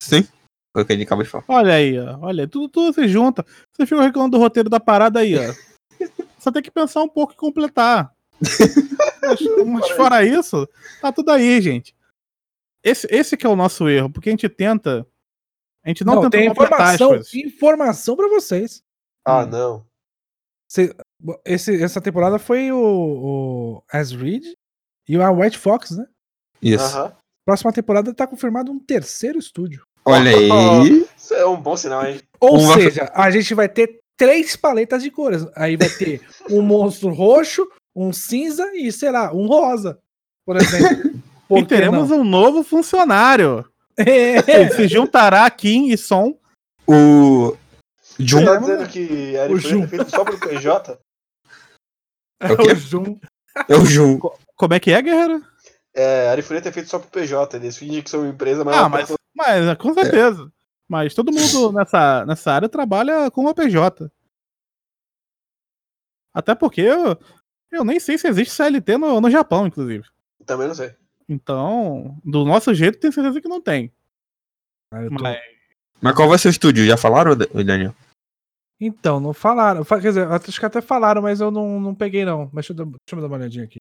[0.00, 0.26] Sim.
[0.72, 1.44] Foi o que a gente acabou de falar.
[1.48, 2.18] Olha aí, ó.
[2.22, 3.44] Olha, tudo, tudo se junta.
[3.72, 5.54] Você fica reclamando do roteiro da parada aí, ó.
[6.38, 8.12] Só tem que pensar um pouco e completar.
[9.22, 10.66] mas, mas fora isso,
[11.00, 11.94] tá tudo aí, gente.
[12.82, 15.06] Esse, esse que é o nosso erro, porque a gente tenta.
[15.84, 18.82] A gente não, Não, tenta tem informação, informação pra vocês.
[19.24, 19.84] Ah, não.
[20.68, 20.94] Cê-
[21.44, 24.44] esse- essa temporada foi o, o As Reed
[25.08, 26.06] e a White Fox, né?
[26.60, 26.84] Isso.
[26.84, 27.14] Aham.
[27.44, 29.84] Próxima temporada tá confirmado um terceiro estúdio.
[30.04, 31.06] Olha aí.
[31.16, 32.20] Isso é um bom sinal, hein?
[32.40, 35.46] Ou Um vai- seja, a gente vai ter três paletas de cores.
[35.54, 39.98] Aí vai ter um monstro roxo, um cinza e, sei lá, um rosa.
[40.44, 41.20] Por exemplo.
[41.48, 42.20] Por E teremos não?
[42.20, 43.64] um novo funcionário.
[43.96, 46.34] É, Ele se juntará a Kim e Som.
[46.86, 47.54] O.
[48.00, 48.44] Você Jun.
[48.44, 49.82] tá dizendo que a O Arifureta Jun.
[49.84, 50.98] é feito só pro PJ?
[52.40, 53.18] É o o Jun.
[53.68, 54.18] É o Jun.
[54.56, 55.42] Como é que é, guerreiro?
[55.94, 57.56] É, a Arifureta é feito só pro PJ.
[57.56, 60.52] Eles fingem que são uma empresa, mas Ah, mas, mas com certeza.
[60.88, 64.10] Mas todo mundo nessa, nessa área trabalha com a PJ.
[66.34, 67.18] Até porque eu,
[67.70, 70.04] eu nem sei se existe CLT no, no Japão, inclusive.
[70.46, 70.94] também não sei.
[71.28, 73.92] Então, do nosso jeito, tenho certeza que não tem.
[74.92, 75.38] Ah, tô- Mas,
[76.00, 76.84] Mas qual vai ser o estúdio?
[76.84, 77.94] Já falaram, Da- o Daniel?
[78.80, 79.84] Então, não falaram.
[79.84, 82.46] Fa- Quer dizer, acho que até falaram, mas eu não, não peguei, não.
[82.52, 83.76] Mas deixa eu, dar- deixa eu dar uma olhadinha aqui.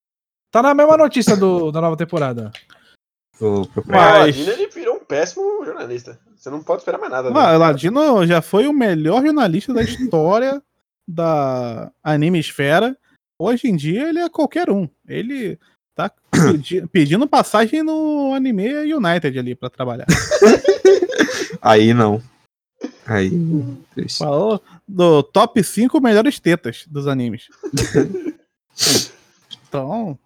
[0.51, 2.51] Tá na mesma notícia do, da nova temporada.
[3.41, 3.67] Vou Mas...
[3.67, 3.97] procurar.
[3.97, 6.19] O Mas- Aladino, ele virou um péssimo jornalista.
[6.35, 7.29] Você não pode esperar mais nada.
[7.29, 10.61] não, o Ladino já foi o melhor jornalista da história
[11.07, 12.95] da Anime Esfera.
[13.39, 14.87] Hoje em dia, ele é qualquer um.
[15.07, 15.57] Ele
[15.95, 20.05] tá pedi- pedindo passagem no Anime United ali pra trabalhar.
[21.61, 22.21] Aí não.
[23.05, 23.31] Aí.
[23.93, 24.19] triste.
[24.19, 27.47] Falou do top 5 melhores tetas dos animes.
[29.67, 30.17] Então,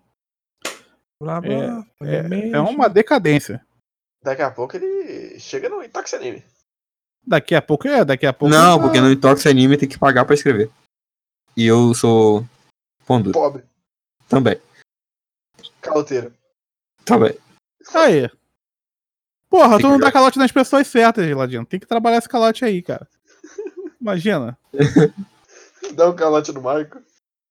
[1.22, 2.56] Blá, blá, é, animation.
[2.56, 3.66] é uma decadência.
[4.24, 6.44] Daqui a pouco ele chega no Itaxi Anime.
[7.26, 8.54] Daqui a pouco é, daqui a pouco.
[8.54, 10.70] Não, tá- porque no Intox Anime tem que pagar pra escrever.
[11.56, 12.46] E eu sou.
[13.08, 13.32] Duro.
[13.32, 13.64] Pobre.
[14.28, 14.60] Também.
[15.82, 16.34] Caloteiro.
[17.06, 17.38] Também.
[17.94, 18.30] Aí.
[19.50, 21.66] Porra, tu Fica não dá calote nas pessoas certas, Ladino.
[21.66, 23.08] Tem que trabalhar esse calote aí, cara.
[24.02, 24.58] Imagina.
[25.94, 27.00] Dá um calote no Marco.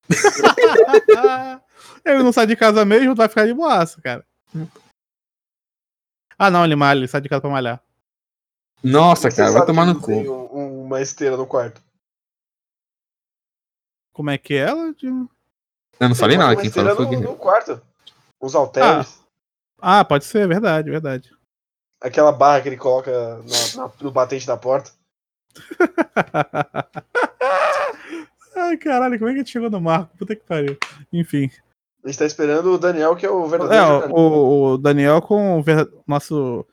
[2.04, 4.24] ele não sai de casa mesmo, vai ficar de boaça, cara.
[6.38, 7.82] Ah, não, ele malha, ele sai de casa pra malhar.
[8.82, 10.32] Nossa, Você cara, vai tomar no não tem cu.
[10.32, 11.82] um- um- uma esteira no quarto.
[14.12, 15.30] Como é que é, Ladino?
[15.98, 17.80] Eu não falei nada, quem falou foi no, no quarto.
[18.42, 19.22] Uns halteres.
[19.80, 21.32] Ah, pode ser, verdade, verdade.
[22.00, 24.90] Aquela barra que ele coloca na- na- no batente da porta.
[28.56, 30.16] Ai, caralho, como é que a gente chegou no Marco?
[30.16, 30.76] Puta que pariu.
[31.12, 31.50] Enfim.
[32.04, 34.14] A gente tá esperando o Daniel, que é o É, verdadeiro jornalista.
[34.14, 36.66] o, o Daniel com o ver- nosso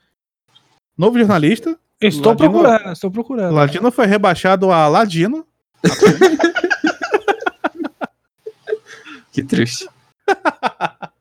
[0.98, 1.78] Novo jornalista.
[2.00, 3.56] Estou Ladino- procurando, estou procurando.
[3.56, 5.46] Ladino foi rebaixado a Ladino.
[9.32, 9.88] Que triste.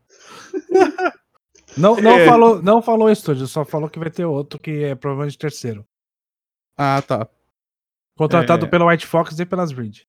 [1.77, 2.27] Não, não, É.
[2.27, 5.87] falou, não falou o estúdio, só falou que vai ter outro que é provavelmente terceiro.
[6.77, 7.29] Ah, tá.
[8.19, 8.69] Contratado É.
[8.69, 10.01] pela White Fox e pelas Reed.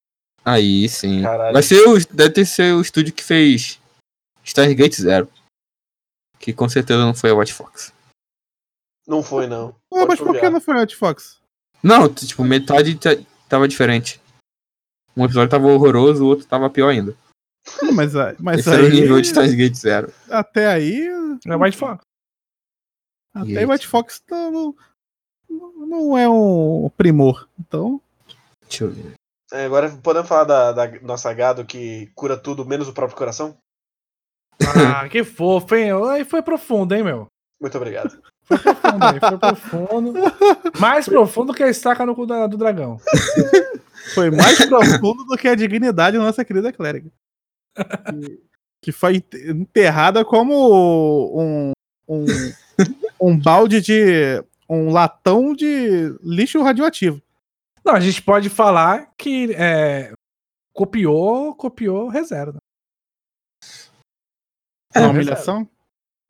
[0.43, 1.21] Aí sim.
[1.21, 1.53] Caralho.
[1.53, 1.97] Vai ser o.
[2.13, 3.79] Deve ter ser o estúdio que fez
[4.43, 5.29] Stargate Zero.
[6.39, 7.93] Que com certeza não foi a White Fox.
[9.07, 9.69] Não foi, não.
[9.69, 11.39] Ah, Pode mas por que não foi a Ed Fox?
[11.83, 13.17] Não, tipo, metade ta-
[13.49, 14.19] tava diferente.
[15.17, 17.15] Um episódio tava horroroso, o outro tava pior ainda.
[17.93, 20.13] Mas, a- mas Esse era o nível aí, de Stargate Zero.
[20.29, 21.07] até aí,
[21.45, 22.01] É White Fox.
[23.35, 24.75] até o Ed Fox não,
[25.49, 27.47] não, não é um primor.
[27.59, 28.01] Então,
[28.67, 29.13] Deixa eu ver.
[29.53, 33.57] É, agora podemos falar da, da nossa gado que cura tudo, menos o próprio coração?
[34.75, 35.91] Ah, que fofo, hein?
[36.11, 37.27] Aí foi profundo, hein, meu?
[37.59, 38.21] Muito obrigado.
[38.47, 40.13] Profundo aí, foi profundo.
[40.79, 42.97] Mais profundo que a estaca no cu da- do dragão.
[44.13, 47.09] foi mais profundo do que a dignidade da nossa querida clériga.
[47.75, 48.41] Que,
[48.83, 51.71] que foi ente- enterrada como um,
[52.07, 52.25] um,
[53.21, 54.43] um balde de.
[54.69, 57.21] um latão de lixo radioativo.
[57.83, 60.13] Não, a gente pode falar que é,
[60.73, 62.57] copiou, copiou reserva.
[64.93, 65.67] É, uma humilhação.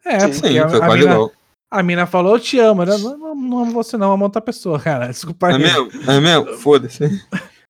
[0.06, 1.32] É, Sim, porque Sim, a, foi a quase mina, igual.
[1.72, 2.84] a mina falou, eu te amo.
[2.84, 5.08] Ela, não, não, não amo você não, amo outra pessoa, cara.
[5.08, 5.60] Desculpa É aí.
[5.60, 5.90] mesmo?
[6.12, 6.58] É mesmo?
[6.58, 7.00] Foda-se.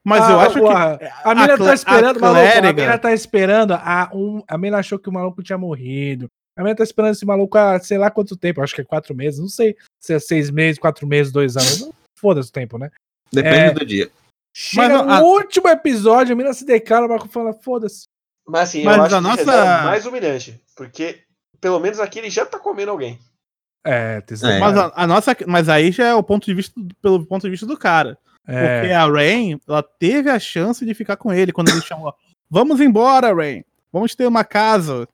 [0.03, 1.05] Mas Ah, eu acho porra, que.
[1.23, 4.43] A mina tá esperando, a maluco, a mina tá esperando a um.
[4.47, 6.27] A mina achou que o maluco tinha morrido.
[6.57, 9.15] A mina tá esperando esse maluco há sei lá quanto tempo, acho que é quatro
[9.15, 11.89] meses, não sei se é seis meses, quatro meses, dois anos.
[12.19, 12.89] Foda-se o tempo, né?
[13.33, 13.71] Depende É.
[13.73, 14.11] do dia.
[14.53, 18.05] Chega Mas no a- último episódio, a mina se declara, o maluco fala, foda-se.
[18.47, 20.61] Mas assim, Mas eu acho a que nossa- é mais humilhante.
[20.75, 21.19] Porque,
[21.61, 23.17] pelo menos aqui, ele já tá comendo alguém.
[23.85, 24.59] É, É.
[24.59, 25.35] Mas a, a nossa.
[25.47, 28.17] Mas aí já é o ponto de vista pelo ponto de vista do cara.
[28.47, 32.13] é, Porque a Rain, ela teve a chance de ficar com ele quando ele chamou.
[32.49, 33.63] Vamos embora, Rain.
[33.91, 35.07] Vamos ter uma casa,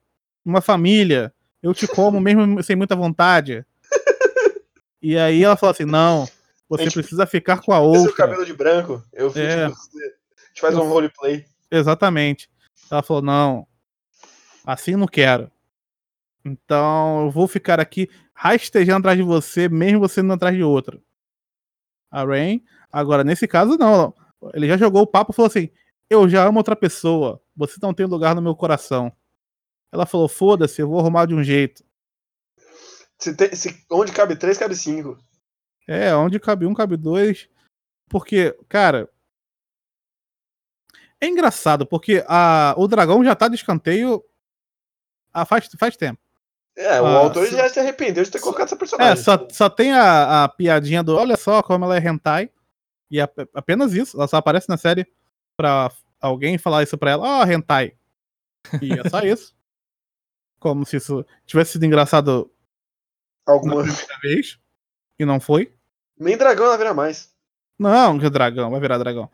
[0.43, 1.31] uma família.
[1.63, 3.63] Eu te como mesmo sem muita vontade.
[5.01, 6.27] E aí ela falou assim: não,
[6.69, 8.13] você Gente, precisa ficar com a é o outra.
[8.15, 9.67] cabelo de branco, eu fico É.
[9.69, 9.99] você.
[9.99, 11.45] A gente faz um roleplay.
[11.71, 12.49] Exatamente.
[12.89, 13.67] Ela falou: não,
[14.65, 15.51] assim não quero.
[16.45, 20.99] Então eu vou ficar aqui rastejando atrás de você, mesmo você indo atrás de outra.
[22.09, 24.13] A Rain, agora nesse caso não.
[24.53, 25.69] Ele já jogou o papo e falou assim:
[26.09, 29.11] eu já amo outra pessoa, você não tem lugar no meu coração.
[29.91, 31.83] Ela falou: foda-se, eu vou arrumar de um jeito.
[33.19, 35.17] Se tem- se- onde cabe três, cabe cinco.
[35.87, 37.49] É, onde cabe um, cabe dois.
[38.09, 39.09] Porque, cara.
[41.19, 44.23] É engraçado, porque a, o dragão já tá de escanteio
[45.33, 46.21] há faz, faz tempo.
[46.75, 49.23] É, o Ah, autor já se arrependeu de ter colocado essa É, personagem.
[49.23, 52.51] só, só tem a, a piadinha do olha só como ela é hentai.
[53.09, 53.23] E é
[53.55, 54.15] apenas isso.
[54.15, 55.11] Ela só aparece na série
[55.55, 55.91] pra
[56.21, 57.25] alguém falar isso pra ela.
[57.41, 57.97] Ó, hentai.
[58.79, 59.55] E é só isso.
[60.59, 62.51] Como se isso tivesse sido engraçado
[63.47, 63.83] Alguma...
[64.21, 64.59] vez.
[65.17, 65.75] E não foi.
[66.19, 67.29] Nem dragão ela vira mais.
[67.77, 69.29] Não, que dragão, vai virar dragão.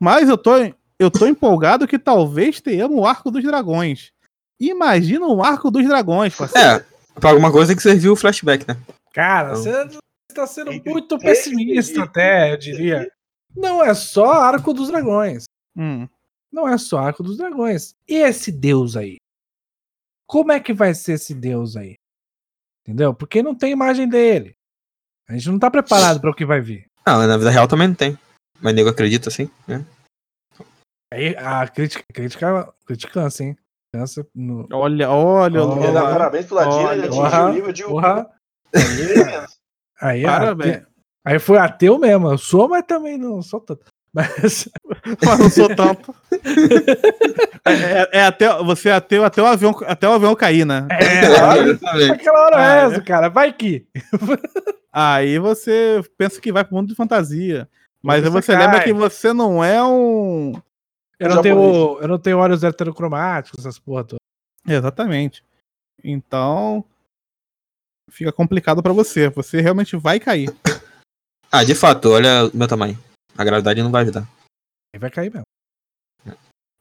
[0.00, 0.52] Mas eu tô,
[0.98, 4.12] eu tô empolgado que talvez tenhamos o arco dos dragões.
[4.58, 6.68] Imagina um arco dos dragões, parceiro.
[6.68, 8.76] É, pra alguma coisa que servir o flashback, né?
[9.12, 9.62] Cara, Então.
[9.62, 9.98] você
[10.30, 13.10] está sendo muito pessimista até, eu diria.
[13.54, 15.44] Não é só Arco dos Dragões.
[15.76, 16.08] Hum.
[16.50, 17.94] Não é só Arco dos Dragões.
[18.08, 19.16] E esse deus aí?
[20.26, 21.96] Como é que vai ser esse deus aí?
[22.82, 23.12] Entendeu?
[23.12, 24.56] Porque não tem imagem dele.
[25.28, 26.86] A gente não tá preparado para o que vai vir.
[27.06, 28.18] Não, na vida real também não tem.
[28.60, 29.84] Mas nego acredita assim, né?
[31.12, 33.56] Aí a crítica, crítica, crítica cansa, hein?
[33.94, 34.66] Cansa no.
[34.72, 35.78] Olha, olha, Oh.
[35.78, 35.92] Olha.
[36.00, 37.84] parabéns pro Ladino, ele atingiu porra, o nível de.
[40.00, 40.76] Aí, Parabéns.
[40.76, 40.86] ate-
[41.24, 42.30] aí foi ateu mesmo.
[42.30, 43.84] Eu sou, mas também não sou tanto.
[44.14, 44.68] Mas
[45.24, 46.14] Mas não sou tanto.
[47.64, 50.88] É, é- é até, você é ateu até o avião, até o avião cair, né?
[50.90, 51.24] é,
[51.68, 52.10] Exatamente.
[52.10, 52.84] aquela hora Ah, é é.
[52.86, 53.28] essa, cara.
[53.28, 53.86] Vai que.
[54.92, 57.68] Aí você pensa que vai pro mundo de fantasia.
[58.02, 60.52] Mas aí Você você lembra que você não é um.
[61.20, 64.18] Eu não, tenho, eu não tenho olhos heterocromáticos, essas porra toda.
[64.66, 65.44] Exatamente.
[66.02, 66.84] Então.
[68.10, 69.28] Fica complicado pra você.
[69.30, 70.52] Você realmente vai cair.
[71.50, 72.98] Ah, de fato, olha o meu tamanho.
[73.36, 74.28] A gravidade não vai ajudar.
[74.94, 75.44] Aí vai cair mesmo.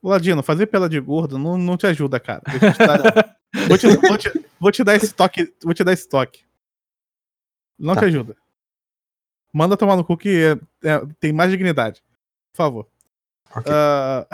[0.03, 2.41] Ladino, fazer pela de gordo não, não te ajuda, cara.
[2.41, 3.37] Te dar-
[3.67, 5.53] vou, te, vou te- vou te dar esse toque.
[5.63, 6.43] Vou te dar esse toque.
[7.79, 8.01] Não Tá.
[8.01, 8.35] te ajuda.
[9.53, 12.01] Manda tomar no cu que é- é- tem mais dignidade.
[12.53, 12.87] Por favor.
[13.55, 13.71] Ok.
[13.73, 14.27] Ah,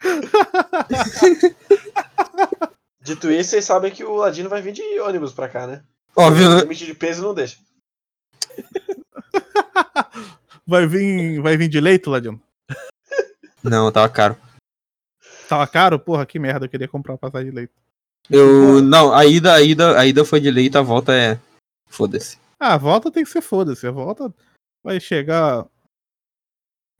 [3.02, 5.84] Dito isso, vocês sabem que o Ladino vai vir de ônibus pra cá, né?
[6.16, 6.60] Óbvio, né?
[6.62, 7.58] Limite de peso não deixa.
[10.66, 12.40] Vai vir, vai vir de leito, Ladino?
[13.62, 14.36] Não, tava caro.
[15.48, 15.98] Tava caro?
[15.98, 17.72] Porra, que merda, eu queria comprar uma passagem de leito.
[18.30, 18.80] Eu.
[18.80, 21.38] Não, a ida, a ida, a ida foi de leito, a volta é.
[21.86, 22.38] Foda-se.
[22.58, 23.86] Ah, a volta tem que ser foda-se.
[23.86, 24.32] A volta
[24.82, 25.66] vai chegar.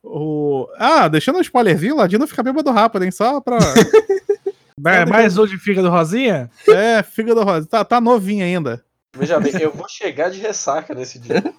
[0.02, 0.68] O...
[0.76, 3.10] Ah, deixando um spoilerzinho, o Ladino fica bêbado rápido, hein?
[3.10, 3.58] Só pra.
[4.86, 6.50] É, mais um de fígado rosinha?
[6.68, 7.66] é, fígado rosa.
[7.66, 8.84] Tá, tá novinho ainda.
[9.16, 11.36] Veja bem, eu vou chegar de ressaca nesse dia.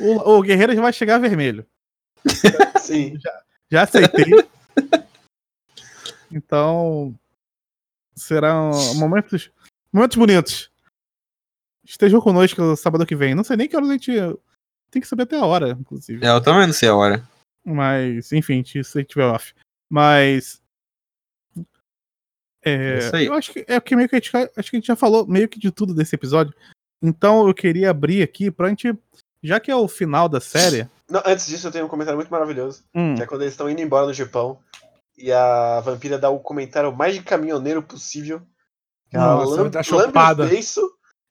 [0.00, 1.66] O, o Guerreiro já vai chegar vermelho.
[2.80, 3.18] Sim.
[3.70, 4.24] Já aceitei.
[6.34, 7.14] Então.
[8.14, 9.50] Serão momentos,
[9.92, 10.70] momentos bonitos.
[11.84, 13.34] Estejam conosco sábado que vem.
[13.34, 14.12] Não sei nem que horas a gente.
[14.90, 16.24] Tem que saber até a hora, inclusive.
[16.24, 17.28] É, eu também não sei a hora.
[17.64, 19.54] Mas, enfim, se a gente tiver off.
[19.90, 20.62] Mas.
[22.64, 23.26] É, Isso aí.
[23.26, 25.26] eu acho que é que meio que a gente, acho que a gente já falou
[25.26, 26.54] meio que de tudo desse episódio.
[27.02, 28.96] Então eu queria abrir aqui pra gente.
[29.42, 30.88] Já que é o final da série.
[31.10, 32.82] Não, antes disso, eu tenho um comentário muito maravilhoso.
[32.94, 34.58] hum, Que é quando eles estão indo embora do Japão.
[35.18, 38.40] E a vampira dá o comentário mais de caminhoneiro possível.
[39.10, 40.44] Que ela Nossa, lambe, tá lambe chopada.
[40.44, 40.80] o beiço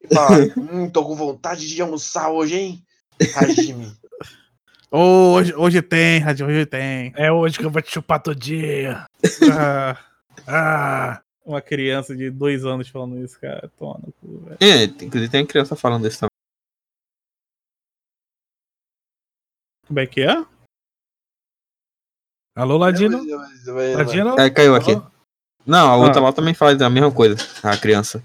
[0.03, 2.83] e fala: Hum, tô com vontade de almoçar hoje, hein?
[3.35, 3.91] Hajime.
[4.91, 7.11] hoje, hoje tem, Rádio, hoje tem.
[7.15, 9.05] É hoje que eu vou te chupar todo dia.
[9.51, 9.97] Ah,
[10.47, 13.69] Ah, uma criança de dois anos falando isso, cara.
[13.77, 14.57] Toma no cu, velho.
[14.59, 16.30] É, inclusive tem criança falando isso também.
[19.91, 20.45] Como é que é?
[22.55, 23.17] alô, Ladino?
[23.97, 24.39] Ladino?
[24.39, 24.91] É, caiu aqui.
[25.67, 26.23] Não, a outra Ah.
[26.23, 28.23] lá também fala a mesma coisa, a criança.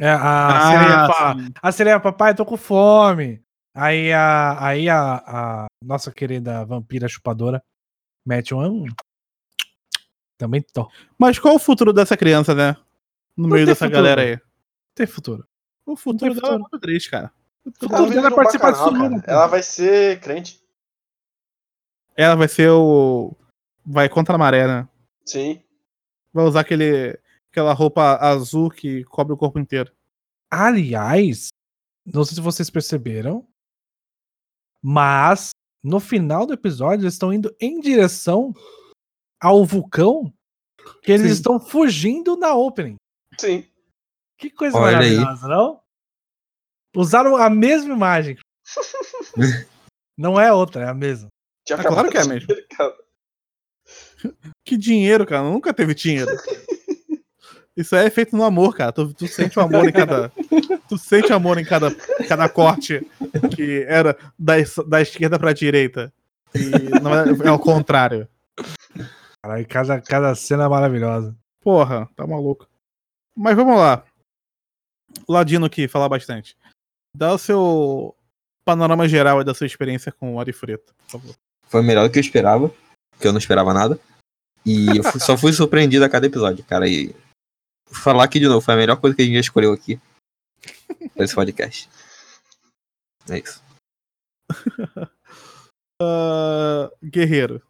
[0.00, 0.16] É, a
[0.48, 3.42] Ah, sereia a sereia, papai, tô com fome.
[3.76, 7.62] Aí a, aí a, a nossa querida vampira chupadora
[8.26, 8.84] mete um.
[8.84, 8.86] "Hum,
[10.38, 10.90] Também tô.
[11.18, 12.74] Mas qual o futuro dessa criança, né?
[13.36, 14.02] No Não meio dessa futuro.
[14.02, 14.40] galera aí.
[14.94, 15.46] Tem futuro.
[15.84, 16.70] O futuro tem dela é futuro.
[16.70, 17.30] muito triste, cara.
[17.82, 18.90] Ela Ela vive vai num participar pô.
[19.26, 20.61] Ela vai ser crente.
[22.16, 23.34] Ela vai ser o.
[23.84, 24.88] Vai contra a maré, né?
[25.24, 25.62] Sim.
[26.32, 27.18] Vai usar aquele.
[27.50, 29.92] aquela roupa azul que cobre o corpo inteiro.
[30.50, 31.48] Aliás,
[32.04, 33.46] não sei se vocês perceberam,
[34.82, 35.50] mas
[35.82, 38.52] no final do episódio eles estão indo em direção
[39.40, 40.32] ao vulcão
[41.02, 41.32] que eles Sim.
[41.32, 42.96] estão fugindo na opening.
[43.38, 43.66] Sim.
[44.38, 45.16] Que coisa Olha aí.
[45.16, 45.80] maravilhosa, não?
[46.94, 48.36] Usaram a mesma imagem.
[50.18, 51.28] não é outra, é a mesma.
[51.64, 52.48] Tinha É claro que é mesmo.
[52.76, 52.94] cara.
[54.64, 55.42] Que dinheiro, cara.
[55.42, 56.30] Nunca teve dinheiro.
[57.76, 58.92] Isso aí é feito no amor, cara.
[58.92, 60.30] Tu, tu sente o amor em cada.
[60.88, 61.90] Tu sente o amor em cada,
[62.28, 63.00] cada corte
[63.56, 64.54] que era da,
[64.86, 66.12] da esquerda pra direita.
[66.54, 68.28] E não é, é o contrário.
[69.42, 71.34] Caralho, cada, cada cena maravilhosa.
[71.62, 72.68] Porra, tá maluco.
[73.34, 74.04] Mas vamos lá.
[75.28, 76.56] Ladino aqui, falar bastante.
[77.16, 78.14] Dá o seu
[78.64, 81.34] panorama geral aí da sua experiência com o Arifreto, por favor.
[81.72, 82.68] Foi melhor do que eu esperava,
[83.10, 83.98] porque eu não esperava nada.
[84.64, 86.86] E eu fui- só fui surpreendido a cada episódio, cara.
[86.86, 87.08] E
[87.88, 89.98] vou falar aqui de novo, foi a melhor coisa que a gente já escolheu aqui
[91.14, 91.88] pra esse podcast.
[93.30, 93.60] É isso.
[96.04, 97.62] Ah, Guerreiro.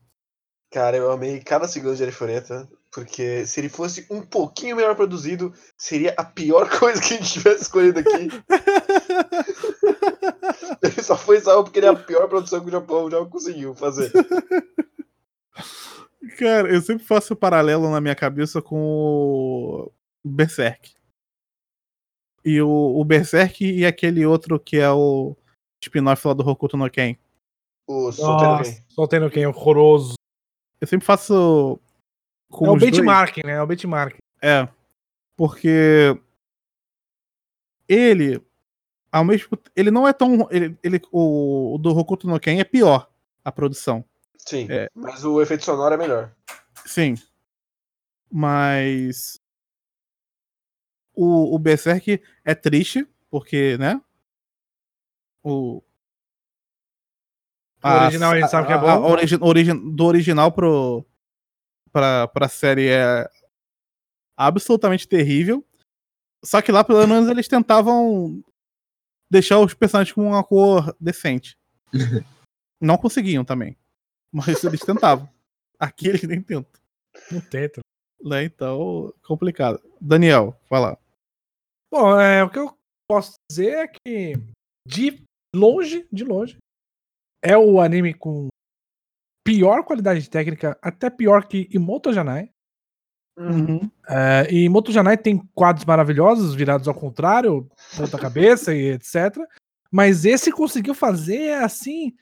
[0.72, 5.54] Cara, eu amei cada segundo de Arifureta, porque se ele fosse um pouquinho melhor produzido,
[5.78, 8.28] seria a pior coisa que a gente tivesse escolhido aqui.
[10.82, 13.72] Ele só foi salvo porque ele é a pior produção que o Japão já conseguiu
[13.74, 14.10] fazer.
[16.38, 19.92] Cara, eu sempre faço o paralelo na minha cabeça com o
[20.24, 20.92] Berserk.
[22.44, 25.36] E o, o Berserk e aquele outro que é o
[25.80, 27.16] spin-off lá do Hokuto no Ken.
[27.86, 28.82] O Solteiro Ken.
[28.88, 29.46] soltando quem?
[29.46, 30.14] Horroroso.
[30.80, 31.78] Eu sempre faço
[32.52, 32.92] com É o os dois.
[32.92, 33.52] benchmark, né?
[33.52, 34.16] É o benchmark.
[34.40, 34.68] É.
[35.36, 36.16] Porque
[37.88, 38.40] ele
[39.10, 42.64] ao mesmo ele não é tão ele, ele o, o do Hokuto no Ken é
[42.64, 43.10] pior
[43.44, 44.04] a produção.
[44.38, 44.88] Sim, É.
[44.94, 46.32] mas o efeito sonoro é melhor.
[46.84, 47.14] Sim.
[48.30, 49.38] Mas
[51.14, 54.00] o, o Berserk é triste, porque, né?
[55.42, 55.82] O.
[57.84, 58.86] O original a gente sabe que é bom.
[58.86, 61.04] a- a origi- origi- do original pro,
[61.92, 63.28] pra, pra série é
[64.36, 65.64] absolutamente terrível.
[66.44, 68.42] Só que lá, pelo menos, eles tentavam
[69.30, 71.56] deixar os personagens com uma cor decente.
[72.80, 73.76] Não conseguiam também.
[74.32, 75.28] Mas eles tentavam.
[75.78, 76.80] Aqui eles nem tentam.
[77.30, 77.80] Não tenta.
[78.20, 78.44] Né?
[78.44, 79.80] Então, complicado.
[80.00, 80.98] Daniel, vai lá.
[81.92, 84.34] Bom, é, o que eu posso dizer é que,
[84.86, 85.22] de
[85.54, 86.56] longe, de longe,
[87.42, 88.48] é o anime com
[89.44, 92.50] pior qualidade técnica, até pior que Imoto Janai.
[93.36, 93.90] Uhum.
[94.08, 97.66] É, e Moto Janai tem quadros maravilhosos, virados ao contrário,
[97.96, 99.38] ponta cabeça e etc.
[99.90, 102.14] Mas esse conseguiu fazer, assim,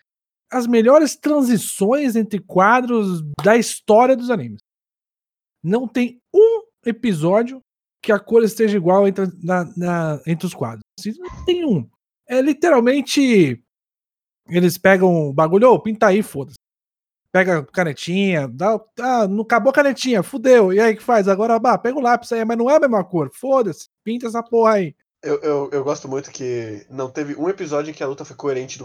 [0.50, 4.60] as melhores transições entre quadros da história dos animes.
[5.62, 7.62] Não tem um episódio
[8.02, 10.80] que a cor esteja igual entre, na, na, entre os quadros.
[10.98, 11.88] Assim, não tem um.
[12.26, 13.62] É literalmente.
[14.48, 16.56] Eles pegam o bagulho, oh, pinta aí, foda-se.
[17.32, 18.80] Pega canetinha, dá.
[18.98, 20.72] Ah, não acabou a canetinha, fudeu.
[20.72, 21.28] E aí que faz?
[21.28, 23.30] Agora, bah, pega o lápis aí, mas não é a mesma cor.
[23.32, 24.96] Foda-se, pinta essa porra aí.
[25.22, 28.34] Eu, eu, eu gosto muito que não teve um episódio em que a luta foi
[28.34, 28.84] coerente do.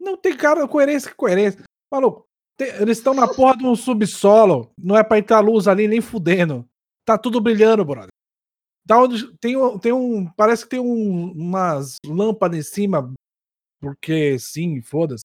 [0.00, 1.62] Não tem cara coerência que coerência.
[1.92, 2.26] Maluco,
[2.56, 4.70] tem, eles estão na porra de um subsolo.
[4.78, 6.66] Não é pra entrar luz ali nem fudendo.
[7.04, 8.08] Tá tudo brilhando, brother.
[8.86, 10.26] Da onde tem, tem um.
[10.32, 13.12] Parece que tem um, umas lâmpadas em cima.
[13.80, 15.24] Porque sim, foda-se.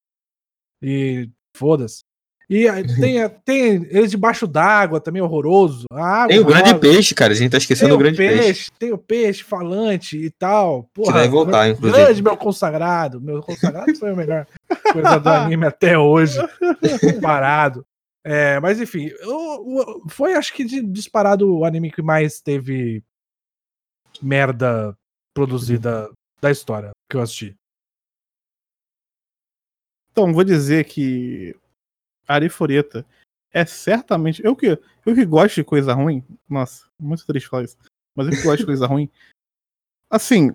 [0.84, 2.04] E foda-se.
[2.50, 2.66] E
[3.00, 5.86] tem, tem eles debaixo d'água também, horroroso.
[6.28, 7.34] tem o grande peixe, cara.
[7.34, 10.90] A gente tá esquecendo o grande peixe, peixe, Tem o peixe falante e tal.
[10.94, 12.04] Porra, que vai voltar, meu, inclusive.
[12.04, 13.22] Grande meu consagrado.
[13.22, 14.46] Meu consagrado foi a melhor
[14.92, 16.38] coisa do anime até hoje.
[17.22, 17.86] Parado.
[18.26, 23.04] É, mas enfim, eu, foi acho que disparado o anime que mais teve
[24.22, 24.96] merda
[25.34, 26.10] produzida
[26.42, 27.56] da história que eu assisti.
[30.14, 31.56] Então, vou dizer que
[32.28, 33.04] Arifureta
[33.52, 34.46] é certamente.
[34.46, 36.24] Eu que, eu que gosto de coisa ruim.
[36.48, 37.78] Nossa, muito triste falar isso.
[38.14, 39.10] Mas eu que gosto de coisa ruim.
[40.08, 40.52] Assim.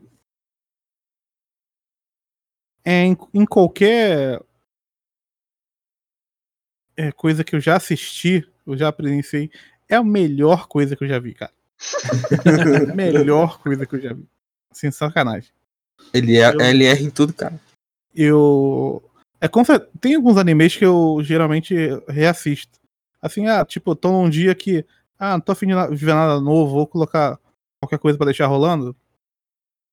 [2.84, 4.40] É, em, em qualquer
[6.96, 9.50] é, coisa que eu já assisti, eu já presenciei,
[9.88, 11.52] é a melhor coisa que eu já vi, cara.
[12.94, 14.24] melhor coisa que eu já vi.
[14.72, 15.50] Sem sacanagem.
[16.14, 17.60] Ele, é, eu, ele erra em tudo, cara.
[18.14, 19.07] Eu.
[19.40, 19.48] É,
[20.00, 21.74] tem alguns animes que eu geralmente
[22.08, 22.78] reassisto.
[23.20, 24.84] Assim, ah, tipo, tô num dia que.
[25.18, 27.38] Ah, não tô afim de ver nada novo, vou colocar
[27.80, 28.94] qualquer coisa pra deixar rolando.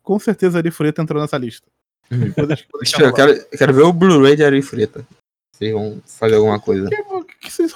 [0.04, 1.68] Com certeza Arifureta entrou nessa lista.
[2.12, 2.34] Uhum.
[3.00, 5.06] Eu quero, quero ver o Blu-ray de Arifureta.
[5.52, 6.90] Vocês vão fazer alguma coisa.
[6.90, 7.74] Que, que vocês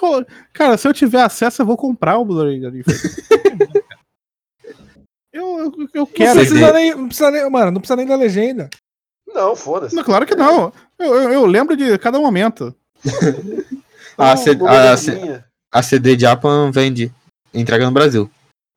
[0.53, 3.85] Cara, se eu tiver acesso, eu vou comprar o Blu-ray de Arifureta.
[5.33, 6.35] eu, eu, eu quero.
[6.35, 7.49] Não precisa, nem, não precisa nem.
[7.49, 8.69] Mano, não precisa nem da legenda.
[9.33, 10.01] Não, foda-se.
[10.03, 10.73] Claro que não.
[10.97, 12.75] Eu, eu, eu, lembro de cada momento.
[14.17, 14.93] a, CD, a,
[15.71, 17.13] a, CD Japan vende.
[17.53, 18.29] Entrega no Brasil.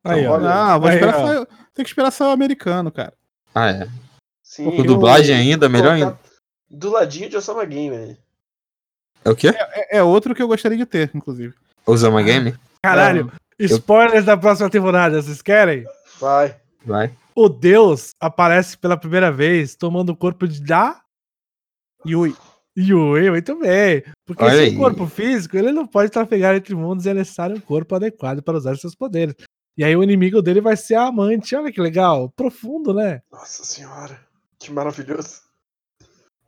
[0.04, 0.36] Aí, ó.
[0.36, 1.26] Ah, vou aí, esperar ó.
[1.26, 3.12] Só, tem que esperar só o americano, cara.
[3.54, 3.88] Ah, é.
[4.42, 6.18] Sim, Com dublagem ainda, melhor ainda.
[6.70, 8.16] Do ladinho de Osama Game,
[9.24, 9.48] É o quê?
[9.48, 11.54] É, é, outro que eu gostaria de ter, inclusive.
[11.86, 12.22] Osama ah.
[12.22, 12.54] Game?
[12.82, 15.84] Caralho, spoilers da próxima temporada, vocês querem?
[16.18, 16.56] Vai.
[16.84, 21.00] Vai o Deus aparece pela primeira vez tomando o corpo de da
[22.06, 22.34] Yui.
[22.76, 24.02] Yui, muito bem.
[24.24, 27.60] Porque Olha sem corpo físico, ele não pode trafegar entre mundos e é necessário um
[27.60, 29.34] corpo adequado para usar seus poderes.
[29.76, 31.54] E aí o inimigo dele vai ser a amante.
[31.56, 32.30] Olha que legal.
[32.30, 33.22] Profundo, né?
[33.30, 34.20] Nossa senhora.
[34.58, 35.40] Que maravilhoso.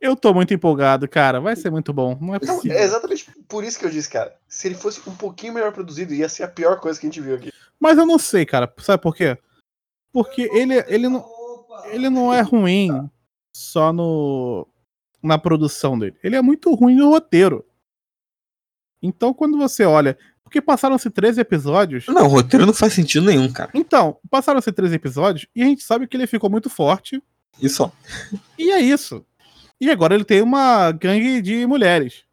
[0.01, 1.41] Eu tô muito empolgado, cara.
[1.41, 2.19] Vai ser muito bom.
[2.21, 2.75] Não é possível.
[2.75, 4.35] Não, é exatamente por isso que eu disse, cara.
[4.47, 7.21] Se ele fosse um pouquinho melhor produzido, ia ser a pior coisa que a gente
[7.23, 7.51] viu aqui.
[7.81, 8.73] Mas eu não sei, cara.
[8.79, 9.39] Sabe por quê?
[10.15, 11.27] Porque ele, ele, não,
[11.87, 13.11] ele não é ruim
[13.53, 14.65] só no
[15.21, 16.17] na produção dele.
[16.23, 17.65] Ele é muito ruim no roteiro.
[19.03, 20.17] Então, quando você olha.
[20.45, 22.07] Porque passaram-se 13 episódios.
[22.07, 23.73] Não, o roteiro não faz sentido nenhum, cara.
[23.75, 27.21] Então, passaram-se 13 episódios e a gente sabe que ele ficou muito forte.
[27.61, 27.91] Isso.
[28.57, 29.27] E é isso.
[29.81, 32.25] E agora ele tem uma gangue de mulheres.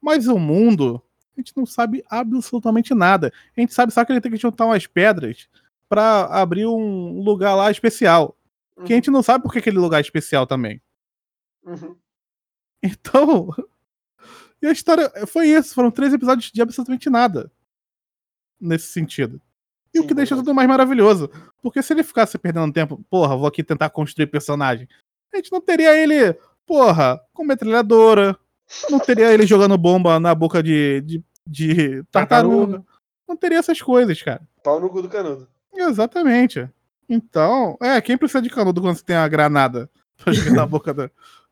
[0.00, 1.02] Mas o mundo,
[1.36, 3.32] a gente não sabe absolutamente nada.
[3.56, 5.48] A gente sabe só que ele tem que juntar umas pedras
[5.94, 8.36] para abrir um lugar lá especial.
[8.76, 8.84] Uhum.
[8.84, 10.82] Que a gente não sabe por que aquele lugar é especial também.
[11.64, 11.96] Uhum.
[12.82, 13.48] Então.
[14.62, 15.74] E a história foi isso.
[15.74, 17.52] Foram três episódios de absolutamente nada.
[18.58, 19.38] Nesse sentido.
[19.92, 21.30] E Sim, o que deixa tudo mais maravilhoso.
[21.60, 24.88] Porque se ele ficasse perdendo tempo, porra, vou aqui tentar construir personagem.
[25.34, 26.32] A gente não teria ele,
[26.64, 28.38] porra, com metralhadora.
[28.88, 32.82] Não teria ele jogando bomba na boca de, de, de tartaruga.
[33.28, 34.48] Não teria essas coisas, cara.
[34.62, 35.46] Pau no cu do canudo.
[35.88, 36.68] Exatamente.
[37.08, 40.94] Então, é, quem precisa de canudo quando você tem a granada pra jogar na boca
[40.94, 41.10] da,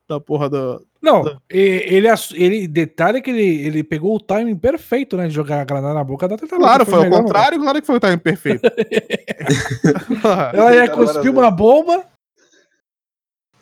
[0.09, 0.87] da porra do.
[1.01, 1.39] Não, da...
[1.51, 2.69] ele, ele.
[2.69, 5.29] Detalhe que ele, ele pegou o timing perfeito, né?
[5.29, 6.67] De jogar a granada na boca da tartaruga.
[6.67, 8.63] Claro, foi, foi ao contrário, claro que foi o timing perfeito.
[10.55, 12.05] ela ia cuspir uma bomba.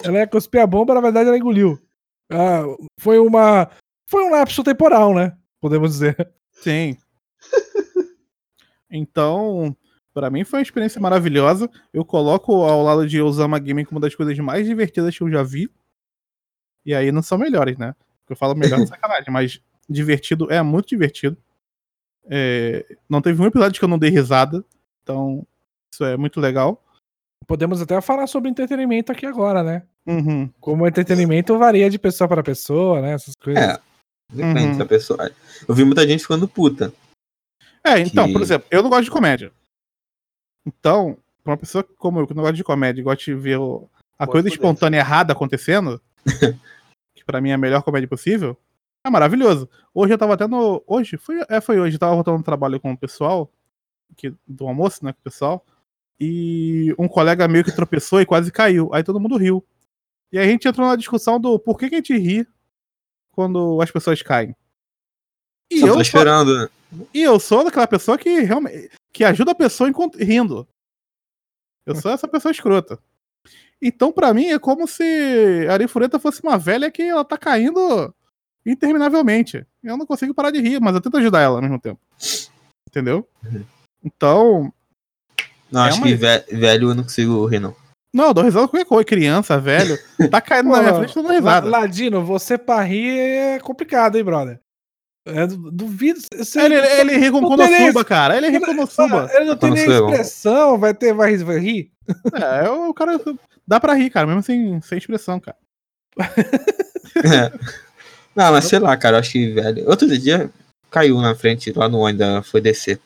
[0.02, 1.78] Ela ia cuspir a bomba, na verdade ela engoliu.
[2.30, 2.62] Ah,
[2.98, 3.68] foi uma.
[4.06, 5.36] Foi um lapso temporal, né?
[5.60, 6.32] Podemos dizer.
[6.52, 6.96] Sim.
[8.92, 9.76] Então,
[10.14, 11.70] para mim foi uma experiência maravilhosa.
[11.92, 15.30] Eu coloco ao lado de Osama Gaming como uma das coisas mais divertidas que eu
[15.30, 15.70] já vi.
[16.84, 17.94] E aí não são melhores, né?
[18.28, 21.36] Eu falo melhor de sacanagem, mas divertido é muito divertido.
[22.28, 24.64] É, não teve um episódio que eu não dei risada.
[25.02, 25.46] Então,
[25.92, 26.82] isso é muito legal.
[27.46, 29.82] Podemos até falar sobre entretenimento aqui agora, né?
[30.06, 30.48] Uhum.
[30.60, 33.12] Como o entretenimento varia de pessoa para pessoa, né?
[33.14, 33.62] Essas coisas.
[33.62, 33.80] É.
[34.32, 34.78] Depende Uhum.
[34.78, 35.30] da pessoa.
[35.68, 36.92] Eu vi muita gente ficando puta.
[37.82, 39.50] É, então, Que- por exemplo, eu não gosto de comédia.
[40.78, 43.88] Então, pra uma pessoa como eu, que não gosta de comédia gosta de ver o-
[44.18, 44.54] a Pode coisa poder.
[44.54, 46.00] espontânea errada acontecendo,
[47.14, 48.56] que pra mim é a melhor comédia possível,
[49.04, 49.68] é maravilhoso.
[49.94, 50.82] Hoje eu tava até no.
[50.86, 51.16] Hoje?
[51.16, 51.96] Foi, é, foi hoje.
[51.96, 53.50] Eu tava voltando no trabalho com o pessoal,
[54.16, 55.64] que, do almoço, né, com o pessoal,
[56.20, 58.90] e um colega meio que tropeçou e quase caiu.
[58.92, 59.64] Aí todo mundo riu.
[60.30, 62.46] E aí a gente entrou na discussão do por que, que a gente ri
[63.32, 64.54] quando as pessoas caem.
[65.70, 66.68] E Só eu tô esperando, né?
[67.14, 70.66] e eu sou daquela pessoa que realmente que ajuda a pessoa rindo.
[71.86, 72.98] Eu sou essa pessoa escrota.
[73.82, 78.14] Então, pra mim, é como se a Arifureta fosse uma velha que ela tá caindo
[78.64, 79.66] interminavelmente.
[79.82, 81.98] Eu não consigo parar de rir, mas eu tento ajudar ela ao mesmo tempo.
[82.88, 83.26] Entendeu?
[83.44, 83.64] Uhum.
[84.04, 84.72] Então,
[85.72, 87.74] Não, É acho uma- que ve- velho eu não consigo rir, não.
[88.12, 89.04] não, eu dou risada com qualquer coisa.
[89.04, 89.96] Criança, velho,
[90.30, 91.68] tá caindo na minha Pô, frente, eu dou risada.
[91.68, 94.60] La- Ladino, você pra rir é complicado, hein, brother?
[95.26, 96.20] É, du- duvido.
[96.34, 98.36] Você, Ele, ele ri com Konosuba, cara.
[98.36, 99.30] Ele ri com Konosuba.
[99.34, 101.90] ele não tem nem expressão, vai ter, vai, vai rir.
[102.34, 103.20] É, o cara.
[103.66, 105.56] Dá pra rir, cara, mesmo sem, sem expressão, cara.
[106.18, 107.52] É.
[108.34, 109.88] Não, mas sei lá, cara, eu acho que velho.
[109.88, 110.50] Outro dia
[110.90, 113.00] caiu na frente lá no ainda foi descer.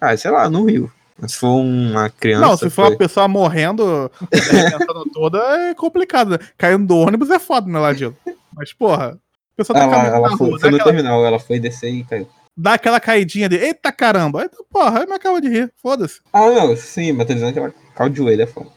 [0.00, 0.90] Ah, sei lá, não riu.
[1.18, 2.46] Mas se for uma criança.
[2.46, 4.10] Não, se for foi- uma pessoa morrendo,
[5.12, 5.38] toda,
[5.68, 6.30] é complicado.
[6.30, 6.38] né?
[6.56, 8.16] Caindo do ônibus é foda, né, Ladino?
[8.54, 9.18] Mas, porra,
[9.56, 12.28] pessoa tá Ela, ela foi, rua, foi no aquela, terminal, ela foi descer e caiu.
[12.56, 16.20] dá aquela caidinha de, eita caramba, tu, porra, aí me acaba de rir, foda-se.
[16.32, 18.70] Ah, não, sim, mas tô dizendo que ela caiu de joelho, é foda.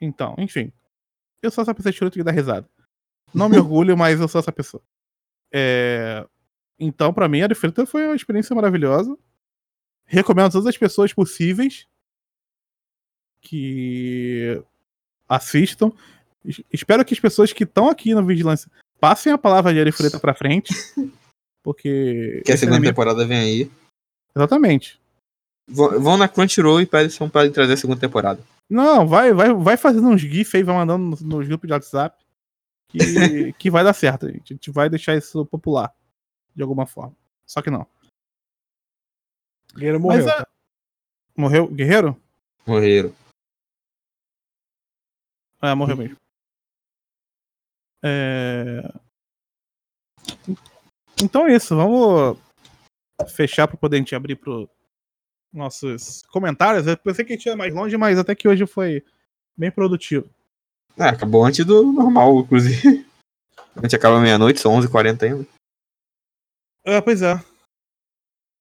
[0.00, 0.72] Então, enfim.
[1.42, 2.68] Eu sou essa pessoa escrota que dá risada.
[3.34, 4.82] Não me orgulho, mas eu sou essa pessoa.
[5.52, 6.26] É...
[6.78, 9.16] Então, pra mim, a Defrita foi uma experiência maravilhosa.
[10.04, 11.86] Recomendo a todas as pessoas possíveis
[13.40, 14.62] que
[15.28, 15.92] assistam.
[16.44, 18.70] Es- Espero que as pessoas que estão aqui no Vigilância
[19.02, 20.72] passem a palavra de Arifureta pra frente.
[21.64, 22.40] Porque.
[22.44, 23.70] Que a esse segunda anime- temporada vem aí.
[24.34, 25.00] Exatamente.
[25.68, 28.42] Vão vão na Crunchyroll e peçam pra ele trazer a segunda temporada.
[28.70, 32.16] Não, vai, vai, vai fazendo uns GIFs aí, vai mandando nos, nos grupos de WhatsApp.
[32.88, 32.98] Que,
[33.58, 34.52] que vai dar certo, gente.
[34.52, 35.92] A gente vai deixar isso popular.
[36.54, 37.14] De alguma forma.
[37.46, 37.86] Só que não.
[39.74, 40.28] Guerreiro morreu.
[40.28, 40.46] é-
[41.36, 41.66] Morreu?
[41.68, 42.20] Guerreiro?
[42.66, 43.12] Morreram.
[45.62, 46.16] É, morreu mesmo.
[48.02, 48.82] É...
[51.22, 52.38] Então é isso, vamos
[53.28, 54.68] fechar para poder a gente abrir pro
[55.52, 56.86] nossos comentários.
[56.86, 59.04] Eu pensei que a gente ia mais longe, mas até que hoje foi
[59.56, 60.28] bem produtivo.
[60.98, 63.06] É, acabou antes do normal, inclusive.
[63.74, 65.46] A gente acaba meia-noite, são 11h40 ainda.
[66.84, 67.42] É, pois é.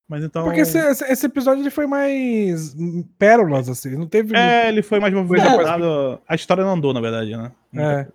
[0.09, 0.45] Mas então.
[0.45, 2.73] Porque esse, esse- episódio ele foi mais
[3.18, 3.97] pérolas, assim.
[3.97, 4.35] Não teve.
[4.35, 6.22] É, ele foi mais movimentado.
[6.26, 7.51] A história não andou, na verdade, né?
[7.73, 8.11] É.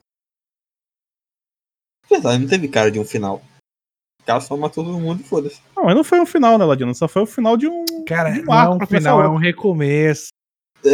[2.11, 3.43] Verdade, não teve cara de um final.
[4.23, 5.61] O cara só matou todo mundo e foda-se.
[5.77, 6.95] Não, mas não foi um final, né, Ladino?
[6.95, 7.85] Só foi o final de um.
[8.05, 10.29] Cara, de um não é um final, é um recomeço.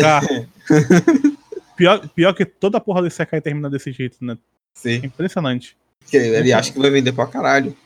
[0.00, 0.26] Cara,
[1.76, 4.34] pior, pior que toda a porra do Isekai termina desse jeito, né?
[4.34, 5.06] É Sim.
[5.06, 5.76] impressionante.
[6.00, 7.76] Porque ele acha que vai vender pra caralho.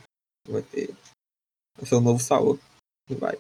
[0.49, 0.91] Vai ter.
[1.77, 2.59] Vai ser o novo Saô.
[3.09, 3.37] E vai.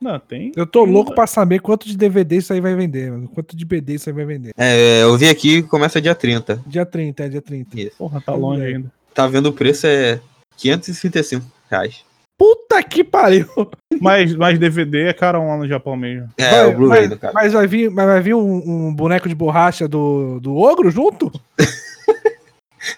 [0.00, 0.52] Não, tem.
[0.54, 3.28] Eu tô louco pra saber quanto de DVD isso aí vai vender, mano.
[3.28, 4.52] Quanto de BD isso aí vai vender.
[4.56, 6.62] É, eu vi aqui que começa dia 30.
[6.66, 7.80] Dia 30, é dia 30.
[7.80, 7.96] Isso.
[7.96, 8.66] Porra, tá longe é.
[8.66, 8.92] ainda.
[9.14, 10.20] Tá vendo o preço é
[10.58, 12.04] 535 reais.
[12.38, 13.46] Puta que pariu!
[13.98, 16.28] Mas, mas DVD é carão lá no Japão mesmo.
[16.36, 17.32] É, Vai- o Blu-ray mas, do cara.
[17.32, 21.32] mas vai vir, mas vai vir um, um boneco de borracha do, do ogro junto?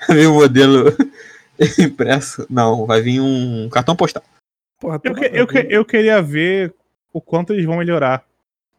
[0.09, 0.93] Vai vir o modelo
[1.79, 2.45] impresso.
[2.51, 4.25] Não, vai vir um cartão postal.
[4.81, 6.75] Porra, Eu, tô- que- eu, que- eu queria ver
[7.19, 8.25] o quanto eles vão melhorar.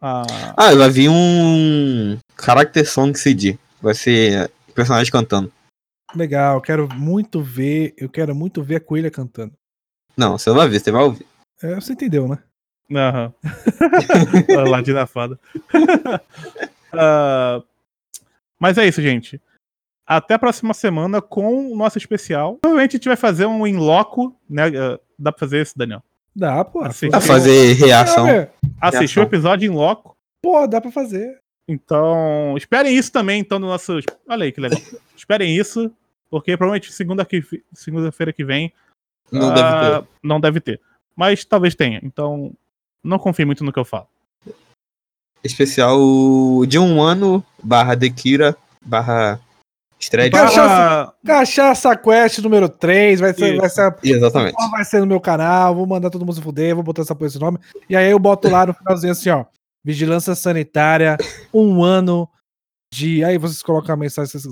[0.00, 3.58] a- Ah, vai vir um Character Song CD.
[3.82, 5.52] Vai ser personagem cantando.
[6.14, 7.92] Legal, eu quero muito ver.
[7.98, 9.52] Eu quero muito ver a coelha cantando.
[10.16, 11.26] Não, você não vai ver, você vai ouvir.
[11.62, 12.38] É, você entendeu, né?
[12.92, 13.32] Aham.
[14.58, 15.38] Ah, Ladina fada.
[16.92, 17.62] Ah,
[18.58, 19.40] mas é isso, gente.
[20.06, 22.56] Até a próxima semana com o nosso especial.
[22.60, 24.64] Provavelmente a gente vai fazer um in loco, né?
[24.76, 26.02] Ah, Dá pra fazer isso, Daniel?
[26.40, 26.80] Dá, pô.
[26.80, 27.10] Vai Sim.
[27.20, 28.26] fazer reação.
[28.26, 28.50] É,
[28.80, 30.16] Assistir o episódio em loco.
[30.42, 31.38] Pô, dá pra fazer.
[31.68, 33.98] Então, esperem isso também, então, no nosso.
[34.26, 34.80] Olha aí que legal.
[35.14, 35.92] esperem isso,
[36.30, 37.44] porque provavelmente segunda que-
[37.74, 38.72] segunda-feira que vem
[39.30, 40.08] Não ah, deve ter.
[40.24, 40.80] não deve ter.
[41.14, 42.00] Mas talvez tenha.
[42.02, 42.54] Então,
[43.04, 44.08] não confie muito no que eu falo.
[45.44, 45.98] Especial
[46.66, 49.38] de um ano barra Dekira barra
[50.00, 54.54] Estreia de Cachaça, Cachaça Quest número 3, vai ser, vai ser, Exatamente.
[54.70, 57.26] vai ser no meu canal, vou mandar todo mundo se fuder, vou botar essa porra
[57.26, 57.58] esse nome.
[57.86, 59.44] E aí eu boto lá no finalzinho assim, ó.
[59.84, 61.18] Vigilância sanitária,
[61.52, 62.26] um ano
[62.92, 63.22] de.
[63.22, 64.30] Aí vocês colocam a mensagem.
[64.30, 64.48] Vocês...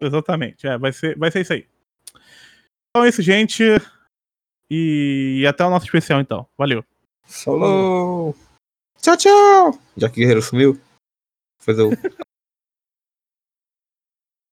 [0.00, 1.66] Exatamente, é, vai ser, vai ser isso aí.
[2.88, 3.62] Então é isso, gente.
[4.70, 6.46] E até o nosso especial, então.
[6.56, 6.82] Valeu.
[7.26, 8.34] Falou!
[9.02, 9.78] Tchau, tchau!
[9.96, 10.80] Já que o Guerreiro sumiu,
[11.60, 11.90] fazer o